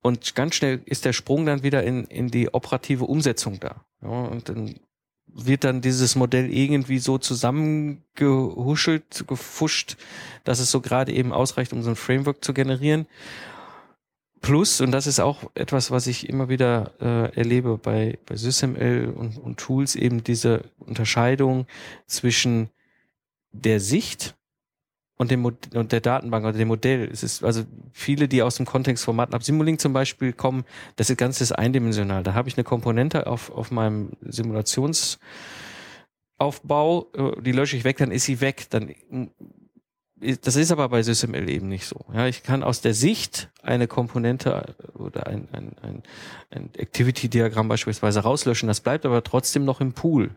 und 0.02 0.36
ganz 0.36 0.56
schnell 0.56 0.82
ist 0.86 1.06
der 1.06 1.14
Sprung 1.14 1.46
dann 1.46 1.64
wieder 1.64 1.84
in, 1.84 2.06
in 2.06 2.30
die 2.30 2.54
operative 2.54 3.06
Umsetzung 3.06 3.60
da. 3.60 3.86
Ja, 4.02 4.10
und 4.10 4.48
dann 4.48 4.76
wird 5.26 5.64
dann 5.64 5.82
dieses 5.82 6.16
Modell 6.16 6.52
irgendwie 6.52 7.00
so 7.00 7.18
zusammengehuschelt, 7.18 9.26
gefuscht, 9.28 9.98
dass 10.44 10.60
es 10.60 10.72
so 10.72 10.82
gerade 10.82 11.12
eben 11.12 11.34
ausreicht, 11.34 11.74
um 11.74 11.84
so 11.84 11.90
ein 11.90 11.96
Framework 11.96 12.44
zu 12.44 12.54
generieren. 12.54 13.08
Plus, 14.42 14.82
und 14.82 14.92
das 14.92 15.08
ist 15.08 15.20
auch 15.20 15.44
etwas, 15.56 15.92
was 15.92 16.08
ich 16.08 16.30
immer 16.30 16.50
wieder 16.50 16.94
äh, 17.02 17.36
erlebe 17.36 17.78
bei, 17.78 18.20
bei 18.26 18.36
SysML 18.36 19.14
und, 19.16 19.38
und 19.38 19.58
Tools, 19.58 19.96
eben 19.96 20.24
diese 20.24 20.64
Unterscheidung 20.80 21.66
zwischen 22.06 22.70
der 23.52 23.80
Sicht 23.80 24.36
und 25.18 25.32
dem 25.32 25.46
und 25.46 25.92
der 25.92 26.02
Datenbank 26.02 26.46
oder 26.46 26.58
dem 26.58 26.68
Modell. 26.68 27.10
Es 27.12 27.24
ist 27.24 27.44
also 27.44 27.64
viele, 27.92 28.28
die 28.28 28.44
aus 28.44 28.58
dem 28.58 28.68
Kontext 28.68 29.04
von 29.04 29.16
MATLAB 29.16 29.44
Simulink 29.44 29.82
zum 29.82 29.94
Beispiel 29.94 30.34
kommen, 30.34 30.64
das 30.96 31.10
ist 31.10 31.18
ganz 31.18 31.52
eindimensional. 31.52 32.22
Da 32.24 32.36
habe 32.36 32.50
ich 32.50 32.58
eine 32.58 32.64
Komponente 32.64 33.26
auf, 33.28 33.50
auf 33.50 33.72
meinem 33.72 34.12
Simulationsaufbau, 34.22 37.08
äh, 37.14 37.42
die 37.42 37.52
lösche 37.52 37.78
ich 37.78 37.84
weg, 37.84 37.98
dann 37.98 38.12
ist 38.12 38.26
sie 38.26 38.42
weg. 38.42 38.68
Dann 38.70 38.94
das 40.20 40.56
ist 40.56 40.72
aber 40.72 40.90
bei 40.90 41.04
SysML 41.04 41.48
eben 41.48 41.68
nicht 41.68 41.86
so. 41.86 42.06
Ja, 42.12 42.26
ich 42.26 42.42
kann 42.42 42.64
aus 42.64 42.82
der 42.82 42.96
Sicht 42.96 43.50
eine 43.62 43.88
Komponente 43.88 44.76
oder 44.96 45.28
ein, 45.28 45.48
ein, 45.52 45.76
ein, 45.82 46.04
ein 46.50 46.70
Activity-Diagramm 46.76 47.68
beispielsweise 47.68 48.22
rauslöschen. 48.22 48.68
Das 48.68 48.80
bleibt 48.80 49.06
aber 49.06 49.24
trotzdem 49.24 49.64
noch 49.64 49.80
im 49.80 49.94
Pool. 49.94 50.32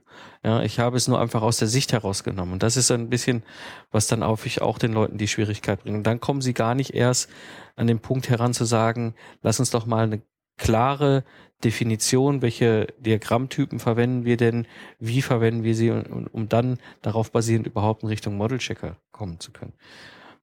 Ja, 0.44 0.62
ich 0.62 0.78
habe 0.78 0.98
es 0.98 1.08
nur 1.08 1.18
einfach 1.18 1.40
aus 1.40 1.56
der 1.56 1.68
Sicht 1.68 1.92
herausgenommen. 1.92 2.52
Und 2.52 2.62
das 2.62 2.76
ist 2.76 2.90
ein 2.90 3.08
bisschen, 3.08 3.42
was 3.90 4.06
dann 4.06 4.22
auf 4.22 4.44
ich 4.44 4.60
auch 4.60 4.78
den 4.78 4.92
Leuten 4.92 5.16
die 5.16 5.28
Schwierigkeit 5.28 5.82
bringt. 5.82 5.96
Und 5.96 6.06
dann 6.06 6.20
kommen 6.20 6.42
sie 6.42 6.52
gar 6.52 6.74
nicht 6.74 6.94
erst 6.94 7.30
an 7.76 7.86
den 7.86 8.00
Punkt 8.00 8.28
heran 8.28 8.52
zu 8.52 8.64
sagen, 8.66 9.14
lass 9.40 9.60
uns 9.60 9.70
doch 9.70 9.86
mal 9.86 10.04
eine 10.04 10.20
klare 10.60 11.24
Definition, 11.64 12.42
welche 12.42 12.88
Diagrammtypen 12.98 13.78
verwenden 13.78 14.24
wir 14.24 14.36
denn, 14.36 14.66
wie 14.98 15.22
verwenden 15.22 15.64
wir 15.64 15.74
sie, 15.74 15.90
um, 15.90 16.26
um 16.28 16.48
dann 16.48 16.78
darauf 17.02 17.32
basierend 17.32 17.66
überhaupt 17.66 18.02
in 18.02 18.08
Richtung 18.08 18.36
Model 18.36 18.58
Checker 18.58 18.96
kommen 19.10 19.40
zu 19.40 19.52
können. 19.52 19.72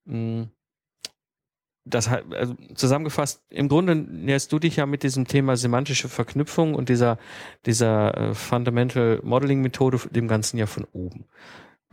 Mm. 0.05 0.51
Das 1.89 2.09
also 2.09 2.53
zusammengefasst, 2.75 3.45
im 3.49 3.69
Grunde 3.69 3.95
näherst 3.95 4.51
du 4.51 4.59
dich 4.59 4.75
ja 4.75 4.85
mit 4.85 5.03
diesem 5.03 5.25
Thema 5.25 5.55
semantische 5.55 6.09
Verknüpfung 6.09 6.75
und 6.75 6.89
dieser, 6.89 7.17
dieser 7.65 8.17
äh, 8.17 8.33
Fundamental 8.33 9.21
Modeling 9.23 9.61
Methode 9.61 9.97
dem 10.11 10.27
Ganzen 10.27 10.57
ja 10.57 10.65
von 10.65 10.85
oben. 10.91 11.23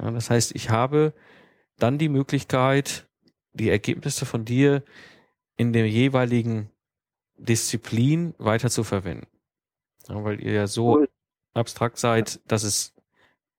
Ja, 0.01 0.11
das 0.11 0.31
heißt, 0.31 0.57
ich 0.57 0.71
habe 0.71 1.13
dann 1.79 1.99
die 1.99 2.09
Möglichkeit, 2.09 3.07
die 3.53 3.71
Ergebnisse 3.71 4.27
von 4.27 4.45
dir 4.45 4.83
in 5.57 5.73
der 5.73 5.89
jeweiligen 5.89 6.71
Disziplin 7.37 8.35
weiter 8.38 8.70
zu 8.70 8.85
verwenden. 8.85 9.27
Ja, 10.09 10.23
weil 10.25 10.40
ihr 10.40 10.53
ja 10.53 10.66
so 10.66 10.97
cool. 10.97 11.09
abstrakt 11.55 11.99
seid, 11.99 12.40
dass 12.51 12.62
es 12.62 12.94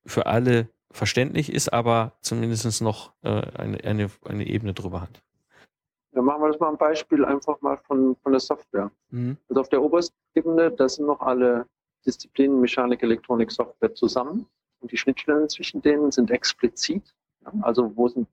für 0.05 0.25
alle 0.27 0.69
verständlich 0.91 1.51
ist, 1.51 1.73
aber 1.73 2.13
zumindest 2.21 2.81
noch 2.81 3.13
äh, 3.23 3.41
eine, 3.57 3.83
eine, 3.83 4.09
eine 4.23 4.47
Ebene 4.47 4.73
drüber 4.73 5.01
hat. 5.01 5.21
Dann 6.11 6.25
machen 6.25 6.41
wir 6.41 6.47
das 6.47 6.59
mal 6.59 6.69
ein 6.69 6.77
Beispiel 6.77 7.25
einfach 7.25 7.59
mal 7.61 7.77
von, 7.77 8.15
von 8.23 8.31
der 8.31 8.39
Software. 8.39 8.89
Mhm. 9.09 9.37
Also 9.49 9.61
auf 9.61 9.69
der 9.69 9.81
obersten 9.81 10.15
Ebene, 10.33 10.71
da 10.71 10.87
sind 10.87 11.07
noch 11.07 11.19
alle 11.19 11.67
Disziplinen 12.05 12.61
Mechanik, 12.61 13.03
Elektronik, 13.03 13.51
Software 13.51 13.93
zusammen 13.93 14.47
und 14.79 14.91
die 14.91 14.97
Schnittstellen 14.97 15.49
zwischen 15.49 15.81
denen 15.81 16.11
sind 16.11 16.31
explizit. 16.31 17.13
Ja, 17.43 17.51
also 17.61 17.91
wo 17.95 18.07
sind, 18.07 18.29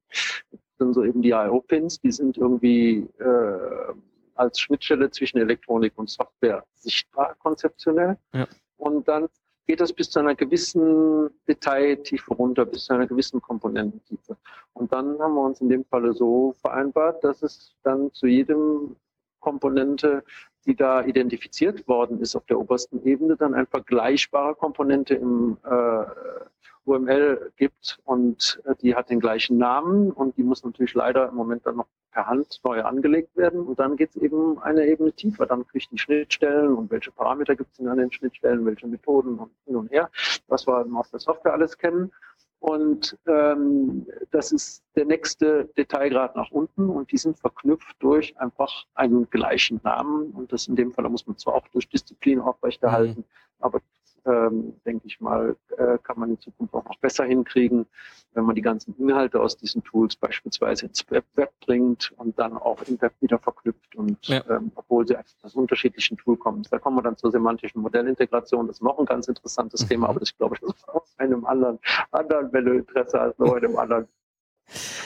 sind 0.79 0.95
so 0.95 1.05
eben 1.05 1.23
die 1.23 1.31
IO-Pins, 1.31 2.01
die 2.01 2.13
sind 2.13 2.39
irgendwie 2.39 3.09
äh, 3.19 3.95
als 4.35 4.61
Schnittstelle 4.61 5.11
zwischen 5.11 5.39
Elektronik 5.39 5.93
und 5.97 6.11
Software 6.11 6.65
sichtbar 6.75 7.35
konzeptionell. 7.37 8.17
Ja. 8.33 8.47
Und 8.77 9.07
dann 9.09 9.29
geht 9.67 9.81
das 9.81 9.93
bis 9.93 10.11
zu 10.11 10.19
einer 10.19 10.35
gewissen 10.35 11.31
Detailtiefe 11.47 12.35
runter, 12.35 12.65
bis 12.65 12.87
zu 12.87 12.95
einer 12.95 13.07
gewissen 13.07 13.41
Komponententiefe. 13.41 14.37
Und 14.73 14.93
dann 14.93 15.19
haben 15.21 15.35
wir 15.35 15.43
uns 15.43 15.61
in 15.61 15.69
dem 15.69 15.85
Falle 15.85 16.13
so 16.13 16.55
vereinbart, 16.61 17.23
dass 17.23 17.43
es 17.43 17.77
dann 17.83 18.13
zu 18.13 18.27
jedem 18.27 18.97
Komponente 19.41 20.25
die 20.67 20.77
da 20.77 21.05
identifiziert 21.05 21.87
worden 21.89 22.21
ist 22.21 22.37
auf 22.37 22.45
der 22.47 22.59
obersten 22.59 23.05
Ebene, 23.05 23.37
dann 23.37 23.55
eine 23.55 23.67
vergleichbare 23.67 24.55
Komponente 24.55 25.15
im 25.15 25.57
äh, 25.65 26.05
UML 26.85 27.53
gibt 27.57 28.01
und 28.05 28.61
äh, 28.65 28.75
die 28.81 28.95
hat 28.95 29.11
den 29.11 29.21
gleichen 29.21 29.59
Namen 29.59 30.11
und 30.11 30.37
die 30.37 30.43
muss 30.43 30.65
natürlich 30.65 30.95
leider 30.95 31.29
im 31.29 31.37
Moment 31.37 31.67
dann 31.67 31.77
noch 31.77 31.87
per 32.11 32.27
Hand 32.27 32.61
neu 32.65 32.83
angelegt 32.83 33.37
werden 33.37 33.63
und 33.63 33.79
dann 33.79 33.97
geht 33.97 34.11
es 34.11 34.17
eben 34.17 34.61
eine 34.61 34.87
Ebene 34.87 35.13
tiefer. 35.13 35.47
Dann 35.47 35.67
kriege 35.67 35.79
ich 35.79 35.89
die 35.89 35.99
Schnittstellen 35.99 36.75
und 36.75 36.91
welche 36.91 37.11
Parameter 37.11 37.57
gibt 37.57 37.73
es 37.73 37.87
an 37.87 37.99
den 37.99 38.13
Schnittstellen, 38.13 38.67
welche 38.67 38.87
Methoden 38.87 39.39
und 39.39 39.51
hin 39.65 39.77
und 39.77 39.91
her, 39.91 40.11
was 40.49 40.67
wir 40.67 40.85
aus 40.95 41.11
der 41.11 41.21
Software 41.21 41.55
alles 41.55 41.79
kennen. 41.79 42.13
Und 42.63 43.19
ähm, 43.27 44.07
das 44.31 44.53
ist 44.53 44.85
der 44.95 45.05
nächste 45.05 45.65
Detailgrad 45.77 46.37
nach 46.37 46.53
unten 46.53 46.91
und 46.91 47.11
die 47.11 47.17
sind 47.17 47.37
verknüpft 47.37 47.97
durch 47.99 48.39
einfach 48.39 48.87
einen 48.95 49.29
gleichen 49.31 49.81
Namen. 49.83 50.31
Und 50.31 50.53
das 50.53 50.69
in 50.69 50.77
dem 50.77 50.93
Fall, 50.93 51.03
da 51.03 51.11
muss 51.11 51.27
man 51.27 51.37
zwar 51.37 51.55
auch 51.55 51.67
durch 51.73 51.89
Disziplin 51.89 52.39
aufrechterhalten, 52.39 53.23
mhm. 53.23 53.25
aber 53.59 53.81
ähm, 54.25 54.75
denke 54.85 55.07
ich 55.07 55.21
mal, 55.21 55.57
äh, 55.77 55.99
kann 56.03 56.19
man 56.19 56.31
in 56.31 56.39
Zukunft 56.39 56.75
auch 56.75 56.85
noch 56.85 56.99
besser 56.99 57.25
hinkriegen, 57.25 57.87
wenn 58.35 58.45
man 58.45 58.55
die 58.55 58.63
ganzen 58.63 58.95
Inhalte 58.99 59.41
aus 59.41 59.57
diesen 59.57 59.83
Tools 59.83 60.17
beispielsweise 60.17 60.87
ins 60.87 61.05
Web, 61.11 61.25
Web 61.35 61.53
bringt 61.61 62.13
und 62.17 62.39
dann 62.39 62.57
auch 62.57 62.81
im 62.83 63.01
Web 63.01 63.15
wieder 63.21 63.39
verknüpft 63.39 63.95
und 63.97 64.27
ja. 64.29 64.43
ähm, 64.49 64.73
obwohl 64.75 65.07
sie 65.07 65.17
aus 65.17 65.55
unterschiedlichen 65.55 66.17
Tool 66.17 66.37
kommen. 66.37 66.63
Da 66.71 66.79
kommen 66.79 66.97
wir 66.97 67.03
dann 67.03 67.17
zur 67.17 67.31
semantischen 67.31 67.81
Modellintegration. 67.83 68.67
Das 68.67 68.77
ist 68.77 68.83
noch 68.83 68.99
ein 68.99 69.07
ganz 69.07 69.29
interessantes 69.29 69.85
mhm. 69.85 69.89
Thema, 69.89 70.09
aber 70.09 70.21
das 70.21 70.37
glaube 70.37 70.57
ich, 70.57 70.63
auf 70.89 71.09
einem 71.19 71.45
anderen, 71.45 71.79
anderen, 72.11 72.53
wenn 72.53 72.65
du 72.65 72.73
Interesse 72.75 73.21
hast, 73.21 73.39
noch 73.39 73.57
in 73.57 73.65
einem 73.65 73.77
anderen 73.77 74.09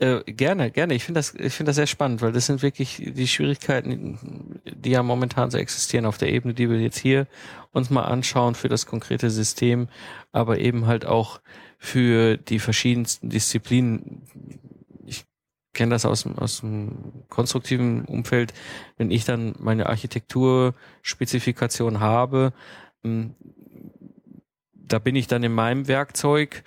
äh, 0.00 0.24
gerne, 0.24 0.70
gerne. 0.70 0.94
Ich 0.94 1.04
finde 1.04 1.18
das, 1.18 1.34
ich 1.34 1.52
finde 1.52 1.68
das 1.68 1.76
sehr 1.76 1.86
spannend, 1.86 2.22
weil 2.22 2.32
das 2.32 2.46
sind 2.46 2.62
wirklich 2.62 3.12
die 3.14 3.28
Schwierigkeiten, 3.28 4.58
die 4.64 4.92
ja 4.92 5.02
momentan 5.02 5.50
so 5.50 5.58
existieren 5.58 6.06
auf 6.06 6.16
der 6.16 6.32
Ebene, 6.32 6.54
die 6.54 6.70
wir 6.70 6.80
jetzt 6.80 6.98
hier 6.98 7.26
uns 7.72 7.90
mal 7.90 8.04
anschauen 8.04 8.54
für 8.54 8.68
das 8.68 8.86
konkrete 8.86 9.28
System, 9.28 9.88
aber 10.32 10.58
eben 10.58 10.86
halt 10.86 11.04
auch 11.04 11.42
für 11.76 12.38
die 12.38 12.60
verschiedensten 12.60 13.28
Disziplinen. 13.28 14.22
Ich 15.04 15.26
kenne 15.74 15.90
das 15.90 16.06
aus, 16.06 16.26
aus 16.26 16.60
dem 16.60 17.26
konstruktiven 17.28 18.06
Umfeld. 18.06 18.54
Wenn 18.96 19.10
ich 19.10 19.26
dann 19.26 19.54
meine 19.58 19.90
Architekturspezifikation 19.90 22.00
habe, 22.00 22.54
hm, 23.02 23.34
da 24.72 24.98
bin 24.98 25.14
ich 25.14 25.26
dann 25.26 25.42
in 25.42 25.52
meinem 25.52 25.88
Werkzeug 25.88 26.64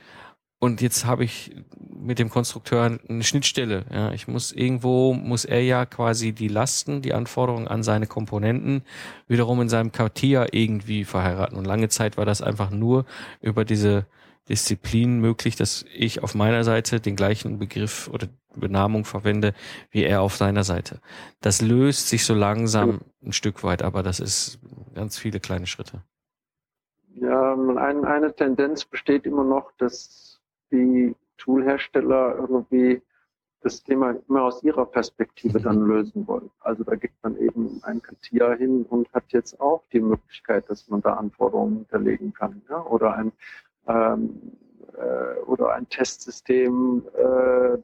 und 0.64 0.80
jetzt 0.80 1.06
habe 1.06 1.26
ich 1.26 1.54
mit 1.78 2.20
dem 2.20 2.30
Konstrukteur 2.30 2.98
eine 3.10 3.24
Schnittstelle. 3.24 3.84
Ja, 3.92 4.14
ich 4.14 4.30
muss 4.30 4.54
irgendwo, 4.54 5.14
muss 5.14 5.44
er 5.44 5.62
ja 5.62 5.86
quasi 5.86 6.32
die 6.32 6.48
Lasten, 6.48 7.02
die 7.02 7.14
Anforderungen 7.14 7.68
an 7.68 7.84
seine 7.84 8.08
Komponenten 8.08 8.82
wiederum 9.28 9.60
in 9.60 9.68
seinem 9.68 9.92
Quartier 9.92 10.48
irgendwie 10.54 11.04
verheiraten. 11.04 11.58
Und 11.58 11.66
lange 11.66 11.90
Zeit 11.90 12.16
war 12.16 12.24
das 12.24 12.42
einfach 12.42 12.70
nur 12.72 13.04
über 13.42 13.66
diese 13.66 14.06
Disziplin 14.48 15.20
möglich, 15.20 15.58
dass 15.58 15.84
ich 15.94 16.24
auf 16.24 16.34
meiner 16.34 16.64
Seite 16.64 17.02
den 17.02 17.18
gleichen 17.18 17.60
Begriff 17.60 18.08
oder 18.08 18.30
Benamung 18.56 19.04
verwende 19.04 19.54
wie 19.92 20.06
er 20.06 20.22
auf 20.22 20.38
seiner 20.38 20.64
Seite. 20.64 21.02
Das 21.42 21.62
löst 21.62 22.08
sich 22.08 22.24
so 22.24 22.34
langsam 22.34 23.02
ein 23.22 23.34
Stück 23.34 23.66
weit, 23.66 23.82
aber 23.82 24.02
das 24.02 24.22
ist 24.22 24.60
ganz 24.96 25.18
viele 25.18 25.42
kleine 25.42 25.68
Schritte. 25.68 26.04
Ja, 27.16 27.54
ein, 27.54 28.06
eine 28.06 28.34
Tendenz 28.34 28.86
besteht 28.86 29.26
immer 29.26 29.44
noch, 29.44 29.74
dass 29.78 30.34
die 30.74 31.16
Toolhersteller 31.38 32.36
irgendwie 32.36 33.02
das 33.62 33.82
Thema 33.82 34.16
immer 34.28 34.44
aus 34.44 34.62
ihrer 34.62 34.86
Perspektive 34.86 35.62
dann 35.62 35.88
lösen 35.88 36.28
wollen. 36.28 36.50
Also 36.60 36.84
da 36.84 36.96
gibt 36.96 37.16
man 37.24 37.38
eben 37.38 37.80
ein 37.84 38.02
Katia 38.02 38.52
hin 38.54 38.86
und 38.90 39.12
hat 39.14 39.24
jetzt 39.30 39.60
auch 39.62 39.84
die 39.94 40.02
Möglichkeit, 40.02 40.70
dass 40.70 40.90
man 40.90 41.02
da 41.02 41.14
Anforderungen 41.14 41.78
hinterlegen 41.78 42.34
kann. 42.34 42.62
Ja? 42.70 42.86
Oder 42.86 43.16
ein 43.16 43.32
ähm, 43.88 44.58
äh, 44.98 45.40
oder 45.46 45.74
ein 45.74 45.88
Testsystem 45.90 47.04
äh, 47.16 47.78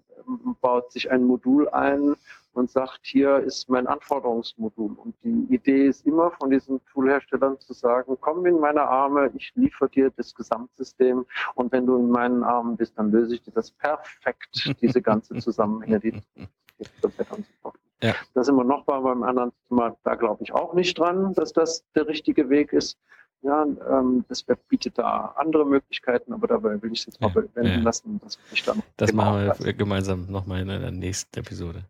baut 0.62 0.92
sich 0.92 1.10
ein 1.12 1.24
Modul 1.24 1.70
ein, 1.70 2.16
und 2.54 2.70
sagt, 2.70 3.00
hier 3.04 3.38
ist 3.40 3.70
mein 3.70 3.88
Anforderungsmodul. 3.88 4.94
Und 4.94 5.16
die 5.24 5.54
Idee 5.54 5.88
ist 5.88 6.06
immer 6.06 6.32
von 6.32 6.50
diesen 6.50 6.84
Toolherstellern 6.86 7.60
zu 7.60 7.74
sagen, 7.74 8.18
komm 8.20 8.46
in 8.46 8.60
meine 8.60 8.82
Arme, 8.82 9.32
ich 9.36 9.52
liefere 9.56 9.90
dir 9.90 10.12
das 10.16 10.34
Gesamtsystem 10.34 11.26
und 11.56 11.72
wenn 11.72 11.86
du 11.86 11.98
in 11.98 12.10
meinen 12.10 12.44
Armen 12.44 12.76
bist, 12.78 12.98
dann 12.98 13.12
löse 13.12 13.36
ich 13.36 13.44
dir 13.44 13.52
das 13.52 13.72
perfekt, 13.72 14.76
diese 14.82 15.02
ganze 15.02 15.36
Zusammenhänge, 15.36 16.00
die 16.00 16.22
ja. 18.02 18.16
Da 18.34 18.44
sind 18.44 18.56
wir 18.56 18.64
noch 18.64 18.86
bei 18.86 19.00
beim 19.00 19.24
anderen 19.24 19.52
Thema, 19.68 19.96
da 20.04 20.16
glaube 20.16 20.44
ich 20.44 20.54
auch 20.54 20.74
nicht 20.74 20.98
dran, 20.98 21.34
dass 21.34 21.54
das 21.54 21.86
der 21.96 22.08
richtige 22.08 22.50
Weg 22.50 22.74
ist. 22.74 22.98
Ja, 23.42 23.64
ähm, 23.64 24.26
das 24.28 24.46
Web 24.50 24.60
bietet 24.68 24.98
da 24.98 25.34
andere 25.38 25.66
Möglichkeiten, 25.66 26.34
aber 26.34 26.48
dabei 26.48 26.82
will 26.82 26.92
ich 26.92 27.00
es 27.00 27.06
jetzt 27.06 27.22
mal 27.22 27.28
ja, 27.28 27.42
bewenden 27.42 27.80
ja. 27.80 27.84
lassen. 27.84 28.20
Das, 28.22 28.38
ich 28.52 28.64
dann 28.64 28.84
das 28.98 29.14
machen 29.14 29.54
wir 29.60 29.74
gemeinsam 29.74 30.26
nochmal 30.30 30.62
in 30.62 30.68
der 30.68 30.92
nächsten 30.92 31.40
Episode. 31.40 31.86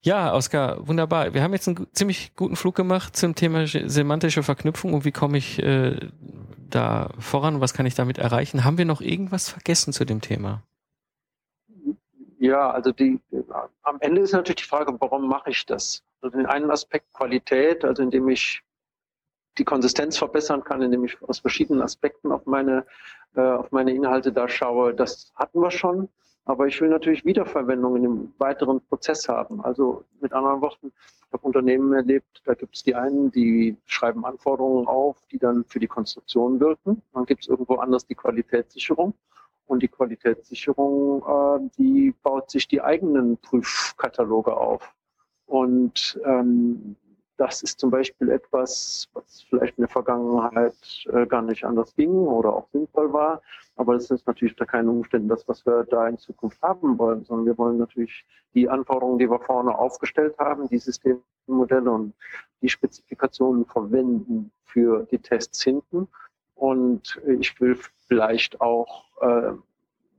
Ja, 0.00 0.32
Oskar, 0.32 0.86
wunderbar. 0.86 1.34
Wir 1.34 1.42
haben 1.42 1.52
jetzt 1.52 1.66
einen 1.68 1.86
ziemlich 1.92 2.34
guten 2.36 2.56
Flug 2.56 2.74
gemacht 2.74 3.16
zum 3.16 3.34
Thema 3.34 3.66
semantische 3.66 4.42
Verknüpfung 4.42 4.94
und 4.94 5.04
wie 5.04 5.12
komme 5.12 5.38
ich 5.38 5.60
äh, 5.62 5.96
da 6.70 7.10
voran? 7.18 7.60
Was 7.60 7.74
kann 7.74 7.84
ich 7.84 7.94
damit 7.94 8.18
erreichen? 8.18 8.64
Haben 8.64 8.78
wir 8.78 8.84
noch 8.84 9.00
irgendwas 9.00 9.48
vergessen 9.48 9.92
zu 9.92 10.04
dem 10.04 10.20
Thema? 10.20 10.62
Ja, 12.38 12.70
also 12.70 12.92
die, 12.92 13.20
am 13.82 13.98
Ende 14.00 14.20
ist 14.20 14.32
natürlich 14.32 14.62
die 14.62 14.68
Frage, 14.68 14.94
warum 15.00 15.28
mache 15.28 15.50
ich 15.50 15.66
das? 15.66 16.04
Also 16.20 16.36
den 16.36 16.46
einen 16.46 16.70
Aspekt 16.70 17.12
Qualität, 17.12 17.84
also 17.84 18.02
indem 18.02 18.28
ich 18.28 18.62
die 19.58 19.64
Konsistenz 19.64 20.16
verbessern 20.16 20.62
kann, 20.62 20.82
indem 20.82 21.04
ich 21.04 21.20
aus 21.22 21.40
verschiedenen 21.40 21.82
Aspekten 21.82 22.30
auf 22.30 22.46
meine, 22.46 22.86
äh, 23.34 23.40
auf 23.40 23.72
meine 23.72 23.92
Inhalte 23.92 24.32
da 24.32 24.48
schaue, 24.48 24.94
das 24.94 25.32
hatten 25.34 25.60
wir 25.60 25.72
schon. 25.72 26.08
Aber 26.48 26.66
ich 26.66 26.80
will 26.80 26.88
natürlich 26.88 27.26
Wiederverwendung 27.26 27.96
in 27.96 28.02
dem 28.04 28.34
weiteren 28.38 28.80
Prozess 28.80 29.28
haben. 29.28 29.62
Also 29.62 30.04
mit 30.22 30.32
anderen 30.32 30.62
Worten, 30.62 30.92
ich 31.26 31.32
habe 31.34 31.46
Unternehmen 31.46 31.92
erlebt, 31.92 32.40
da 32.46 32.54
gibt 32.54 32.74
es 32.74 32.82
die 32.82 32.94
einen, 32.94 33.30
die 33.30 33.76
schreiben 33.84 34.24
Anforderungen 34.24 34.86
auf, 34.86 35.18
die 35.30 35.38
dann 35.38 35.66
für 35.66 35.78
die 35.78 35.86
Konstruktion 35.86 36.58
wirken. 36.58 37.02
Dann 37.12 37.26
gibt 37.26 37.42
es 37.42 37.48
irgendwo 37.48 37.74
anders 37.74 38.06
die 38.06 38.14
Qualitätssicherung. 38.14 39.12
Und 39.66 39.82
die 39.82 39.88
Qualitätssicherung, 39.88 41.22
äh, 41.22 41.70
die 41.76 42.14
baut 42.22 42.50
sich 42.50 42.66
die 42.66 42.80
eigenen 42.80 43.36
Prüfkataloge 43.36 44.56
auf. 44.56 44.94
Und 45.44 46.18
ähm, 46.24 46.96
das 47.38 47.62
ist 47.62 47.78
zum 47.78 47.90
Beispiel 47.90 48.30
etwas, 48.30 49.08
was 49.14 49.44
vielleicht 49.48 49.78
in 49.78 49.82
der 49.82 49.88
Vergangenheit 49.88 50.74
äh, 51.12 51.24
gar 51.26 51.42
nicht 51.42 51.64
anders 51.64 51.94
ging 51.94 52.10
oder 52.10 52.52
auch 52.52 52.68
sinnvoll 52.72 53.12
war. 53.12 53.40
Aber 53.76 53.94
das 53.94 54.10
ist 54.10 54.26
natürlich 54.26 54.54
unter 54.54 54.66
keinen 54.66 54.88
Umständen 54.88 55.28
das, 55.28 55.46
was 55.48 55.64
wir 55.64 55.84
da 55.84 56.08
in 56.08 56.18
Zukunft 56.18 56.60
haben 56.62 56.98
wollen, 56.98 57.24
sondern 57.24 57.46
wir 57.46 57.56
wollen 57.56 57.78
natürlich 57.78 58.26
die 58.54 58.68
Anforderungen, 58.68 59.18
die 59.18 59.30
wir 59.30 59.38
vorne 59.38 59.76
aufgestellt 59.78 60.36
haben, 60.38 60.68
die 60.68 60.78
Systemmodelle 60.78 61.90
und 61.90 62.12
die 62.60 62.68
Spezifikationen 62.68 63.64
verwenden 63.64 64.50
für 64.64 65.06
die 65.10 65.18
Tests 65.18 65.62
hinten. 65.62 66.08
Und 66.56 67.20
ich 67.24 67.60
will 67.60 67.78
vielleicht 68.08 68.60
auch 68.60 69.04
äh, 69.20 69.52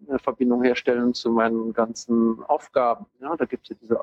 eine 0.07 0.19
Verbindung 0.19 0.63
herstellen 0.63 1.13
zu 1.13 1.31
meinen 1.31 1.73
ganzen 1.73 2.43
Aufgaben. 2.43 3.05
Ja, 3.19 3.35
da 3.35 3.45
gibt 3.45 3.63
es 3.63 3.69
ja 3.69 3.75
diese, 3.81 3.99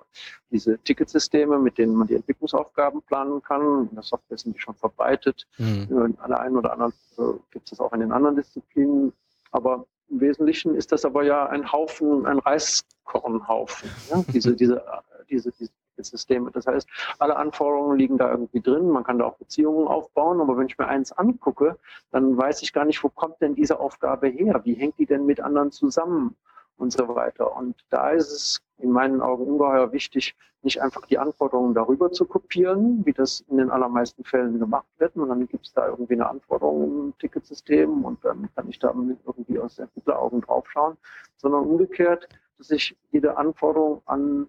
diese 0.51 0.79
Ticketsysteme, 0.79 1.59
mit 1.59 1.79
denen 1.79 1.95
man 1.95 2.07
die 2.07 2.15
Entwicklungsaufgaben 2.15 3.03
planen 3.03 3.43
kann. 3.43 3.89
In 3.89 3.95
der 3.95 4.03
Software 4.03 4.39
sind 4.39 4.55
die 4.55 4.61
schon 4.61 4.75
verbreitet. 4.75 5.47
Mhm. 5.59 6.17
An 6.19 6.31
der 6.31 6.41
einen 6.41 6.57
oder 6.57 6.73
anderen 6.73 6.93
äh, 7.19 7.39
gibt 7.51 7.67
es 7.67 7.71
das 7.71 7.81
auch 7.81 7.93
in 7.93 8.01
den 8.01 8.13
anderen 8.13 8.37
Disziplinen. 8.37 9.13
Aber 9.53 9.87
im 10.09 10.21
Wesentlichen 10.21 10.75
ist 10.75 10.93
das 10.93 11.05
aber 11.05 11.25
ja 11.25 11.47
ein 11.47 11.73
Haufen, 11.73 12.27
ein 12.27 12.39
Reiskornhaufen. 12.39 13.91
Ja? 14.11 14.25
Diese, 14.29 14.55
diese, 14.55 14.85
diese, 15.29 15.53
diese 15.53 15.71
Systeme. 16.05 16.51
Das 16.51 16.67
heißt, 16.67 16.89
alle 17.19 17.37
Anforderungen 17.37 17.99
liegen 17.99 18.19
da 18.19 18.31
irgendwie 18.31 18.61
drin. 18.61 18.91
Man 18.91 19.05
kann 19.05 19.19
da 19.19 19.27
auch 19.27 19.37
Beziehungen 19.37 19.87
aufbauen. 19.87 20.41
Aber 20.41 20.57
wenn 20.57 20.67
ich 20.67 20.79
mir 20.79 20.89
eins 20.89 21.13
angucke, 21.13 21.79
dann 22.11 22.37
weiß 22.37 22.63
ich 22.63 22.73
gar 22.73 22.85
nicht, 22.85 23.03
wo 23.03 23.09
kommt 23.09 23.41
denn 23.41 23.55
diese 23.55 23.81
Aufgabe 23.81 24.29
her? 24.29 24.61
Wie 24.65 24.75
hängt 24.75 24.99
die 24.99 25.07
denn 25.07 25.27
mit 25.27 25.41
anderen 25.41 25.71
zusammen? 25.73 26.37
Und 26.79 26.93
so 26.93 27.09
weiter. 27.15 27.57
Und 27.57 27.75
da 27.89 28.11
ist 28.11 28.31
es 28.31 28.61
in 28.77 28.91
meinen 28.91 29.23
Augen 29.23 29.47
ungeheuer 29.47 29.93
wichtig, 29.93 30.37
nicht 30.63 30.83
einfach 30.83 31.07
die 31.07 31.19
Anforderungen 31.19 31.73
darüber 31.75 32.13
zu 32.13 32.27
kopieren, 32.27 33.07
wie 33.07 33.13
das 33.13 33.41
in 33.49 33.57
den 33.57 33.71
allermeisten 33.71 34.25
Fällen 34.25 34.59
gemacht 34.59 34.87
wird. 34.99 35.17
Und 35.17 35.29
dann 35.29 35.47
gibt 35.49 35.67
es 35.67 35.73
da 35.73 35.89
irgendwie 35.89 36.15
eine 36.15 36.29
Anforderung 36.29 37.07
im 37.07 37.19
Ticketsystem 37.19 38.05
und 38.05 38.23
dann 38.25 38.49
kann 38.55 38.69
ich 38.69 38.79
da 38.79 38.89
irgendwie 38.89 39.59
aus 39.59 39.79
Entwickleraugen 39.79 40.43
draufschauen, 40.43 40.97
sondern 41.37 41.65
umgekehrt, 41.65 42.29
dass 42.59 42.71
ich 42.71 42.97
jede 43.11 43.37
Anforderung 43.37 44.03
an 44.07 44.49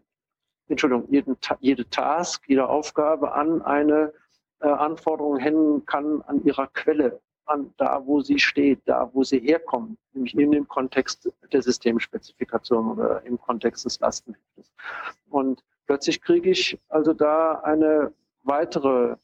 Entschuldigung, 0.69 1.07
jeden, 1.09 1.37
jede 1.59 1.89
Task, 1.89 2.43
jede 2.47 2.67
Aufgabe 2.67 3.33
an 3.33 3.61
eine 3.61 4.13
äh, 4.59 4.67
Anforderung 4.67 5.37
hängen 5.37 5.85
kann 5.85 6.21
an 6.23 6.43
ihrer 6.43 6.67
Quelle, 6.67 7.19
an 7.45 7.73
da, 7.77 8.05
wo 8.05 8.21
sie 8.21 8.39
steht, 8.39 8.81
da, 8.85 9.09
wo 9.13 9.23
sie 9.23 9.39
herkommt, 9.39 9.97
nämlich 10.13 10.35
in 10.35 10.51
dem 10.51 10.67
Kontext 10.67 11.31
der 11.51 11.61
Systemspezifikation 11.61 12.91
oder 12.91 13.23
im 13.23 13.39
Kontext 13.39 13.85
des 13.85 13.99
Lastenheftes. 13.99 14.71
Und 15.29 15.63
plötzlich 15.85 16.21
kriege 16.21 16.49
ich 16.49 16.77
also 16.89 17.13
da 17.13 17.59
eine 17.61 18.13
weitere 18.43 19.15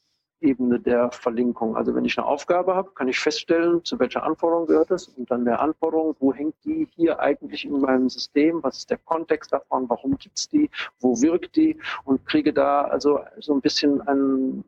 Ebene 0.44 0.78
der 0.78 1.10
Verlinkung. 1.10 1.76
Also 1.76 1.94
wenn 1.94 2.04
ich 2.04 2.18
eine 2.18 2.26
Aufgabe 2.26 2.74
habe, 2.74 2.90
kann 2.94 3.08
ich 3.08 3.18
feststellen, 3.18 3.84
zu 3.84 3.98
welcher 3.98 4.22
Anforderung 4.22 4.66
gehört 4.66 4.90
es 4.90 5.08
und 5.08 5.30
dann 5.30 5.44
der 5.44 5.60
Anforderung, 5.60 6.14
wo 6.20 6.32
hängt 6.32 6.54
die 6.64 6.86
hier 6.94 7.18
eigentlich 7.18 7.64
in 7.64 7.80
meinem 7.80 8.08
System, 8.08 8.62
was 8.62 8.78
ist 8.78 8.90
der 8.90 8.98
Kontext 8.98 9.52
davon, 9.52 9.88
warum 9.88 10.16
gibt's 10.18 10.48
die, 10.48 10.70
wo 11.00 11.20
wirkt 11.20 11.56
die 11.56 11.78
und 12.04 12.24
kriege 12.26 12.52
da 12.52 12.82
also 12.82 13.20
so 13.40 13.54
ein 13.54 13.60
bisschen 13.60 14.00
einen, 14.02 14.64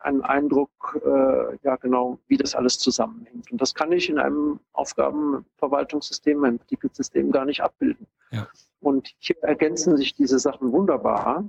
einen 0.00 0.22
Eindruck, 0.22 1.00
äh, 1.04 1.56
ja 1.62 1.76
genau, 1.76 2.18
wie 2.26 2.36
das 2.36 2.54
alles 2.54 2.78
zusammenhängt. 2.78 3.50
Und 3.52 3.60
das 3.60 3.74
kann 3.74 3.92
ich 3.92 4.10
in 4.10 4.18
einem 4.18 4.58
Aufgabenverwaltungssystem, 4.72 6.42
einem 6.44 6.66
Ticketsystem 6.66 7.30
gar 7.30 7.44
nicht 7.44 7.62
abbilden. 7.62 8.06
Ja. 8.32 8.48
Und 8.80 9.14
hier 9.18 9.36
ergänzen 9.42 9.96
sich 9.96 10.14
diese 10.14 10.38
Sachen 10.38 10.72
wunderbar. 10.72 11.44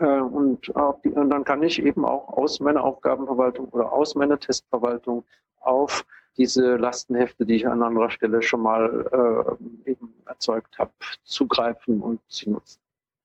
Äh, 0.00 0.20
und, 0.20 0.74
auch 0.76 1.00
die, 1.02 1.10
und 1.10 1.30
dann 1.30 1.44
kann 1.44 1.62
ich 1.62 1.80
eben 1.80 2.04
auch 2.04 2.28
aus 2.28 2.58
meiner 2.58 2.82
Aufgabenverwaltung 2.82 3.68
oder 3.68 3.92
aus 3.92 4.14
meiner 4.14 4.38
Testverwaltung 4.38 5.24
auf 5.60 6.06
diese 6.36 6.76
Lastenhefte, 6.76 7.44
die 7.44 7.56
ich 7.56 7.68
an 7.68 7.82
anderer 7.82 8.10
Stelle 8.10 8.40
schon 8.42 8.62
mal 8.62 9.58
äh, 9.86 9.90
eben 9.90 10.14
erzeugt 10.24 10.78
habe, 10.78 10.92
zugreifen 11.22 12.00
und 12.00 12.20
sie 12.28 12.48
nutzen. 12.48 12.80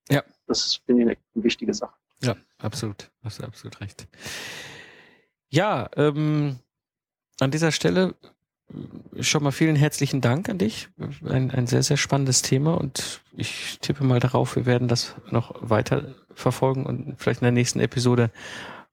Ja. 0.09 0.21
Das 0.47 0.81
finde 0.85 1.03
ich 1.03 1.07
eine 1.07 1.43
wichtige 1.43 1.73
Sache. 1.73 1.95
Ja, 2.21 2.35
absolut. 2.57 3.09
Hast 3.23 3.39
du 3.39 3.43
absolut 3.45 3.79
recht. 3.79 4.07
Ja, 5.49 5.89
ähm, 5.95 6.59
an 7.39 7.51
dieser 7.51 7.71
Stelle 7.71 8.15
schon 9.19 9.43
mal 9.43 9.51
vielen 9.51 9.75
herzlichen 9.75 10.21
Dank 10.21 10.49
an 10.49 10.57
dich. 10.57 10.89
Ein, 11.23 11.51
ein 11.51 11.67
sehr, 11.67 11.83
sehr 11.83 11.97
spannendes 11.97 12.41
Thema 12.41 12.75
und 12.75 13.21
ich 13.35 13.79
tippe 13.79 14.03
mal 14.03 14.19
darauf, 14.19 14.55
wir 14.55 14.65
werden 14.65 14.87
das 14.87 15.15
noch 15.29 15.53
weiter 15.61 16.15
verfolgen 16.33 16.85
und 16.85 17.15
vielleicht 17.17 17.41
in 17.41 17.45
der 17.45 17.51
nächsten 17.51 17.79
Episode 17.79 18.31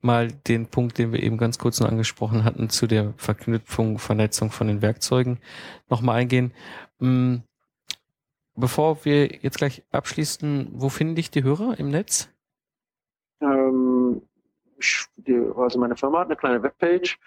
mal 0.00 0.28
den 0.28 0.66
Punkt, 0.66 0.98
den 0.98 1.12
wir 1.12 1.22
eben 1.22 1.38
ganz 1.38 1.58
kurz 1.58 1.80
noch 1.80 1.88
angesprochen 1.88 2.44
hatten, 2.44 2.68
zu 2.68 2.86
der 2.86 3.14
Verknüpfung, 3.16 3.98
Vernetzung 3.98 4.50
von 4.50 4.66
den 4.66 4.82
Werkzeugen 4.82 5.38
nochmal 5.88 6.20
eingehen. 6.20 6.52
Mm, 6.98 7.36
bevor 8.56 9.04
wir 9.04 9.26
jetzt 9.42 9.58
gleich 9.58 9.84
abschließen, 9.92 10.70
wo 10.74 10.88
finden 10.88 11.14
dich 11.14 11.30
die 11.30 11.44
Hörer 11.44 11.78
im 11.78 11.90
Netz? 11.90 12.28
Ähm, 13.40 14.22
also 15.56 15.78
meine 15.78 15.96
Firma 15.96 16.20
hat 16.20 16.26
eine 16.26 16.36
kleine 16.36 16.62
Webpage 16.62 17.18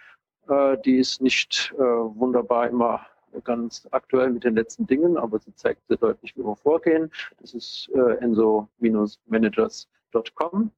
die 0.86 0.98
ist 0.98 1.22
nicht 1.22 1.74
äh, 1.78 1.82
wunderbar 1.82 2.68
immer 2.68 3.06
ganz 3.44 3.88
aktuell 3.92 4.32
mit 4.32 4.44
den 4.44 4.56
letzten 4.56 4.88
Dingen, 4.88 5.18
aber 5.18 5.38
sie 5.40 5.54
zeigt 5.56 5.88
sehr 5.88 5.98
deutlich, 5.98 6.36
wie 6.38 6.44
wir 6.44 6.56
vorgehen. 6.56 7.12
Das 7.40 7.54
ist 7.54 7.90
äh, 7.94 8.16
enso-managers.com. 8.18 10.72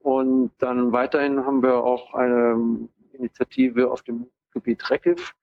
Und 0.00 0.52
dann 0.58 0.92
weiterhin 0.92 1.44
haben 1.44 1.60
wir 1.62 1.82
auch 1.82 2.14
eine 2.14 2.88
Initiative 3.12 3.90
auf 3.90 4.02
dem 4.02 4.28
Gebiet 4.52 4.88
RECIF. 4.90 5.34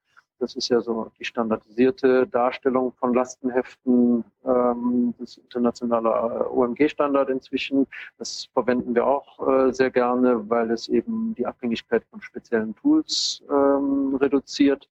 Das 0.46 0.56
ist 0.56 0.70
ja 0.70 0.80
so 0.80 1.12
die 1.18 1.26
standardisierte 1.26 2.28
Darstellung 2.28 2.94
von 3.00 3.16
Lastenheften, 3.16 4.24
ähm, 4.46 5.16
das 5.18 5.38
internationale 5.38 6.10
äh, 6.10 6.48
OMG-Standard 6.50 7.32
inzwischen. 7.32 7.88
Das 8.20 8.48
verwenden 8.54 8.94
wir 8.94 9.08
auch 9.08 9.40
äh, 9.48 9.74
sehr 9.74 9.90
gerne, 9.90 10.48
weil 10.48 10.70
es 10.70 10.88
eben 10.88 11.34
die 11.34 11.48
Abhängigkeit 11.48 12.04
von 12.12 12.22
speziellen 12.22 12.76
Tools 12.76 13.44
ähm, 13.50 14.16
reduziert. 14.22 14.88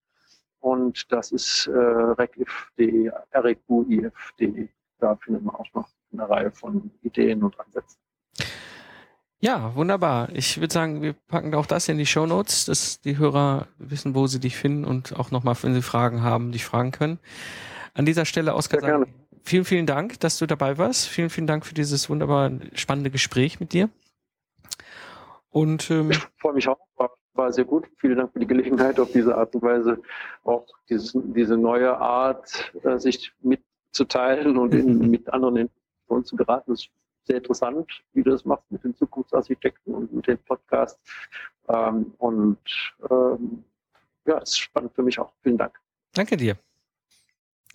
Und 0.58 1.12
das 1.12 1.30
ist 1.30 1.68
äh, 1.68 1.78
recif.de, 1.78 3.12
reqif.de. 3.32 4.68
Da 4.98 5.14
findet 5.14 5.44
man 5.44 5.54
auch 5.54 5.72
noch 5.72 5.88
eine 6.12 6.28
Reihe 6.28 6.50
von 6.50 6.90
Ideen 7.02 7.44
und 7.44 7.60
Ansätzen. 7.60 8.03
Ja, 9.44 9.74
wunderbar. 9.74 10.30
Ich 10.32 10.58
würde 10.58 10.72
sagen, 10.72 11.02
wir 11.02 11.12
packen 11.12 11.54
auch 11.54 11.66
das 11.66 11.86
in 11.90 11.98
die 11.98 12.06
Show 12.06 12.24
Notes, 12.24 12.64
dass 12.64 13.02
die 13.02 13.18
Hörer 13.18 13.66
wissen, 13.76 14.14
wo 14.14 14.26
sie 14.26 14.40
dich 14.40 14.56
finden 14.56 14.86
und 14.86 15.14
auch 15.20 15.30
nochmal, 15.30 15.54
wenn 15.60 15.74
sie 15.74 15.82
Fragen 15.82 16.22
haben, 16.22 16.50
dich 16.50 16.64
fragen 16.64 16.92
können. 16.92 17.18
An 17.92 18.06
dieser 18.06 18.24
Stelle, 18.24 18.54
Oskar, 18.54 19.04
vielen, 19.42 19.66
vielen 19.66 19.84
Dank, 19.84 20.18
dass 20.20 20.38
du 20.38 20.46
dabei 20.46 20.78
warst. 20.78 21.08
Vielen, 21.08 21.28
vielen 21.28 21.46
Dank 21.46 21.66
für 21.66 21.74
dieses 21.74 22.08
wunderbar 22.08 22.52
spannende 22.72 23.10
Gespräch 23.10 23.60
mit 23.60 23.74
dir. 23.74 23.90
Und 25.50 25.90
ähm, 25.90 26.12
ich 26.12 26.26
freue 26.40 26.54
mich 26.54 26.66
auch. 26.66 26.78
War, 26.96 27.10
war 27.34 27.52
sehr 27.52 27.66
gut. 27.66 27.84
Vielen 27.98 28.16
Dank 28.16 28.32
für 28.32 28.38
die 28.38 28.46
Gelegenheit, 28.46 28.98
auf 28.98 29.12
diese 29.12 29.36
Art 29.36 29.54
und 29.54 29.60
Weise 29.60 30.00
auch 30.44 30.66
dieses, 30.88 31.12
diese 31.22 31.58
neue 31.58 31.94
Art, 31.98 32.72
äh, 32.82 32.98
sich 32.98 33.30
mitzuteilen 33.42 34.56
und 34.56 34.72
in, 34.72 34.98
mit 35.10 35.30
anderen 35.30 35.68
Informationen 35.68 36.24
zu 36.24 36.34
geraten. 36.34 36.70
Das 36.70 36.88
sehr 37.26 37.36
interessant, 37.36 37.90
wie 38.12 38.22
du 38.22 38.30
das 38.30 38.44
machst 38.44 38.70
mit 38.70 38.84
den 38.84 38.94
Zukunftsarchitekten 38.94 39.94
und 39.94 40.12
mit 40.12 40.26
den 40.26 40.38
Podcasts. 40.38 41.00
Ähm, 41.68 42.14
und 42.18 42.58
ähm, 43.10 43.64
ja, 44.26 44.38
ist 44.38 44.58
spannend 44.58 44.94
für 44.94 45.02
mich 45.02 45.18
auch. 45.18 45.32
Vielen 45.42 45.58
Dank. 45.58 45.78
Danke 46.12 46.36
dir. 46.36 46.56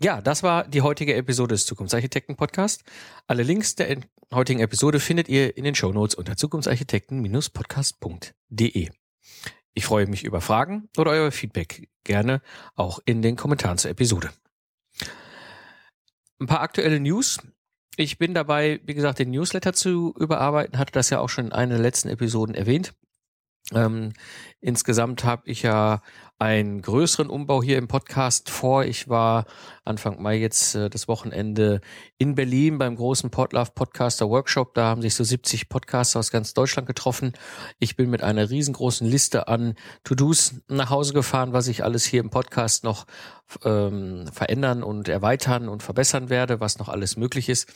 Ja, 0.01 0.21
das 0.21 0.43
war 0.43 0.65
die 0.65 0.81
heutige 0.81 1.13
Episode 1.15 1.55
des 1.55 1.65
Zukunftsarchitekten 1.65 2.37
Podcast. 2.37 2.85
Alle 3.27 3.43
Links 3.43 3.75
der 3.75 3.97
heutigen 4.33 4.61
Episode 4.61 5.01
findet 5.01 5.27
ihr 5.27 5.57
in 5.57 5.65
den 5.65 5.75
Show 5.75 5.91
Notes 5.91 6.15
unter 6.15 6.37
zukunftsarchitekten-podcast.de. 6.37 8.89
Ich 9.73 9.85
freue 9.85 10.07
mich 10.07 10.23
über 10.23 10.39
Fragen 10.39 10.87
oder 10.97 11.11
euer 11.11 11.31
Feedback 11.31 11.89
gerne 12.05 12.41
auch 12.75 13.01
in 13.05 13.21
den 13.21 13.35
Kommentaren 13.35 13.77
zur 13.77 13.91
Episode. 13.91 14.29
Ein 16.39 16.47
paar 16.47 16.61
aktuelle 16.61 17.01
News. 17.01 17.39
Ich 17.97 18.17
bin 18.17 18.33
dabei, 18.33 18.79
wie 18.85 18.93
gesagt, 18.93 19.19
den 19.19 19.31
Newsletter 19.31 19.73
zu 19.73 20.13
überarbeiten, 20.17 20.77
hatte 20.77 20.93
das 20.93 21.09
ja 21.09 21.19
auch 21.19 21.29
schon 21.29 21.47
in 21.47 21.51
einer 21.51 21.75
der 21.75 21.83
letzten 21.83 22.09
Episoden 22.09 22.55
erwähnt. 22.55 22.93
Ähm, 23.73 24.13
insgesamt 24.61 25.23
habe 25.23 25.43
ich 25.45 25.61
ja 25.61 26.01
einen 26.39 26.81
größeren 26.81 27.29
Umbau 27.29 27.61
hier 27.61 27.77
im 27.77 27.89
Podcast 27.89 28.49
vor. 28.49 28.85
Ich 28.85 29.09
war 29.09 29.45
Anfang 29.83 30.21
Mai 30.21 30.37
jetzt 30.37 30.73
äh, 30.73 30.89
das 30.89 31.09
Wochenende 31.09 31.81
in 32.17 32.33
Berlin 32.33 32.77
beim 32.77 32.95
großen 32.95 33.29
Podlove 33.29 33.71
Podcaster 33.75 34.29
Workshop. 34.29 34.73
Da 34.73 34.85
haben 34.85 35.01
sich 35.01 35.15
so 35.15 35.23
70 35.23 35.67
Podcaster 35.67 36.17
aus 36.17 36.31
ganz 36.31 36.53
Deutschland 36.53 36.87
getroffen. 36.87 37.33
Ich 37.77 37.97
bin 37.97 38.09
mit 38.09 38.23
einer 38.23 38.49
riesengroßen 38.49 39.05
Liste 39.05 39.49
an 39.49 39.75
To-Dos 40.05 40.55
nach 40.69 40.89
Hause 40.89 41.13
gefahren, 41.13 41.51
was 41.51 41.67
ich 41.67 41.83
alles 41.83 42.05
hier 42.05 42.21
im 42.21 42.29
Podcast 42.29 42.85
noch 42.85 43.05
ähm, 43.65 44.25
verändern 44.31 44.81
und 44.81 45.09
erweitern 45.09 45.67
und 45.67 45.83
verbessern 45.83 46.29
werde, 46.29 46.61
was 46.61 46.79
noch 46.79 46.87
alles 46.87 47.17
möglich 47.17 47.49
ist. 47.49 47.67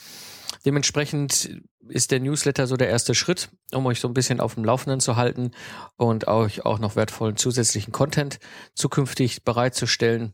Dementsprechend 0.66 1.62
ist 1.88 2.12
der 2.12 2.20
Newsletter 2.20 2.68
so 2.68 2.78
der 2.78 2.90
erste 2.90 3.16
Schritt, 3.16 3.50
um 3.74 3.86
euch 3.86 4.00
so 4.00 4.08
ein 4.08 4.14
bisschen 4.14 4.40
auf 4.40 4.56
dem 4.56 4.64
Laufenden 4.64 5.00
zu 5.00 5.16
halten 5.16 5.52
und 5.98 6.28
euch 6.28 6.66
auch 6.66 6.80
noch 6.80 6.96
wertvollen 6.96 7.36
zusätzlichen 7.36 7.92
Content 7.92 8.40
zukünftig 8.74 9.44
bereitzustellen. 9.44 10.34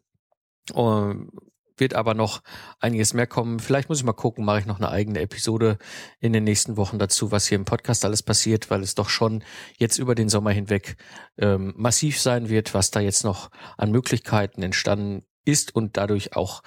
Um, 0.73 1.31
wird 1.79 1.93
aber 1.93 2.13
noch 2.13 2.41
einiges 2.79 3.13
mehr 3.13 3.27
kommen. 3.27 3.59
Vielleicht 3.59 3.89
muss 3.89 3.99
ich 3.99 4.03
mal 4.03 4.13
gucken, 4.13 4.45
mache 4.45 4.59
ich 4.59 4.65
noch 4.65 4.77
eine 4.77 4.89
eigene 4.89 5.19
Episode 5.21 5.77
in 6.19 6.33
den 6.33 6.43
nächsten 6.43 6.77
Wochen 6.77 6.99
dazu, 6.99 7.31
was 7.31 7.47
hier 7.47 7.57
im 7.57 7.65
Podcast 7.65 8.05
alles 8.05 8.23
passiert, 8.23 8.69
weil 8.69 8.81
es 8.81 8.95
doch 8.95 9.09
schon 9.09 9.43
jetzt 9.77 9.97
über 9.97 10.15
den 10.15 10.29
Sommer 10.29 10.51
hinweg 10.51 10.97
ähm, 11.37 11.73
massiv 11.77 12.19
sein 12.19 12.49
wird, 12.49 12.73
was 12.73 12.91
da 12.91 12.99
jetzt 12.99 13.23
noch 13.23 13.49
an 13.77 13.91
Möglichkeiten 13.91 14.61
entstanden 14.61 15.23
ist 15.45 15.73
und 15.73 15.97
dadurch 15.97 16.35
auch 16.35 16.61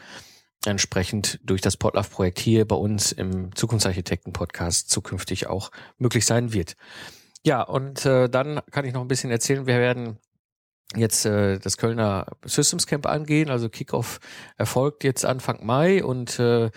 entsprechend 0.67 1.41
durch 1.45 1.61
das 1.61 1.77
Podlove-Projekt 1.77 2.39
hier 2.39 2.67
bei 2.67 2.77
uns 2.77 3.13
im 3.13 3.55
Zukunftsarchitekten-Podcast 3.55 4.91
zukünftig 4.91 5.47
auch 5.47 5.71
möglich 5.99 6.27
sein 6.27 6.53
wird. 6.53 6.77
Ja, 7.45 7.63
und 7.63 8.07
äh, 8.07 8.29
dann 8.29 8.61
kann 8.71 8.85
ich 8.85 8.93
noch 8.93 9.01
ein 9.01 9.09
bisschen 9.09 9.31
erzählen. 9.31 9.67
Wir 9.67 9.79
werden 9.79 10.19
jetzt 10.97 11.25
äh, 11.25 11.59
das 11.59 11.77
Kölner 11.77 12.27
Systems 12.45 12.87
Camp 12.87 13.07
angehen. 13.07 13.51
Also 13.51 13.69
Kickoff 13.69 14.21
erfolgt 14.57 15.05
jetzt 15.05 15.25
Anfang 15.25 15.65
Mai 15.65 16.05
und 16.05 16.39
äh, 16.39 16.71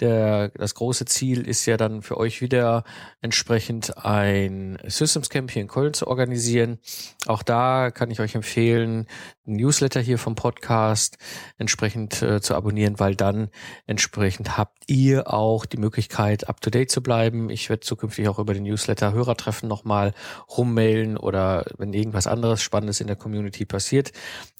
der, 0.00 0.48
das 0.50 0.74
große 0.74 1.04
Ziel 1.04 1.46
ist 1.46 1.66
ja 1.66 1.76
dann 1.76 2.02
für 2.02 2.16
euch 2.16 2.40
wieder 2.40 2.84
entsprechend 3.20 3.96
ein 3.98 4.78
Systems 4.86 5.30
Camp 5.30 5.50
hier 5.50 5.62
in 5.62 5.68
Köln 5.68 5.94
zu 5.94 6.06
organisieren. 6.06 6.78
Auch 7.26 7.42
da 7.42 7.90
kann 7.90 8.10
ich 8.10 8.20
euch 8.20 8.34
empfehlen, 8.34 9.06
ein 9.46 9.56
Newsletter 9.56 10.00
hier 10.00 10.18
vom 10.18 10.34
Podcast 10.34 11.18
entsprechend 11.58 12.22
äh, 12.22 12.40
zu 12.40 12.54
abonnieren, 12.54 12.98
weil 12.98 13.14
dann 13.14 13.50
entsprechend 13.86 14.56
habt 14.56 14.84
ihr 14.86 15.32
auch 15.32 15.66
die 15.66 15.76
Möglichkeit, 15.76 16.48
up 16.48 16.60
to 16.60 16.70
date 16.70 16.90
zu 16.90 17.02
bleiben. 17.02 17.50
Ich 17.50 17.68
werde 17.68 17.80
zukünftig 17.80 18.28
auch 18.28 18.38
über 18.38 18.54
den 18.54 18.62
Newsletter 18.62 19.12
Hörertreffen 19.12 19.68
nochmal 19.68 20.14
rummailen 20.56 21.16
oder 21.16 21.64
wenn 21.78 21.92
irgendwas 21.92 22.26
anderes 22.26 22.62
Spannendes 22.62 23.00
in 23.00 23.06
der 23.06 23.16
Community 23.16 23.64
passiert. 23.64 24.12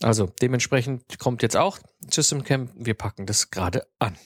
Also 0.02 0.30
dementsprechend 0.42 1.18
kommt 1.18 1.42
jetzt 1.42 1.56
auch 1.56 1.78
System 2.10 2.44
Camp. 2.44 2.70
Wir 2.74 2.94
packen 2.94 3.26
das 3.26 3.50
gerade 3.50 3.86
an. 3.98 4.16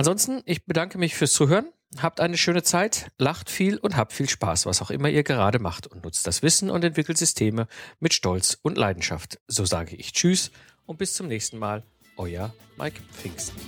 Ansonsten, 0.00 0.40
ich 0.46 0.64
bedanke 0.64 0.96
mich 0.96 1.14
fürs 1.14 1.34
Zuhören. 1.34 1.66
Habt 1.98 2.20
eine 2.20 2.38
schöne 2.38 2.62
Zeit, 2.62 3.10
lacht 3.18 3.50
viel 3.50 3.76
und 3.76 3.98
habt 3.98 4.14
viel 4.14 4.30
Spaß, 4.30 4.64
was 4.64 4.80
auch 4.80 4.90
immer 4.90 5.10
ihr 5.10 5.24
gerade 5.24 5.58
macht 5.58 5.86
und 5.88 6.04
nutzt 6.04 6.26
das 6.26 6.42
Wissen 6.42 6.70
und 6.70 6.82
entwickelt 6.82 7.18
Systeme 7.18 7.66
mit 7.98 8.14
Stolz 8.14 8.56
und 8.62 8.78
Leidenschaft. 8.78 9.40
So 9.46 9.66
sage 9.66 9.96
ich 9.96 10.14
Tschüss 10.14 10.52
und 10.86 10.96
bis 10.96 11.12
zum 11.12 11.28
nächsten 11.28 11.58
Mal. 11.58 11.82
Euer 12.16 12.54
Mike 12.78 13.02
Pfingsten. 13.12 13.60